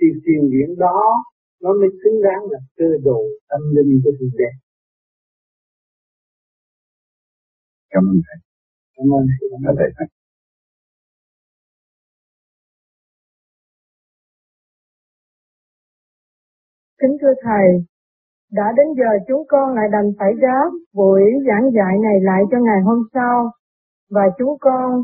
thì 0.00 0.06
thiền 0.24 0.42
điện 0.50 0.70
đó, 0.78 1.00
nó 1.62 1.70
mới 1.80 1.90
xứng 2.00 2.22
đáng 2.22 2.42
là 2.50 2.58
cơ 2.76 2.88
đồ 3.04 3.20
tâm 3.48 3.60
linh 3.74 4.00
của 4.04 4.12
thượng 4.18 4.34
đế. 4.38 4.50
Cảm 7.98 8.06
ơn 8.12 8.20
thầy 8.26 8.38
cảm 8.96 9.06
ơn 9.68 9.76
thầy 9.78 10.06
Kính 17.00 17.16
thưa 17.20 17.34
Thầy, 17.42 17.66
đã 18.52 18.64
đến 18.76 18.86
giờ 18.98 19.10
chúng 19.28 19.42
con 19.48 19.74
lại 19.74 19.88
đành 19.92 20.10
phải 20.18 20.32
gác 20.42 20.72
buổi 20.92 21.22
giảng 21.48 21.70
dạy 21.76 21.94
này 22.02 22.16
lại 22.20 22.42
cho 22.50 22.58
ngày 22.58 22.80
hôm 22.84 22.98
sau, 23.14 23.50
và 24.10 24.22
chúng 24.38 24.58
con 24.60 25.02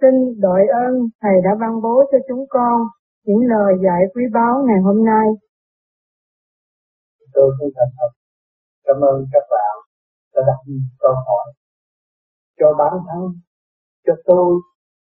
xin 0.00 0.40
đội 0.40 0.66
ơn 0.66 0.92
Thầy 1.22 1.36
đã 1.44 1.50
ban 1.60 1.82
bố 1.82 2.04
cho 2.12 2.18
chúng 2.28 2.44
con 2.48 2.76
những 3.24 3.42
lời 3.48 3.72
dạy 3.84 4.02
quý 4.14 4.22
báu 4.32 4.64
ngày 4.66 4.80
hôm 4.82 5.04
nay. 5.04 5.26
Tôi 7.32 7.50
xin 7.60 7.68
thành 7.76 7.92
thật 7.98 8.10
cảm 8.84 8.96
ơn 9.00 9.24
các 9.32 9.44
bạn 9.50 9.74
đã 10.34 10.40
đặt 10.46 10.60
câu 10.98 11.14
hỏi 11.14 11.52
cho 12.60 12.68
bản 12.80 12.94
thân, 13.08 13.22
cho 14.06 14.14
tôi 14.28 14.48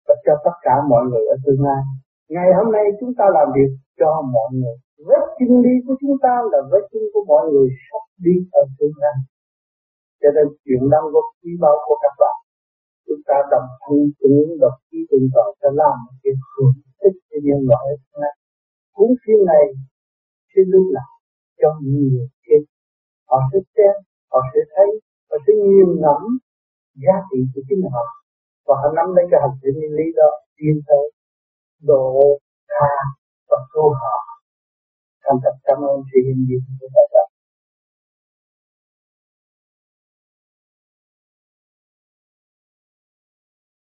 và 0.07 0.15
cho 0.25 0.33
tất 0.45 0.55
cả 0.61 0.75
mọi 0.89 1.03
người 1.09 1.25
ở 1.33 1.35
tương 1.45 1.61
lai. 1.67 1.81
Ngày 2.29 2.49
hôm 2.57 2.71
nay 2.71 2.85
chúng 2.99 3.13
ta 3.17 3.25
làm 3.37 3.47
việc 3.55 3.71
cho 3.99 4.09
mọi 4.35 4.49
người 4.59 4.77
vết 5.07 5.23
chân 5.39 5.61
đi 5.65 5.75
của 5.85 5.95
chúng 6.01 6.15
ta 6.25 6.33
là 6.51 6.59
vết 6.71 6.83
chân 6.91 7.03
của 7.13 7.23
mọi 7.27 7.43
người 7.51 7.67
sắp 7.85 8.03
đi 8.25 8.35
ở 8.51 8.61
tương 8.79 8.97
lai 9.03 9.17
cho 10.21 10.29
nên 10.35 10.45
chuyện 10.65 10.83
đang 10.93 11.05
góp 11.13 11.27
quý 11.39 11.51
báu 11.63 11.75
của 11.85 11.97
các 12.03 12.13
bạn 12.21 12.37
chúng 13.07 13.21
ta 13.29 13.37
đồng 13.51 13.69
thân 13.83 13.99
cùng 14.19 14.59
đọc 14.61 14.75
chí 14.89 14.99
tương 15.09 15.27
toàn 15.33 15.47
sẽ 15.59 15.69
làm 15.81 15.95
một 16.05 16.15
việc 16.23 16.39
hưởng 16.53 16.77
ích 17.07 17.17
cho 17.29 17.37
nhân 17.45 17.59
loại 17.69 17.83
ở 17.93 17.95
tương 18.01 18.21
lai. 18.21 18.35
cuốn 18.95 19.09
phim 19.21 19.39
này 19.51 19.65
sẽ 20.51 20.61
lưu 20.71 20.85
lại 20.97 21.11
cho 21.59 21.69
nhiều 21.81 22.21
thế 22.43 22.55
họ 23.29 23.37
sẽ 23.51 23.59
xem 23.75 23.95
họ 24.31 24.39
sẽ 24.53 24.59
thấy 24.73 24.89
họ 25.29 25.37
sẽ 25.47 25.53
nghiền 25.65 25.89
ngẫm 26.01 26.21
giá 27.03 27.15
trị 27.29 27.39
của 27.51 27.61
chính 27.67 27.81
họ 27.93 28.05
và 28.67 28.75
họ 28.81 28.87
nắm 28.97 29.07
lấy 29.15 29.25
cái 29.31 29.39
hành 29.43 29.57
trình 29.61 29.77
lý 29.97 30.07
đó 30.19 30.29
tiến 30.57 30.75
tới 30.87 31.05
độ 31.89 32.39
tha 32.69 32.95
và 33.49 33.57
cứu 33.71 33.89
họ 34.01 34.17
thành 35.23 35.39
thật 35.43 35.55
cảm 35.67 35.77
ơn 35.91 35.97
sự 36.09 36.17
hiện 36.25 36.39
diện 36.47 36.61
của 36.79 36.87
các 36.95 37.07
bạn 37.13 37.29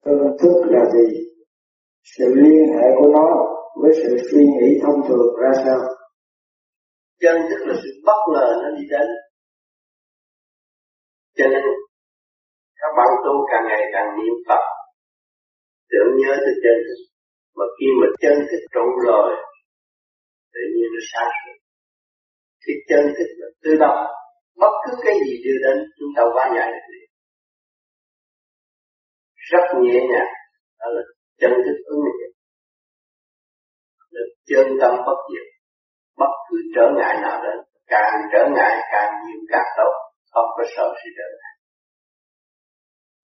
Phương 0.04 0.36
thức 0.40 0.56
là 0.74 0.84
gì? 0.94 1.08
Sự 2.02 2.24
liên 2.34 2.66
hệ 2.76 2.86
của 2.98 3.08
nó 3.12 3.28
với 3.82 3.92
sự 4.02 4.16
suy 4.30 4.44
nghĩ 4.44 4.80
thông 4.82 5.00
thường 5.08 5.34
ra 5.42 5.50
sao? 5.64 5.78
Chân 7.20 7.36
thức 7.50 7.66
là 7.66 7.74
sự 7.82 7.90
bất 8.06 8.20
ngờ 8.32 8.46
nó 8.62 8.70
đi 8.76 8.84
đến. 8.90 9.08
Cho 11.36 11.44
nên 11.50 11.62
các 12.82 12.92
bạn 12.98 13.10
tu 13.24 13.34
càng 13.50 13.64
ngày 13.68 13.82
càng 13.94 14.08
niệm 14.18 14.36
Phật. 14.48 14.64
Tưởng 15.90 16.10
nhớ 16.20 16.32
tới 16.44 16.54
chân 16.64 16.76
thức. 16.86 17.00
Mà 17.56 17.64
khi 17.76 17.86
mà 18.00 18.06
chân 18.22 18.36
thức 18.48 18.62
trụ 18.74 18.86
rồi, 19.06 19.30
tự 20.54 20.62
nhiên 20.74 20.88
nó 20.94 21.02
sáng 21.12 21.30
suốt. 21.40 21.58
Thì 22.62 22.72
chân 22.88 23.02
thức 23.16 23.28
là 23.40 23.48
tự 23.62 23.70
động, 23.84 24.00
bất 24.62 24.74
cứ 24.82 24.92
cái 25.04 25.14
gì 25.24 25.32
đưa 25.44 25.58
đến, 25.64 25.76
chúng 25.98 26.12
ta 26.16 26.22
quá 26.34 26.44
giải 26.56 26.68
được 26.74 26.86
liền. 26.92 27.08
Rất 29.50 29.64
nhẹ 29.82 29.98
nhàng, 30.10 30.32
đó 30.80 30.86
là 30.94 31.02
chân 31.40 31.52
thức 31.64 31.76
ứng 31.84 32.00
hiện 32.04 32.32
được 34.16 34.28
chân 34.50 34.66
tâm 34.80 34.92
bất 35.06 35.18
diệt, 35.30 35.46
bất 36.18 36.32
cứ 36.48 36.56
trở 36.74 36.86
ngại 36.96 37.14
nào 37.22 37.42
đến, 37.44 37.58
càng 37.86 38.14
trở 38.32 38.42
ngại 38.54 38.74
càng 38.92 39.10
nhiều 39.24 39.40
càng 39.52 39.68
tốt, 39.76 39.92
không 40.32 40.48
có 40.56 40.64
sợ 40.76 40.86
sự 41.00 41.08
trở 41.18 41.28
ngại 41.38 41.51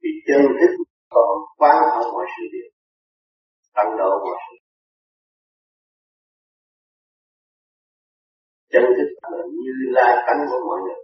vì 0.02 0.10
chân 0.26 0.42
thức 0.60 0.72
còn 1.14 1.28
quán 1.58 1.76
hậu 1.94 2.12
mọi 2.12 2.26
sự 2.34 2.42
việc 2.52 2.68
tăng 3.74 3.90
độ 3.98 4.10
mọi 4.24 4.38
sự 4.44 4.58
chân 8.72 8.82
thức 8.96 9.08
là 9.22 9.42
như 9.62 9.72
lai 9.96 10.12
tánh 10.26 10.40
của 10.50 10.60
mọi 10.68 10.78
người. 10.84 11.00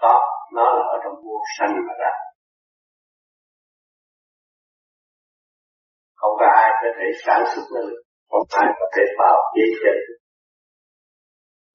Có 0.00 0.20
nó 0.52 0.64
là 0.76 0.82
ở 0.94 0.96
trong 1.04 1.14
vô 1.24 1.36
sanh 1.58 1.74
mà 1.86 1.94
ra. 2.00 2.12
Không 6.14 6.34
có 6.40 6.46
ai 6.62 6.70
có 6.82 6.88
thể 6.96 7.06
sản 7.26 7.40
xuất 7.54 7.62
nó 7.74 7.80
được. 7.88 8.02
Không 8.30 8.46
ai 8.50 8.68
có 8.78 8.86
thể 8.96 9.02
vào 9.18 9.36
chế 9.54 9.62
chân. 9.82 9.96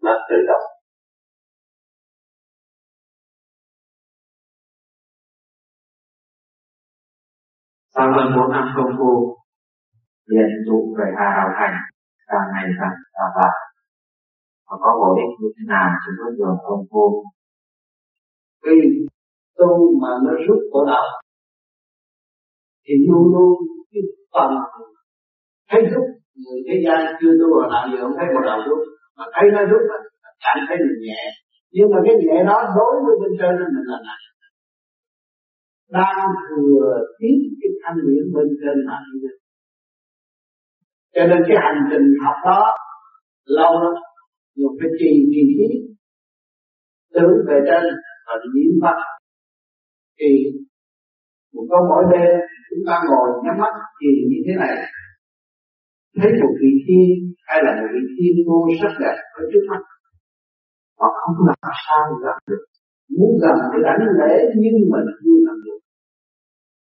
Nó 0.01 0.13
tự 0.29 0.35
động. 0.47 0.80
Sau 8.01 8.11
hơn 8.15 8.27
bốn 8.35 8.51
năm 8.51 8.65
công 8.77 8.91
phu, 8.97 9.11
liền 10.25 10.49
tụ 10.67 10.95
về 10.97 11.05
hà 11.17 11.27
hào 11.35 11.49
thành 11.59 11.75
càng 12.29 12.47
ngày 12.53 12.65
càng 12.79 12.95
đà 13.15 13.25
bạc 13.37 13.55
và 14.67 14.75
có 14.83 14.91
bổ 14.99 15.09
ích 15.23 15.33
như 15.39 15.47
thế 15.55 15.63
nào 15.73 15.87
trên 16.01 16.13
con 16.19 16.31
đường 16.37 16.57
công 16.65 16.83
phu? 16.91 17.05
Khi 18.63 18.77
tu 19.57 19.69
mà 20.01 20.09
nó 20.25 20.31
rút 20.47 20.59
cổ 20.71 20.79
đạo, 20.91 21.07
thì 22.85 22.93
luôn 23.07 23.23
luôn 23.33 23.53
cái 23.91 24.01
phần 24.33 24.51
thấy 25.69 25.81
rút, 25.91 26.07
người 26.41 26.59
thế 26.67 26.75
gian 26.85 26.99
chưa 27.19 27.33
tu 27.39 27.47
hồi 27.55 27.67
nào 27.73 27.83
giờ 27.91 27.97
không 28.01 28.15
thấy 28.17 28.27
một 28.35 28.43
đạo 28.49 28.59
rút, 28.67 28.79
mà 29.17 29.25
thấy 29.33 29.45
nó 29.55 29.61
rút 29.71 29.83
là 29.91 29.97
cảm 30.43 30.57
thấy 30.67 30.77
mình 30.87 31.01
nhẹ. 31.07 31.21
Nhưng 31.75 31.87
mà 31.93 31.97
cái 32.05 32.15
nhẹ 32.23 32.37
đó 32.49 32.57
đối 32.77 32.93
với 33.05 33.15
bên 33.21 33.31
trên 33.39 33.53
mình 33.75 33.87
là 33.91 33.99
nặng 34.07 34.30
đang 35.97 36.27
thừa 36.47 36.85
tiếp 37.19 37.37
cái 37.59 37.71
thanh 37.81 37.97
điển 38.05 38.23
bên 38.33 38.47
trên 38.61 38.77
mà 38.87 38.97
đi 39.13 39.19
cho 41.15 41.21
nên 41.29 41.39
cái 41.47 41.57
hành 41.65 41.81
trình 41.89 42.07
học 42.23 42.37
đó, 42.45 42.61
lâu 43.45 43.71
lắm 43.83 43.95
nhưng 44.55 44.73
phải 44.79 44.89
trì 44.99 45.11
trì 45.33 45.43
ý. 45.67 45.69
Tưởng 47.13 47.35
về 47.47 47.57
trên 47.67 47.83
và 48.25 48.33
niệm 48.53 48.73
phật. 48.81 48.97
Thì 50.19 50.29
một 51.53 51.65
câu 51.71 51.81
mỗi 51.89 52.03
đêm 52.11 52.33
chúng 52.69 52.83
ta 52.87 52.95
ngồi 53.07 53.27
nhắm 53.43 53.55
mắt 53.61 53.73
thì 53.97 54.07
như 54.29 54.39
thế 54.45 54.53
này. 54.63 54.75
Thấy 56.19 56.31
một 56.41 56.53
vị 56.61 56.71
thiên 56.85 57.09
hay 57.47 57.59
là 57.65 57.71
một 57.79 57.89
vị 57.93 58.03
thiên 58.17 58.33
vô 58.47 58.57
sắc 58.81 58.93
đẹp 59.01 59.17
ở 59.39 59.41
trước 59.51 59.63
mắt 59.69 59.81
mà 60.99 61.07
không 61.19 61.35
làm 61.49 61.71
sao 61.85 62.01
gặp 62.25 62.37
được. 62.49 62.63
Muốn 63.17 63.31
gần 63.43 63.55
thì 63.71 63.79
đánh 63.87 64.03
lễ 64.19 64.33
nhưng 64.61 64.77
mà 64.91 64.99
chưa 65.23 65.37
làm 65.47 65.57
được 65.65 65.70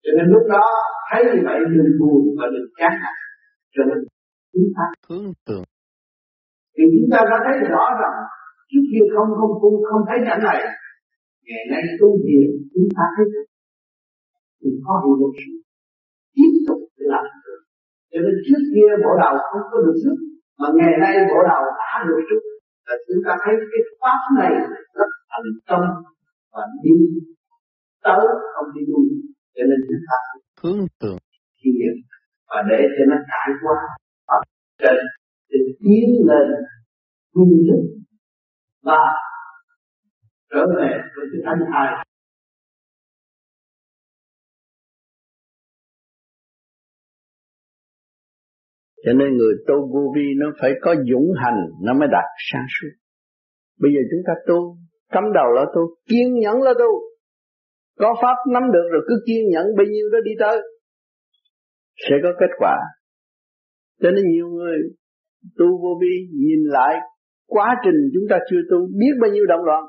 cho 0.03 0.11
nên 0.17 0.27
lúc 0.35 0.45
đó 0.55 0.65
thấy 1.09 1.21
như 1.25 1.41
vậy 1.49 1.59
đừng 1.77 1.93
buồn 2.01 2.23
và 2.39 2.47
đừng 2.55 2.69
chán 2.79 2.93
nản. 3.03 3.17
Cho 3.75 3.83
nên 3.89 3.99
chúng 4.53 4.69
ta 4.77 4.85
hướng 5.09 5.33
tưởng 5.47 5.67
thì 6.75 6.83
chúng 6.95 7.09
ta 7.13 7.19
đã 7.31 7.37
thấy 7.45 7.57
rõ 7.73 7.85
rằng 8.01 8.17
trước 8.71 8.85
kia 8.91 9.05
không 9.15 9.29
không 9.39 9.53
không 9.61 9.77
không 9.89 10.03
thấy 10.09 10.19
cảnh 10.27 10.43
này. 10.49 10.61
Ngày 11.49 11.65
nay 11.71 11.83
tu 12.01 12.09
thiền 12.25 12.49
chúng 12.73 12.89
ta 12.97 13.05
thấy 13.15 13.27
thì 14.61 14.69
có 14.85 14.93
hiệu 15.03 15.15
lực 15.21 15.35
tiếp 16.35 16.53
tục 16.67 16.81
làm 17.13 17.25
được. 17.45 17.61
Cho 18.11 18.19
nên 18.25 18.35
trước 18.47 18.63
kia 18.75 18.91
bộ 19.05 19.13
đầu 19.23 19.35
không 19.51 19.65
có 19.71 19.79
được 19.87 19.97
sức 20.05 20.17
mà 20.61 20.69
ngày 20.79 20.95
nay 21.03 21.13
bộ 21.31 21.39
đầu 21.51 21.63
đã 21.81 21.93
được 22.09 22.23
sức. 22.29 22.43
Là 22.87 22.95
chúng 23.07 23.21
ta 23.27 23.33
thấy 23.43 23.55
cái 23.71 23.83
pháp 24.01 24.21
này 24.39 24.53
rất 24.99 25.11
thành 25.31 25.51
công 25.69 25.87
và 26.53 26.63
đi 26.85 26.95
tới 28.05 28.25
không 28.55 28.69
đi 28.75 28.83
lui 28.93 29.07
cho 29.55 29.63
nên 29.69 29.79
chúng 29.89 30.03
ta 30.09 30.19
hướng 30.63 30.87
tưởng 31.01 31.19
thiền 31.61 31.93
và 32.49 32.63
để 32.71 32.81
cho 32.95 33.05
nó 33.11 33.17
trải 33.31 33.49
qua 33.63 33.77
ở 34.25 34.39
trên 34.79 34.99
để 35.49 35.59
tiến 35.81 36.09
lên 36.29 36.47
hương 37.35 37.59
thức 37.67 37.83
và 38.83 39.01
trở 40.51 40.67
về 40.77 40.91
với 41.17 41.27
cái 41.33 41.41
thanh 41.45 41.65
thai 41.73 42.05
Cho 49.05 49.13
nên 49.13 49.37
người 49.37 49.55
tu 49.67 49.75
vô 49.93 50.13
vi 50.17 50.27
nó 50.37 50.47
phải 50.61 50.71
có 50.81 50.95
dũng 51.11 51.33
hành 51.45 51.61
nó 51.83 51.93
mới 51.95 52.09
đạt 52.13 52.25
sáng 52.53 52.67
suốt. 52.81 52.89
Bây 53.81 53.91
giờ 53.93 54.01
chúng 54.11 54.23
ta 54.27 54.33
tu, 54.49 54.77
cắm 55.13 55.25
đầu 55.35 55.53
là 55.53 55.65
tu, 55.75 55.81
kiên 56.09 56.39
nhẫn 56.41 56.63
là 56.63 56.73
tu. 56.79 57.10
Có 58.01 58.15
pháp 58.23 58.37
nắm 58.53 58.63
được 58.73 58.87
rồi 58.93 59.03
cứ 59.09 59.15
kiên 59.27 59.43
nhẫn 59.53 59.67
bao 59.77 59.87
nhiêu 59.93 60.07
đó 60.13 60.19
đi 60.25 60.31
tới. 60.41 60.57
Sẽ 61.97 62.15
có 62.23 62.29
kết 62.41 62.53
quả. 62.59 62.77
Cho 64.03 64.11
nên 64.11 64.25
nhiều 64.33 64.49
người 64.49 64.79
tu 65.59 65.67
vô 65.83 65.99
vi 66.01 66.15
nhìn 66.35 66.63
lại 66.65 66.95
quá 67.47 67.75
trình 67.85 67.99
chúng 68.15 68.25
ta 68.31 68.37
chưa 68.51 68.61
tu, 68.71 68.79
biết 69.01 69.15
bao 69.21 69.31
nhiêu 69.31 69.47
động 69.47 69.65
loạn. 69.65 69.85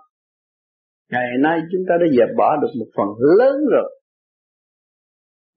Ngày 1.12 1.28
nay 1.39 1.59
chúng 1.72 1.82
ta 1.89 1.95
đã 2.01 2.07
dẹp 2.18 2.38
bỏ 2.38 2.57
được 2.62 2.72
một 2.80 2.89
phần 2.97 3.07
lớn 3.39 3.55
rồi. 3.72 3.89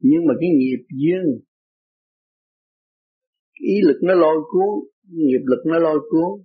nhưng 0.00 0.26
mà 0.26 0.34
cái 0.40 0.50
nghiệp 0.58 0.82
duyên 1.00 1.24
ý 3.60 3.74
lực 3.86 3.98
nó 4.02 4.14
lôi 4.14 4.36
cuốn, 4.50 4.88
nghiệp 5.10 5.42
lực 5.44 5.62
nó 5.66 5.78
lôi 5.78 5.98
cuốn 6.10 6.44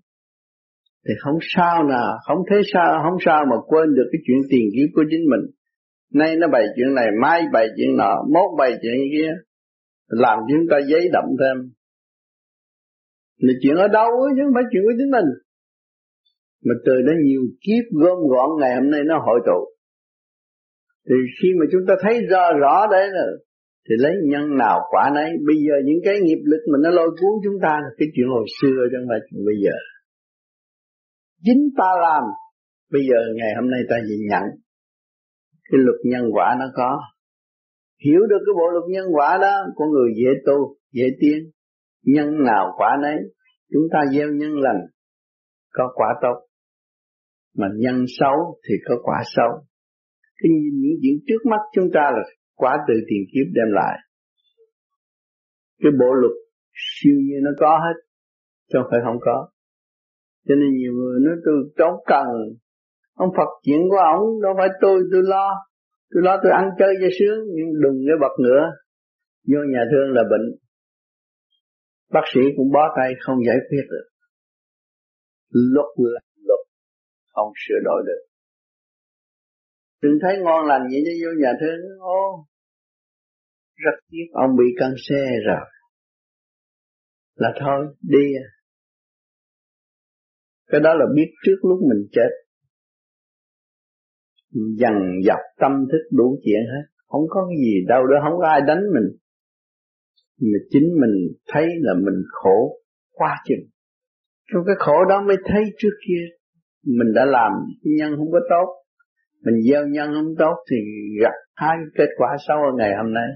thì 1.07 1.13
không 1.23 1.37
sao 1.41 1.83
nào, 1.83 2.17
không 2.27 2.37
thế 2.49 2.57
sao, 2.73 3.03
không 3.03 3.17
sao 3.25 3.45
mà 3.51 3.55
quên 3.67 3.95
được 3.95 4.09
cái 4.11 4.21
chuyện 4.25 4.37
tiền 4.49 4.65
kiếp 4.75 4.89
của 4.95 5.03
chính 5.11 5.25
mình 5.31 5.58
nay 6.13 6.35
nó 6.35 6.47
bày 6.47 6.65
chuyện 6.75 6.93
này, 6.95 7.07
mai 7.21 7.41
bày 7.53 7.67
chuyện 7.77 7.97
nọ, 7.97 8.23
mốt 8.33 8.57
bày 8.57 8.71
chuyện 8.81 8.95
kia. 9.13 9.31
Làm 10.07 10.39
chúng 10.49 10.65
ta 10.71 10.77
giấy 10.87 11.09
đậm 11.13 11.25
thêm. 11.39 11.71
Là 13.37 13.53
chuyện 13.61 13.75
ở 13.75 13.87
đâu 13.87 14.09
chứ 14.35 14.41
không 14.45 14.53
phải 14.53 14.63
chuyện 14.71 14.83
của 14.85 14.95
chính 14.97 15.11
mình. 15.11 15.29
Mà 16.65 16.73
từ 16.85 16.93
đó 17.07 17.13
nhiều 17.25 17.41
kiếp 17.65 17.85
gom 18.01 18.17
gọn, 18.31 18.49
ngày 18.59 18.75
hôm 18.75 18.89
nay 18.91 19.01
nó 19.05 19.15
hội 19.25 19.39
tụ. 19.45 19.59
Thì 21.09 21.15
khi 21.41 21.49
mà 21.59 21.65
chúng 21.71 21.81
ta 21.87 21.93
thấy 22.01 22.15
rõ 22.31 22.43
rõ 22.61 22.87
đấy 22.91 23.07
là, 23.11 23.25
thì 23.89 23.95
lấy 24.03 24.13
nhân 24.31 24.57
nào 24.57 24.79
quả 24.91 25.11
nấy. 25.15 25.29
Bây 25.47 25.55
giờ 25.65 25.75
những 25.85 26.01
cái 26.05 26.15
nghiệp 26.21 26.41
lực 26.43 26.61
mình 26.71 26.81
nó 26.83 26.89
lôi 26.89 27.09
cuốn 27.09 27.33
chúng 27.43 27.57
ta 27.61 27.69
là 27.83 27.89
cái 27.97 28.07
chuyện 28.15 28.27
hồi 28.35 28.45
xưa, 28.61 28.77
chứ 28.91 28.97
không 28.99 29.09
phải 29.09 29.19
chuyện 29.29 29.41
bây 29.45 29.55
giờ. 29.63 29.75
Chính 31.45 31.61
ta 31.77 31.89
làm, 32.01 32.23
bây 32.91 33.01
giờ 33.09 33.19
ngày 33.35 33.51
hôm 33.55 33.69
nay 33.69 33.81
ta 33.89 33.95
nhìn 34.07 34.21
nhận 34.29 34.43
cái 35.71 35.79
luật 35.85 35.99
nhân 36.03 36.25
quả 36.33 36.55
nó 36.59 36.65
có. 36.75 36.99
Hiểu 38.05 38.19
được 38.29 38.41
cái 38.45 38.53
bộ 38.57 38.67
luật 38.71 38.83
nhân 38.89 39.05
quả 39.15 39.37
đó 39.41 39.55
của 39.75 39.85
người 39.85 40.09
dễ 40.15 40.29
tu, 40.45 40.75
dễ 40.91 41.03
tiến. 41.19 41.51
Nhân 42.03 42.43
nào 42.43 42.73
quả 42.77 42.97
nấy, 43.01 43.17
chúng 43.71 43.83
ta 43.91 43.99
gieo 44.13 44.27
nhân 44.27 44.51
lành, 44.59 44.81
có 45.69 45.91
quả 45.95 46.07
tốt. 46.21 46.47
Mà 47.57 47.67
nhân 47.77 48.05
xấu 48.19 48.59
thì 48.67 48.75
có 48.87 48.95
quả 49.03 49.21
xấu. 49.35 49.51
Cái 50.37 50.49
nhìn, 50.49 50.73
những 50.81 50.97
chuyện 51.01 51.17
trước 51.27 51.49
mắt 51.49 51.59
chúng 51.73 51.89
ta 51.93 52.01
là 52.01 52.23
quả 52.55 52.77
từ 52.87 52.93
tiền 53.07 53.23
kiếp 53.33 53.47
đem 53.53 53.73
lại. 53.73 53.97
Cái 55.83 55.91
bộ 55.99 56.13
luật 56.13 56.31
siêu 56.73 57.15
nhiên 57.15 57.43
nó 57.43 57.51
có 57.59 57.79
hết, 57.85 58.01
chứ 58.69 58.79
không 58.81 58.87
phải 58.91 58.99
không 59.05 59.17
có. 59.21 59.49
Cho 60.47 60.55
nên 60.55 60.69
nhiều 60.77 60.93
người 60.93 61.19
nói 61.25 61.35
tôi 61.45 61.55
cháu 61.77 62.03
cần 62.05 62.25
ông 63.23 63.31
Phật 63.37 63.49
chuyện 63.65 63.81
của 63.89 64.01
ông, 64.15 64.23
đâu 64.43 64.53
phải 64.57 64.69
tôi 64.81 64.95
tôi 65.11 65.21
lo. 65.33 65.47
Tôi 66.11 66.21
lo 66.25 66.33
tôi 66.43 66.51
ăn 66.61 66.65
chơi 66.79 66.93
cho 67.01 67.09
sướng, 67.19 67.39
nhưng 67.55 67.69
đừng 67.83 67.97
cái 68.07 68.17
bật 68.23 68.35
nữa 68.47 68.61
vô 69.51 69.59
nhà 69.73 69.83
thương 69.91 70.07
là 70.15 70.23
bệnh. 70.31 70.45
Bác 72.13 72.25
sĩ 72.33 72.41
cũng 72.57 72.71
bó 72.75 72.83
tay, 72.97 73.09
không 73.19 73.37
giải 73.47 73.57
quyết 73.69 73.85
được. 73.93 74.07
Luật 75.49 75.89
là 75.95 76.21
luật, 76.47 76.63
không 77.33 77.51
sửa 77.67 77.79
đổi 77.83 78.03
được. 78.07 78.21
Đừng 80.01 80.17
thấy 80.21 80.33
ngon 80.43 80.65
lành 80.65 80.83
vậy 80.91 81.01
chứ, 81.05 81.13
vô 81.23 81.31
nhà 81.41 81.51
thương, 81.61 81.79
ô, 81.99 82.45
rất 83.75 83.95
tiếc, 84.09 84.27
ông 84.33 84.51
bị 84.57 84.65
căng 84.79 84.93
xe 85.09 85.23
rồi. 85.47 85.65
Là 87.35 87.49
thôi, 87.59 87.95
đi 88.01 88.25
à. 88.45 88.47
cái 90.67 90.81
đó 90.81 90.93
là 90.93 91.05
biết 91.15 91.31
trước 91.45 91.59
lúc 91.61 91.79
mình 91.89 92.07
chết 92.11 92.29
dần 94.51 94.93
dập 95.25 95.39
tâm 95.59 95.71
thức 95.91 96.17
đủ 96.17 96.39
chuyện 96.43 96.61
hết. 96.71 96.85
Không 97.07 97.21
có 97.29 97.47
cái 97.49 97.57
gì 97.57 97.85
đâu, 97.87 98.01
đó 98.07 98.15
không 98.23 98.39
có 98.39 98.47
ai 98.47 98.61
đánh 98.67 98.81
mình. 98.93 99.17
Mà 100.41 100.59
chính 100.69 100.87
mình 101.01 101.15
thấy 101.47 101.67
là 101.79 101.93
mình 101.93 102.23
khổ 102.31 102.77
quá 103.11 103.35
chừng. 103.45 103.65
Trong 104.53 104.63
cái 104.65 104.75
khổ 104.79 105.05
đó 105.09 105.23
mới 105.27 105.37
thấy 105.45 105.63
trước 105.77 105.95
kia, 106.07 106.23
mình 106.85 107.13
đã 107.15 107.25
làm 107.25 107.51
nhân 107.83 108.11
không 108.17 108.31
có 108.31 108.39
tốt, 108.49 108.67
mình 109.45 109.61
gieo 109.71 109.87
nhân 109.87 110.09
không 110.13 110.35
tốt 110.39 110.55
thì 110.71 110.77
gặp 111.21 111.33
hai 111.55 111.77
kết 111.95 112.09
quả 112.17 112.29
xấu 112.47 112.57
ở 112.57 112.71
ngày 112.77 112.91
hôm 113.03 113.13
nay. 113.13 113.27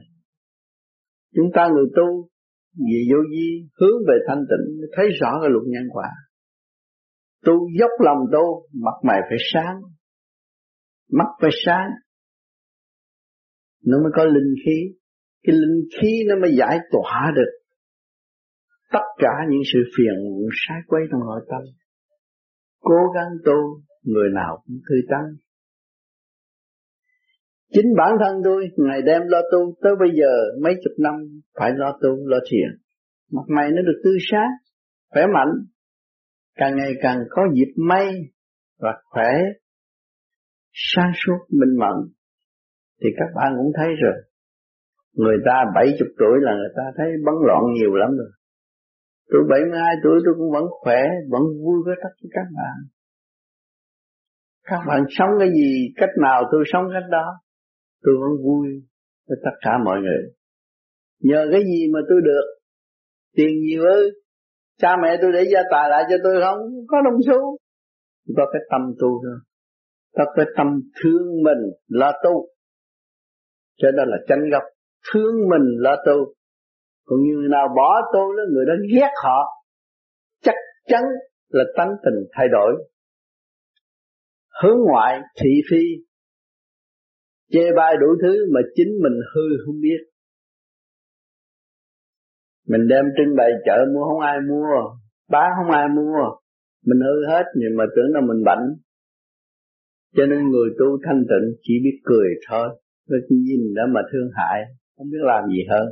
Chúng 1.36 1.52
ta 1.54 1.68
người 1.68 1.86
tu 1.96 2.28
vì 2.88 3.08
vô 3.12 3.18
vi 3.32 3.68
hướng 3.80 3.98
về 4.08 4.16
thanh 4.28 4.44
tịnh, 4.50 4.82
thấy 4.98 5.06
rõ 5.22 5.40
cái 5.42 5.50
luật 5.50 5.64
nhân 5.68 5.84
quả. 5.94 6.10
Tu 7.46 7.54
dốc 7.80 7.92
lòng 8.00 8.18
tu, 8.34 8.68
mặt 8.84 8.98
mày 9.04 9.20
phải 9.30 9.38
sáng 9.54 9.82
mắt 11.12 11.28
phải 11.42 11.52
sáng. 11.66 11.90
Nó 13.86 13.98
mới 14.04 14.12
có 14.16 14.26
linh 14.26 14.54
khí. 14.66 14.96
Cái 15.44 15.56
linh 15.56 15.88
khí 16.02 16.24
nó 16.28 16.36
mới 16.42 16.56
giải 16.58 16.80
tỏa 16.92 17.32
được 17.36 17.52
tất 18.92 19.06
cả 19.18 19.34
những 19.50 19.62
sự 19.74 19.80
phiền 19.98 20.14
sai 20.68 20.78
quấy 20.88 21.02
trong 21.12 21.20
nội 21.20 21.46
tâm. 21.50 21.62
Cố 22.80 23.00
gắng 23.16 23.32
tu, 23.46 23.82
người 24.04 24.30
nào 24.34 24.64
cũng 24.66 24.78
tươi 24.90 25.02
tắn 25.10 25.44
chính 27.74 27.86
bản 27.98 28.12
thân 28.20 28.42
tôi 28.44 28.68
ngày 28.78 29.02
đêm 29.02 29.22
lo 29.26 29.42
tu. 29.52 29.76
Tới 29.82 29.94
bây 30.00 30.10
giờ, 30.20 30.62
mấy 30.64 30.74
chục 30.84 30.94
năm, 31.00 31.14
phải 31.60 31.72
lo 31.76 31.98
tu, 32.02 32.28
lo 32.28 32.38
thiền. 32.52 32.82
Mặt 33.32 33.46
mày 33.56 33.72
nó 33.72 33.82
được 33.82 34.02
tươi 34.04 34.18
sáng, 34.32 34.50
khỏe 35.10 35.24
mạnh. 35.34 35.54
Càng 36.56 36.78
ngày 36.78 36.94
càng 37.02 37.20
có 37.30 37.42
dịp 37.54 37.74
may 37.78 38.14
và 38.80 38.94
khỏe 39.04 39.32
sáng 40.74 41.12
suốt, 41.26 41.40
minh 41.60 41.80
mẫn. 41.80 41.96
Thì 43.02 43.10
các 43.18 43.30
bạn 43.36 43.54
cũng 43.58 43.72
thấy 43.78 43.88
rồi. 44.04 44.18
Người 45.14 45.38
ta 45.46 45.66
bảy 45.76 45.88
chục 46.00 46.08
tuổi 46.20 46.38
là 46.42 46.52
người 46.56 46.74
ta 46.78 46.84
thấy 46.98 47.08
bấn 47.26 47.36
loạn 47.48 47.62
nhiều 47.74 47.96
lắm 47.96 48.10
rồi. 48.18 48.32
Tôi 49.32 49.42
bảy 49.50 49.62
mươi 49.70 49.80
hai 49.80 49.96
tuổi 50.04 50.22
tôi 50.26 50.34
cũng 50.38 50.52
vẫn 50.52 50.64
khỏe, 50.70 51.02
vẫn 51.32 51.42
vui 51.64 51.78
với 51.86 51.96
tất 52.04 52.10
cả 52.22 52.28
các 52.32 52.48
bạn. 52.58 52.76
Các 54.64 54.82
bạn 54.88 55.04
sống 55.10 55.30
cái 55.40 55.50
gì, 55.50 55.94
cách 55.96 56.10
nào 56.22 56.44
tôi 56.52 56.64
sống 56.74 56.86
cách 56.94 57.10
đó, 57.12 57.26
tôi 58.04 58.16
vẫn 58.22 58.44
vui 58.46 58.68
với 59.28 59.38
tất 59.44 59.56
cả 59.62 59.72
mọi 59.86 60.00
người. 60.02 60.24
Nhờ 61.20 61.48
cái 61.52 61.62
gì 61.62 61.92
mà 61.94 62.00
tôi 62.10 62.22
được? 62.24 62.46
Tiền 63.36 63.60
nhiều 63.62 63.84
ơi 63.84 64.12
cha 64.78 64.90
mẹ 65.04 65.18
tôi 65.22 65.32
để 65.34 65.44
gia 65.54 65.60
tài 65.72 65.90
lại 65.90 66.04
cho 66.10 66.16
tôi 66.24 66.42
không? 66.42 66.60
Có 66.88 66.98
đồng 67.02 67.20
xu. 67.26 67.58
Có 68.38 68.46
cái 68.54 68.62
tâm 68.72 68.82
tu 69.00 69.22
thôi 69.24 69.38
ta 70.14 70.24
phải 70.36 70.46
tâm 70.58 70.82
thương 71.04 71.44
mình 71.44 71.72
là 71.88 72.22
tu. 72.24 72.48
Cho 73.78 73.92
đó 73.92 74.04
là 74.06 74.18
tranh 74.28 74.50
gốc, 74.52 74.64
thương 75.14 75.50
mình 75.50 75.78
là 75.80 75.96
tu. 76.06 76.34
Còn 77.06 77.20
người 77.22 77.50
nào 77.50 77.68
bỏ 77.76 78.02
tu 78.14 78.32
là 78.32 78.44
người 78.54 78.66
đó 78.66 78.74
ghét 78.94 79.10
họ, 79.24 79.46
chắc 80.42 80.56
chắn 80.88 81.04
là 81.50 81.64
tánh 81.78 81.92
tình 82.06 82.26
thay 82.32 82.48
đổi. 82.52 82.84
Hướng 84.64 84.78
ngoại 84.88 85.22
thị 85.42 85.50
phi, 85.72 85.84
chê 87.52 87.72
bai 87.76 87.96
đủ 88.02 88.08
thứ 88.22 88.52
mà 88.54 88.62
chính 88.76 88.88
mình 89.04 89.14
hư 89.36 89.42
không 89.66 89.76
biết. 89.82 89.98
Mình 92.68 92.88
đem 92.88 93.06
trưng 93.18 93.36
bày 93.36 93.52
chợ 93.66 93.86
mua 93.94 94.04
không 94.04 94.20
ai 94.20 94.38
mua, 94.50 94.98
bán 95.30 95.52
không 95.58 95.72
ai 95.72 95.88
mua. 95.96 96.20
Mình 96.86 97.00
hư 97.00 97.34
hết, 97.34 97.44
nhưng 97.56 97.78
mà 97.78 97.84
tưởng 97.96 98.14
là 98.14 98.22
mình 98.22 98.44
bệnh 98.46 98.84
cho 100.16 100.26
nên 100.26 100.50
người 100.50 100.70
tu 100.80 100.86
thanh 101.06 101.22
tịnh 101.30 101.48
chỉ 101.62 101.74
biết 101.84 101.98
cười 102.04 102.30
thôi. 102.50 102.68
Nó 103.10 103.18
nhìn 103.30 103.74
đó 103.76 103.84
mà 103.94 104.02
thương 104.12 104.30
hại, 104.36 104.62
Không 104.98 105.08
biết 105.12 105.22
làm 105.22 105.44
gì 105.50 105.62
hơn. 105.70 105.88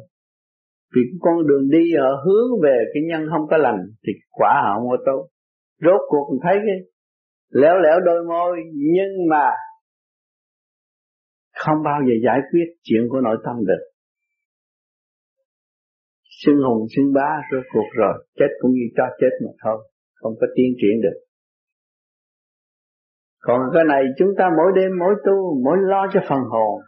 Vì 0.96 1.02
con 1.20 1.48
đường 1.48 1.70
đi 1.70 1.94
ở 1.94 2.10
hướng 2.26 2.62
về 2.64 2.78
cái 2.94 3.04
nhân 3.10 3.22
không 3.32 3.48
có 3.50 3.58
lành 3.58 3.82
Thì 4.08 4.14
quả 4.32 4.62
họ 4.64 4.80
không 4.80 4.90
có 4.90 4.98
tốt. 5.06 5.28
Rốt 5.82 6.02
cuộc 6.08 6.38
thấy 6.44 6.56
cái 6.66 6.76
Léo 7.50 7.80
léo 7.80 8.00
đôi 8.06 8.24
môi, 8.28 8.58
Nhưng 8.74 9.30
mà 9.30 9.48
Không 11.56 11.84
bao 11.84 12.00
giờ 12.08 12.14
giải 12.26 12.40
quyết 12.52 12.66
chuyện 12.84 13.02
của 13.10 13.22
nội 13.22 13.38
tâm 13.46 13.56
được. 13.66 13.84
Xưng 16.46 16.60
hùng 16.68 16.86
xưng 16.96 17.14
bá, 17.14 17.30
rốt 17.52 17.64
cuộc 17.74 17.90
rồi. 17.94 18.26
Chết 18.36 18.48
cũng 18.62 18.72
như 18.72 18.86
cho 18.98 19.04
chết 19.20 19.30
mà 19.46 19.52
thôi. 19.64 19.90
Không 20.14 20.34
có 20.42 20.48
tiến 20.56 20.74
triển 20.82 21.02
được 21.02 21.31
còn 23.42 23.62
cái 23.74 23.84
này 23.88 24.04
chúng 24.18 24.30
ta 24.38 24.50
mỗi 24.58 24.72
đêm 24.76 24.92
mỗi 25.00 25.16
tu, 25.26 25.62
mỗi 25.64 25.78
lo 25.82 26.08
cho 26.14 26.20
phần 26.30 26.40
hồn. 26.52 26.82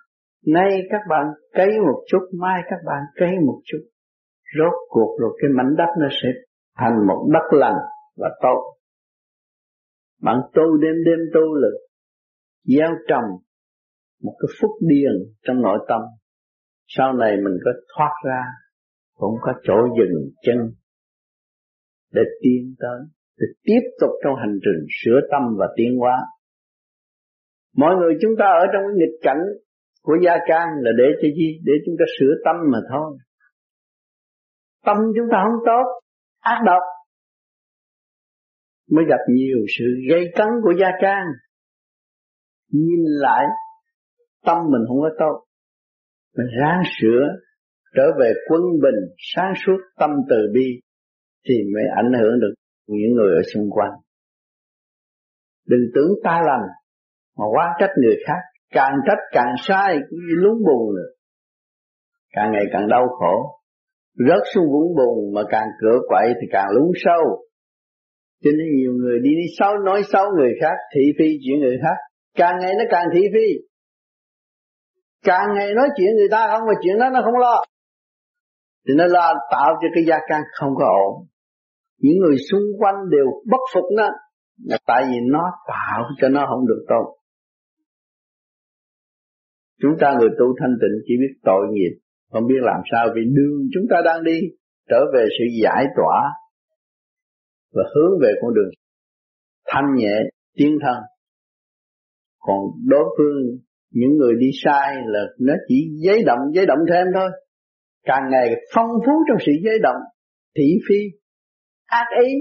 Nay 0.48 0.82
các 0.90 1.02
bạn 1.10 1.26
cấy 1.54 1.80
một 1.80 2.04
chút, 2.08 2.20
mai 2.40 2.62
các 2.70 2.80
bạn 2.86 3.02
cấy 3.16 3.32
một 3.46 3.62
chút. 3.66 3.80
Rốt 4.58 4.74
cuộc 4.90 5.18
rồi 5.20 5.38
cái 5.42 5.50
mảnh 5.58 5.76
đất 5.78 5.94
nó 6.00 6.08
sẽ 6.22 6.30
thành 6.78 7.08
một 7.08 7.30
đất 7.34 7.58
lành 7.58 7.78
và 8.18 8.30
tốt. 8.42 8.76
Bạn 10.22 10.42
tu 10.54 10.78
đêm 10.78 10.96
đêm 11.06 11.20
tu 11.34 11.54
là 11.56 11.70
gieo 12.64 12.90
trồng 13.08 13.30
một 14.24 14.36
cái 14.40 14.48
phúc 14.62 14.72
điền 14.82 15.34
trong 15.44 15.62
nội 15.62 15.80
tâm. 15.88 16.02
Sau 16.88 17.14
này 17.14 17.38
mình 17.38 17.58
có 17.66 17.72
thoát 17.96 18.12
ra, 18.26 18.44
cũng 19.14 19.36
có 19.42 19.54
chỗ 19.64 19.76
dừng 19.98 20.32
chân 20.42 20.58
để 22.14 22.22
tiến 22.42 22.76
tới, 22.80 23.00
để 23.38 23.46
tiếp 23.64 23.90
tục 24.02 24.10
trong 24.24 24.36
hành 24.36 24.60
trình 24.64 24.86
sửa 25.04 25.20
tâm 25.32 25.42
và 25.60 25.68
tiến 25.76 25.98
hóa. 26.00 26.18
Mọi 27.76 27.96
người 27.96 28.14
chúng 28.22 28.32
ta 28.40 28.46
ở 28.46 28.66
trong 28.74 28.84
cái 28.88 28.96
nghịch 28.96 29.20
cảnh 29.22 29.44
của 30.02 30.18
gia 30.26 30.38
can 30.48 30.68
là 30.82 30.92
để 30.98 31.06
cho 31.22 31.28
gì? 31.38 31.60
Để 31.66 31.74
chúng 31.86 31.96
ta 32.00 32.06
sửa 32.20 32.34
tâm 32.46 32.56
mà 32.72 32.80
thôi. 32.90 33.18
Tâm 34.86 34.98
chúng 35.16 35.28
ta 35.32 35.38
không 35.44 35.60
tốt, 35.66 35.86
ác 36.40 36.60
độc. 36.66 36.84
Mới 38.92 39.06
gặp 39.10 39.20
nhiều 39.30 39.58
sự 39.78 39.86
gây 40.10 40.26
cấn 40.36 40.48
của 40.64 40.74
gia 40.80 40.90
can. 41.02 41.26
Nhìn 42.72 43.04
lại, 43.06 43.46
tâm 44.46 44.58
mình 44.58 44.82
không 44.88 45.02
có 45.02 45.10
tốt. 45.20 45.46
mình 46.38 46.48
ráng 46.62 46.82
sửa 47.02 47.22
trở 47.96 48.04
về 48.20 48.34
quân 48.50 48.62
bình 48.82 49.00
sáng 49.18 49.54
suốt 49.66 49.78
tâm 50.00 50.10
từ 50.30 50.36
bi 50.54 50.82
thì 51.48 51.54
mới 51.74 51.84
ảnh 51.96 52.12
hưởng 52.22 52.40
được 52.40 52.54
những 52.88 53.14
người 53.16 53.36
ở 53.36 53.42
xung 53.54 53.70
quanh 53.72 53.92
đừng 55.68 55.86
tưởng 55.96 56.12
ta 56.24 56.42
lành 56.46 56.68
mà 57.38 57.46
quá 57.54 57.76
trách 57.80 57.92
người 58.02 58.16
khác, 58.28 58.42
càng 58.72 58.94
trách 59.08 59.22
càng 59.32 59.54
sai 59.68 59.98
cũng 60.10 60.20
như 60.20 60.36
lún 60.44 60.54
bùn 60.54 60.96
nữa. 60.96 61.10
Càng 62.34 62.52
ngày 62.52 62.64
càng 62.74 62.88
đau 62.90 63.08
khổ. 63.20 63.60
Rớt 64.28 64.44
xuống 64.54 64.66
vũng 64.72 64.96
bùn 64.98 65.34
mà 65.34 65.42
càng 65.50 65.68
cửa 65.82 66.00
quậy 66.08 66.34
thì 66.42 66.48
càng 66.52 66.68
lún 66.76 66.92
sâu. 66.96 67.24
Cho 68.44 68.52
nên 68.58 68.68
nhiều 68.78 68.92
người 68.92 69.20
đi 69.24 69.30
đi 69.30 69.46
xấu 69.60 69.78
nói 69.78 70.02
xấu 70.12 70.26
người 70.38 70.54
khác, 70.62 70.78
thị 70.96 71.02
phi 71.20 71.26
chuyện 71.44 71.60
người 71.60 71.78
khác. 71.82 71.98
Càng 72.38 72.56
ngày 72.62 72.74
nó 72.78 72.84
càng 72.90 73.06
thị 73.14 73.22
phi. 73.34 73.48
Càng 75.24 75.54
ngày 75.56 75.74
nói 75.74 75.90
chuyện 75.98 76.16
người 76.16 76.30
ta 76.32 76.48
không, 76.52 76.68
mà 76.68 76.74
chuyện 76.84 77.00
đó 77.00 77.10
nó 77.14 77.22
không 77.24 77.40
lo. 77.40 77.64
Thì 78.88 78.94
nó 78.98 79.06
lo 79.06 79.34
tạo 79.52 79.74
cho 79.82 79.88
cái 79.96 80.04
gia 80.08 80.18
can 80.28 80.42
không 80.54 80.70
có 80.76 80.86
ổn. 80.86 81.28
Những 82.02 82.18
người 82.20 82.38
xung 82.52 82.64
quanh 82.80 82.96
đều 83.10 83.26
bất 83.52 83.60
phục 83.74 83.84
nó. 83.98 84.10
Là 84.66 84.78
tại 84.86 85.04
vì 85.10 85.18
nó 85.32 85.44
tạo 85.68 86.04
cho 86.22 86.30
nó 86.30 86.46
không 86.50 86.68
được 86.68 86.86
tốt 86.90 87.16
chúng 89.84 89.96
ta 90.02 90.08
người 90.20 90.30
tu 90.40 90.46
thanh 90.60 90.76
tịnh 90.82 90.96
chỉ 91.06 91.14
biết 91.22 91.34
tội 91.44 91.64
nghiệp, 91.72 91.94
không 92.32 92.48
biết 92.48 92.62
làm 92.62 92.82
sao 92.92 93.08
vì 93.16 93.22
đường 93.36 93.68
chúng 93.74 93.86
ta 93.90 93.98
đang 94.06 94.24
đi 94.24 94.40
trở 94.90 95.00
về 95.14 95.26
sự 95.38 95.46
giải 95.64 95.86
tỏa 95.98 96.16
và 97.74 97.84
hướng 97.96 98.20
về 98.22 98.32
con 98.42 98.54
đường 98.54 98.70
thanh 99.68 99.96
nhẹ 99.96 100.16
tiến 100.58 100.78
thân 100.82 100.98
còn 102.46 102.58
đối 102.86 103.04
phương, 103.18 103.58
những 103.92 104.18
người 104.18 104.34
đi 104.40 104.48
sai 104.64 104.96
là 105.06 105.20
nó 105.40 105.54
chỉ 105.68 105.76
giấy 106.06 106.24
động 106.26 106.40
giấy 106.54 106.66
động 106.66 106.80
thêm 106.90 107.08
thôi. 107.14 107.30
Càng 108.06 108.24
ngày 108.32 108.50
phong 108.74 108.90
phú 109.06 109.12
trong 109.28 109.38
sự 109.46 109.52
giấy 109.64 109.80
động, 109.84 110.02
thị 110.58 110.78
phi, 110.90 110.96
ác 111.86 112.06
ý 112.26 112.34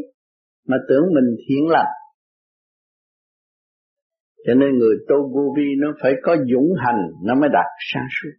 mà 0.68 0.76
tưởng 0.88 1.04
mình 1.14 1.36
thiện 1.48 1.68
lành 1.68 1.92
cho 4.46 4.54
nên 4.54 4.78
người 4.78 4.96
tu 5.08 5.16
vô 5.34 5.54
vi 5.56 5.68
nó 5.78 5.88
phải 6.02 6.12
có 6.22 6.36
dũng 6.36 6.70
hành, 6.84 7.00
nó 7.24 7.34
mới 7.34 7.50
đạt 7.52 7.66
sáng 7.92 8.06
suốt. 8.16 8.34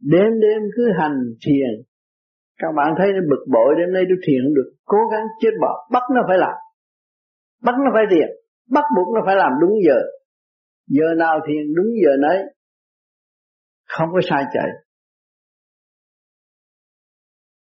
Đêm 0.00 0.40
đêm 0.40 0.62
cứ 0.76 0.84
hành 1.00 1.16
thiền. 1.46 1.70
Các 2.58 2.68
bạn 2.76 2.94
thấy 2.98 3.08
nó 3.12 3.20
bực 3.30 3.42
bội, 3.52 3.74
đêm 3.78 3.92
nay 3.94 4.02
tôi 4.08 4.18
thiền 4.26 4.40
không 4.44 4.54
được. 4.54 4.70
Cố 4.84 4.98
gắng 5.12 5.24
chết 5.40 5.50
bỏ. 5.60 5.88
Bắt 5.92 6.02
nó 6.14 6.20
phải 6.28 6.38
làm. 6.38 6.56
Bắt 7.62 7.74
nó 7.84 7.90
phải 7.94 8.04
thiền. 8.10 8.28
Bắt 8.70 8.84
buộc 8.96 9.14
nó 9.14 9.20
phải 9.26 9.36
làm 9.36 9.52
đúng 9.60 9.74
giờ. 9.86 9.98
Giờ 10.86 11.14
nào 11.18 11.40
thiền 11.46 11.74
đúng 11.76 11.86
giờ 12.04 12.10
nấy. 12.20 12.38
Không 13.84 14.08
có 14.12 14.20
sai 14.28 14.44
chạy. 14.54 14.68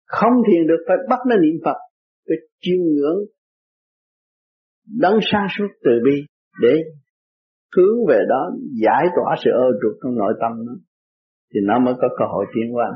Không 0.05 0.33
thiền 0.47 0.67
được, 0.67 0.83
phải 0.87 0.97
bắt 1.09 1.19
nó 1.29 1.35
niệm 1.35 1.55
Phật. 1.65 1.77
Phải 2.27 2.37
chiêm 2.61 2.79
ngưỡng. 2.79 3.19
Đấng 4.99 5.19
sáng 5.31 5.47
suốt 5.57 5.67
từ 5.83 5.91
bi 6.05 6.25
để 6.61 6.83
hướng 7.77 8.05
về 8.09 8.19
đó 8.29 8.51
giải 8.83 9.05
tỏa 9.15 9.35
sự 9.43 9.51
ơ 9.51 9.67
trục 9.81 9.99
trong 10.03 10.15
nội 10.15 10.33
tâm 10.41 10.51
nó 10.65 10.73
thì 11.53 11.59
nó 11.63 11.79
mới 11.79 11.93
có 12.01 12.07
cơ 12.19 12.25
hội 12.33 12.45
tiến 12.55 12.75
qua 12.75 12.87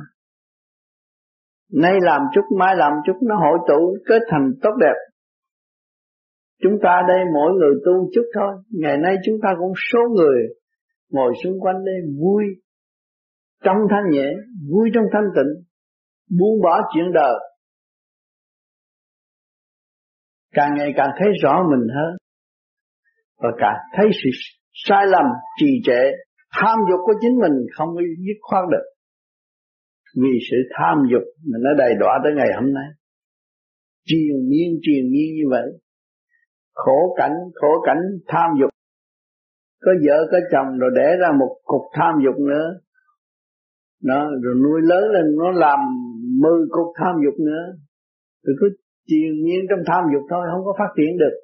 nay 1.74 1.94
làm 2.02 2.22
chút, 2.34 2.42
mai 2.60 2.76
làm 2.76 2.92
chút, 3.06 3.18
nó 3.22 3.36
hội 3.36 3.58
tụ 3.68 3.98
kết 4.06 4.20
thành 4.30 4.52
tốt 4.62 4.72
đẹp. 4.80 4.96
Chúng 6.62 6.74
ta 6.84 7.02
đây 7.08 7.18
mỗi 7.34 7.54
người 7.54 7.76
tu 7.86 8.10
chút 8.14 8.26
thôi, 8.34 8.54
ngày 8.70 8.98
nay 8.98 9.16
chúng 9.26 9.36
ta 9.44 9.50
cũng 9.60 9.74
số 9.92 10.00
người 10.16 10.48
ngồi 11.10 11.34
xung 11.44 11.60
quanh 11.60 11.86
đây 11.86 11.96
vui, 12.22 12.44
trong 13.64 13.78
thanh 13.90 14.12
nhẹ, 14.12 14.34
vui 14.72 14.90
trong 14.94 15.04
thanh 15.14 15.30
tịnh, 15.36 15.64
buông 16.40 16.62
bỏ 16.64 16.82
chuyện 16.94 17.14
đời. 17.14 17.34
Càng 20.54 20.76
ngày 20.78 20.94
càng 20.96 21.10
thấy 21.20 21.28
rõ 21.44 21.64
mình 21.70 21.88
hơn 21.96 22.18
và 23.38 23.50
càng 23.60 23.76
thấy 23.94 24.06
sự 24.24 24.30
sai 24.86 25.08
lầm, 25.08 25.26
trì 25.60 25.72
trệ, 25.84 26.02
tham 26.60 26.78
dục 26.90 27.00
của 27.06 27.14
chính 27.22 27.36
mình 27.40 27.56
không 27.76 27.90
có 27.96 28.02
dứt 28.02 28.40
khoát 28.42 28.64
được. 28.72 28.86
Vì 30.22 30.34
sự 30.52 30.58
tham 30.78 30.98
dục 31.12 31.24
mà 31.50 31.58
nó 31.62 31.70
đầy 31.78 31.94
đọa 32.00 32.20
tới 32.24 32.34
ngày 32.36 32.50
hôm 32.56 32.74
nay. 32.74 32.90
Triền 34.06 34.50
miên 34.50 34.70
triền 34.82 35.04
miên 35.12 35.30
như 35.38 35.46
vậy. 35.50 35.68
Khổ 36.74 37.16
cảnh 37.18 37.36
khổ 37.54 37.72
cảnh 37.86 38.02
tham 38.28 38.50
dục. 38.60 38.70
Có 39.82 39.92
vợ, 40.06 40.28
có 40.32 40.38
chồng 40.52 40.78
rồi 40.80 40.92
để 40.96 41.08
ra 41.22 41.30
một 41.40 41.60
cục 41.64 41.82
tham 41.94 42.14
dục 42.26 42.36
nữa. 42.40 42.68
Nó 44.04 44.30
rồi 44.44 44.56
nuôi 44.64 44.82
lớn 44.84 45.04
lên 45.14 45.26
nó 45.38 45.52
làm 45.52 45.80
mười 46.42 46.62
cục 46.70 46.88
tham 46.96 47.16
dục 47.26 47.40
nữa. 47.40 47.64
Rồi 48.44 48.56
cứ 48.60 48.68
triền 49.08 49.32
miên 49.46 49.60
trong 49.70 49.80
tham 49.88 50.04
dục 50.14 50.24
thôi, 50.30 50.42
không 50.52 50.66
có 50.66 50.74
phát 50.80 50.92
triển 50.98 51.18
được. 51.18 51.36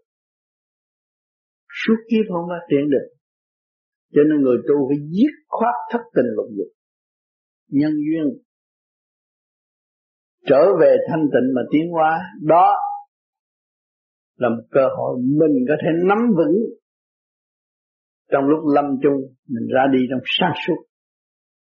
Suốt 1.82 1.96
kiếp 2.10 2.26
không 2.34 2.46
phát 2.50 2.66
triển 2.70 2.90
được 2.90 3.08
cho 4.14 4.22
nên 4.30 4.42
người 4.42 4.58
tu 4.68 4.76
phải 4.90 4.98
dứt 5.10 5.34
khoát 5.48 5.76
thất 5.92 6.02
tình 6.16 6.30
lục 6.36 6.46
dục. 6.58 6.68
Nhân 7.70 7.92
duyên 7.92 8.26
trở 10.46 10.64
về 10.82 10.98
thanh 11.10 11.26
tịnh 11.34 11.48
mà 11.56 11.62
tiến 11.72 11.92
hóa, 11.92 12.20
đó 12.42 12.74
là 14.38 14.50
một 14.50 14.64
cơ 14.72 14.88
hội 14.98 15.18
mình 15.40 15.66
có 15.68 15.76
thể 15.82 15.90
nắm 16.08 16.18
vững 16.38 16.56
trong 18.32 18.44
lúc 18.44 18.60
lâm 18.76 18.86
chung, 19.04 19.18
mình 19.48 19.68
ra 19.76 19.84
đi 19.94 20.00
trong 20.10 20.22
sáng 20.40 20.54
suốt 20.68 20.84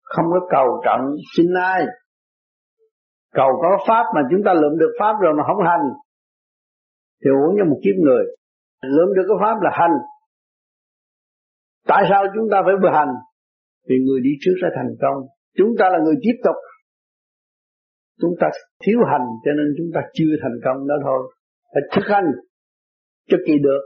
không 0.04 0.26
có 0.34 0.40
cầu 0.50 0.66
trận 0.84 1.00
xin 1.36 1.46
ai. 1.54 1.82
Cầu 3.34 3.50
có 3.62 3.84
pháp 3.88 4.04
mà 4.14 4.20
chúng 4.30 4.42
ta 4.46 4.54
lượm 4.54 4.78
được 4.78 4.92
pháp 5.00 5.14
rồi 5.22 5.32
mà 5.38 5.42
không 5.46 5.66
hành, 5.70 5.86
thì 7.20 7.30
uống 7.30 7.56
như 7.56 7.64
một 7.70 7.78
kiếp 7.84 7.96
người. 8.04 8.24
Lượm 8.82 9.08
được 9.16 9.24
cái 9.28 9.36
pháp 9.42 9.56
là 9.62 9.70
hành 9.72 9.96
tại 11.90 12.02
sao 12.10 12.20
chúng 12.34 12.48
ta 12.52 12.58
phải 12.64 12.74
hành? 12.92 13.12
Vì 13.88 13.96
người 14.06 14.20
đi 14.26 14.30
trước 14.40 14.56
đã 14.62 14.68
thành 14.76 14.92
công. 15.02 15.18
Chúng 15.58 15.72
ta 15.78 15.84
là 15.92 15.98
người 16.04 16.16
tiếp 16.22 16.36
tục. 16.44 16.58
Chúng 18.20 18.34
ta 18.40 18.46
thiếu 18.82 18.98
hành, 19.12 19.26
cho 19.44 19.52
nên 19.58 19.66
chúng 19.78 19.90
ta 19.94 20.00
chưa 20.12 20.32
thành 20.42 20.56
công 20.64 20.88
đó 20.88 20.94
thôi. 21.02 21.20
Phải 21.72 21.82
thực 21.94 22.06
hành 22.14 22.28
cho 23.28 23.38
kỳ 23.46 23.54
được, 23.62 23.82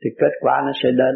thì 0.00 0.10
kết 0.20 0.34
quả 0.40 0.54
nó 0.66 0.72
sẽ 0.82 0.88
đến. 1.02 1.14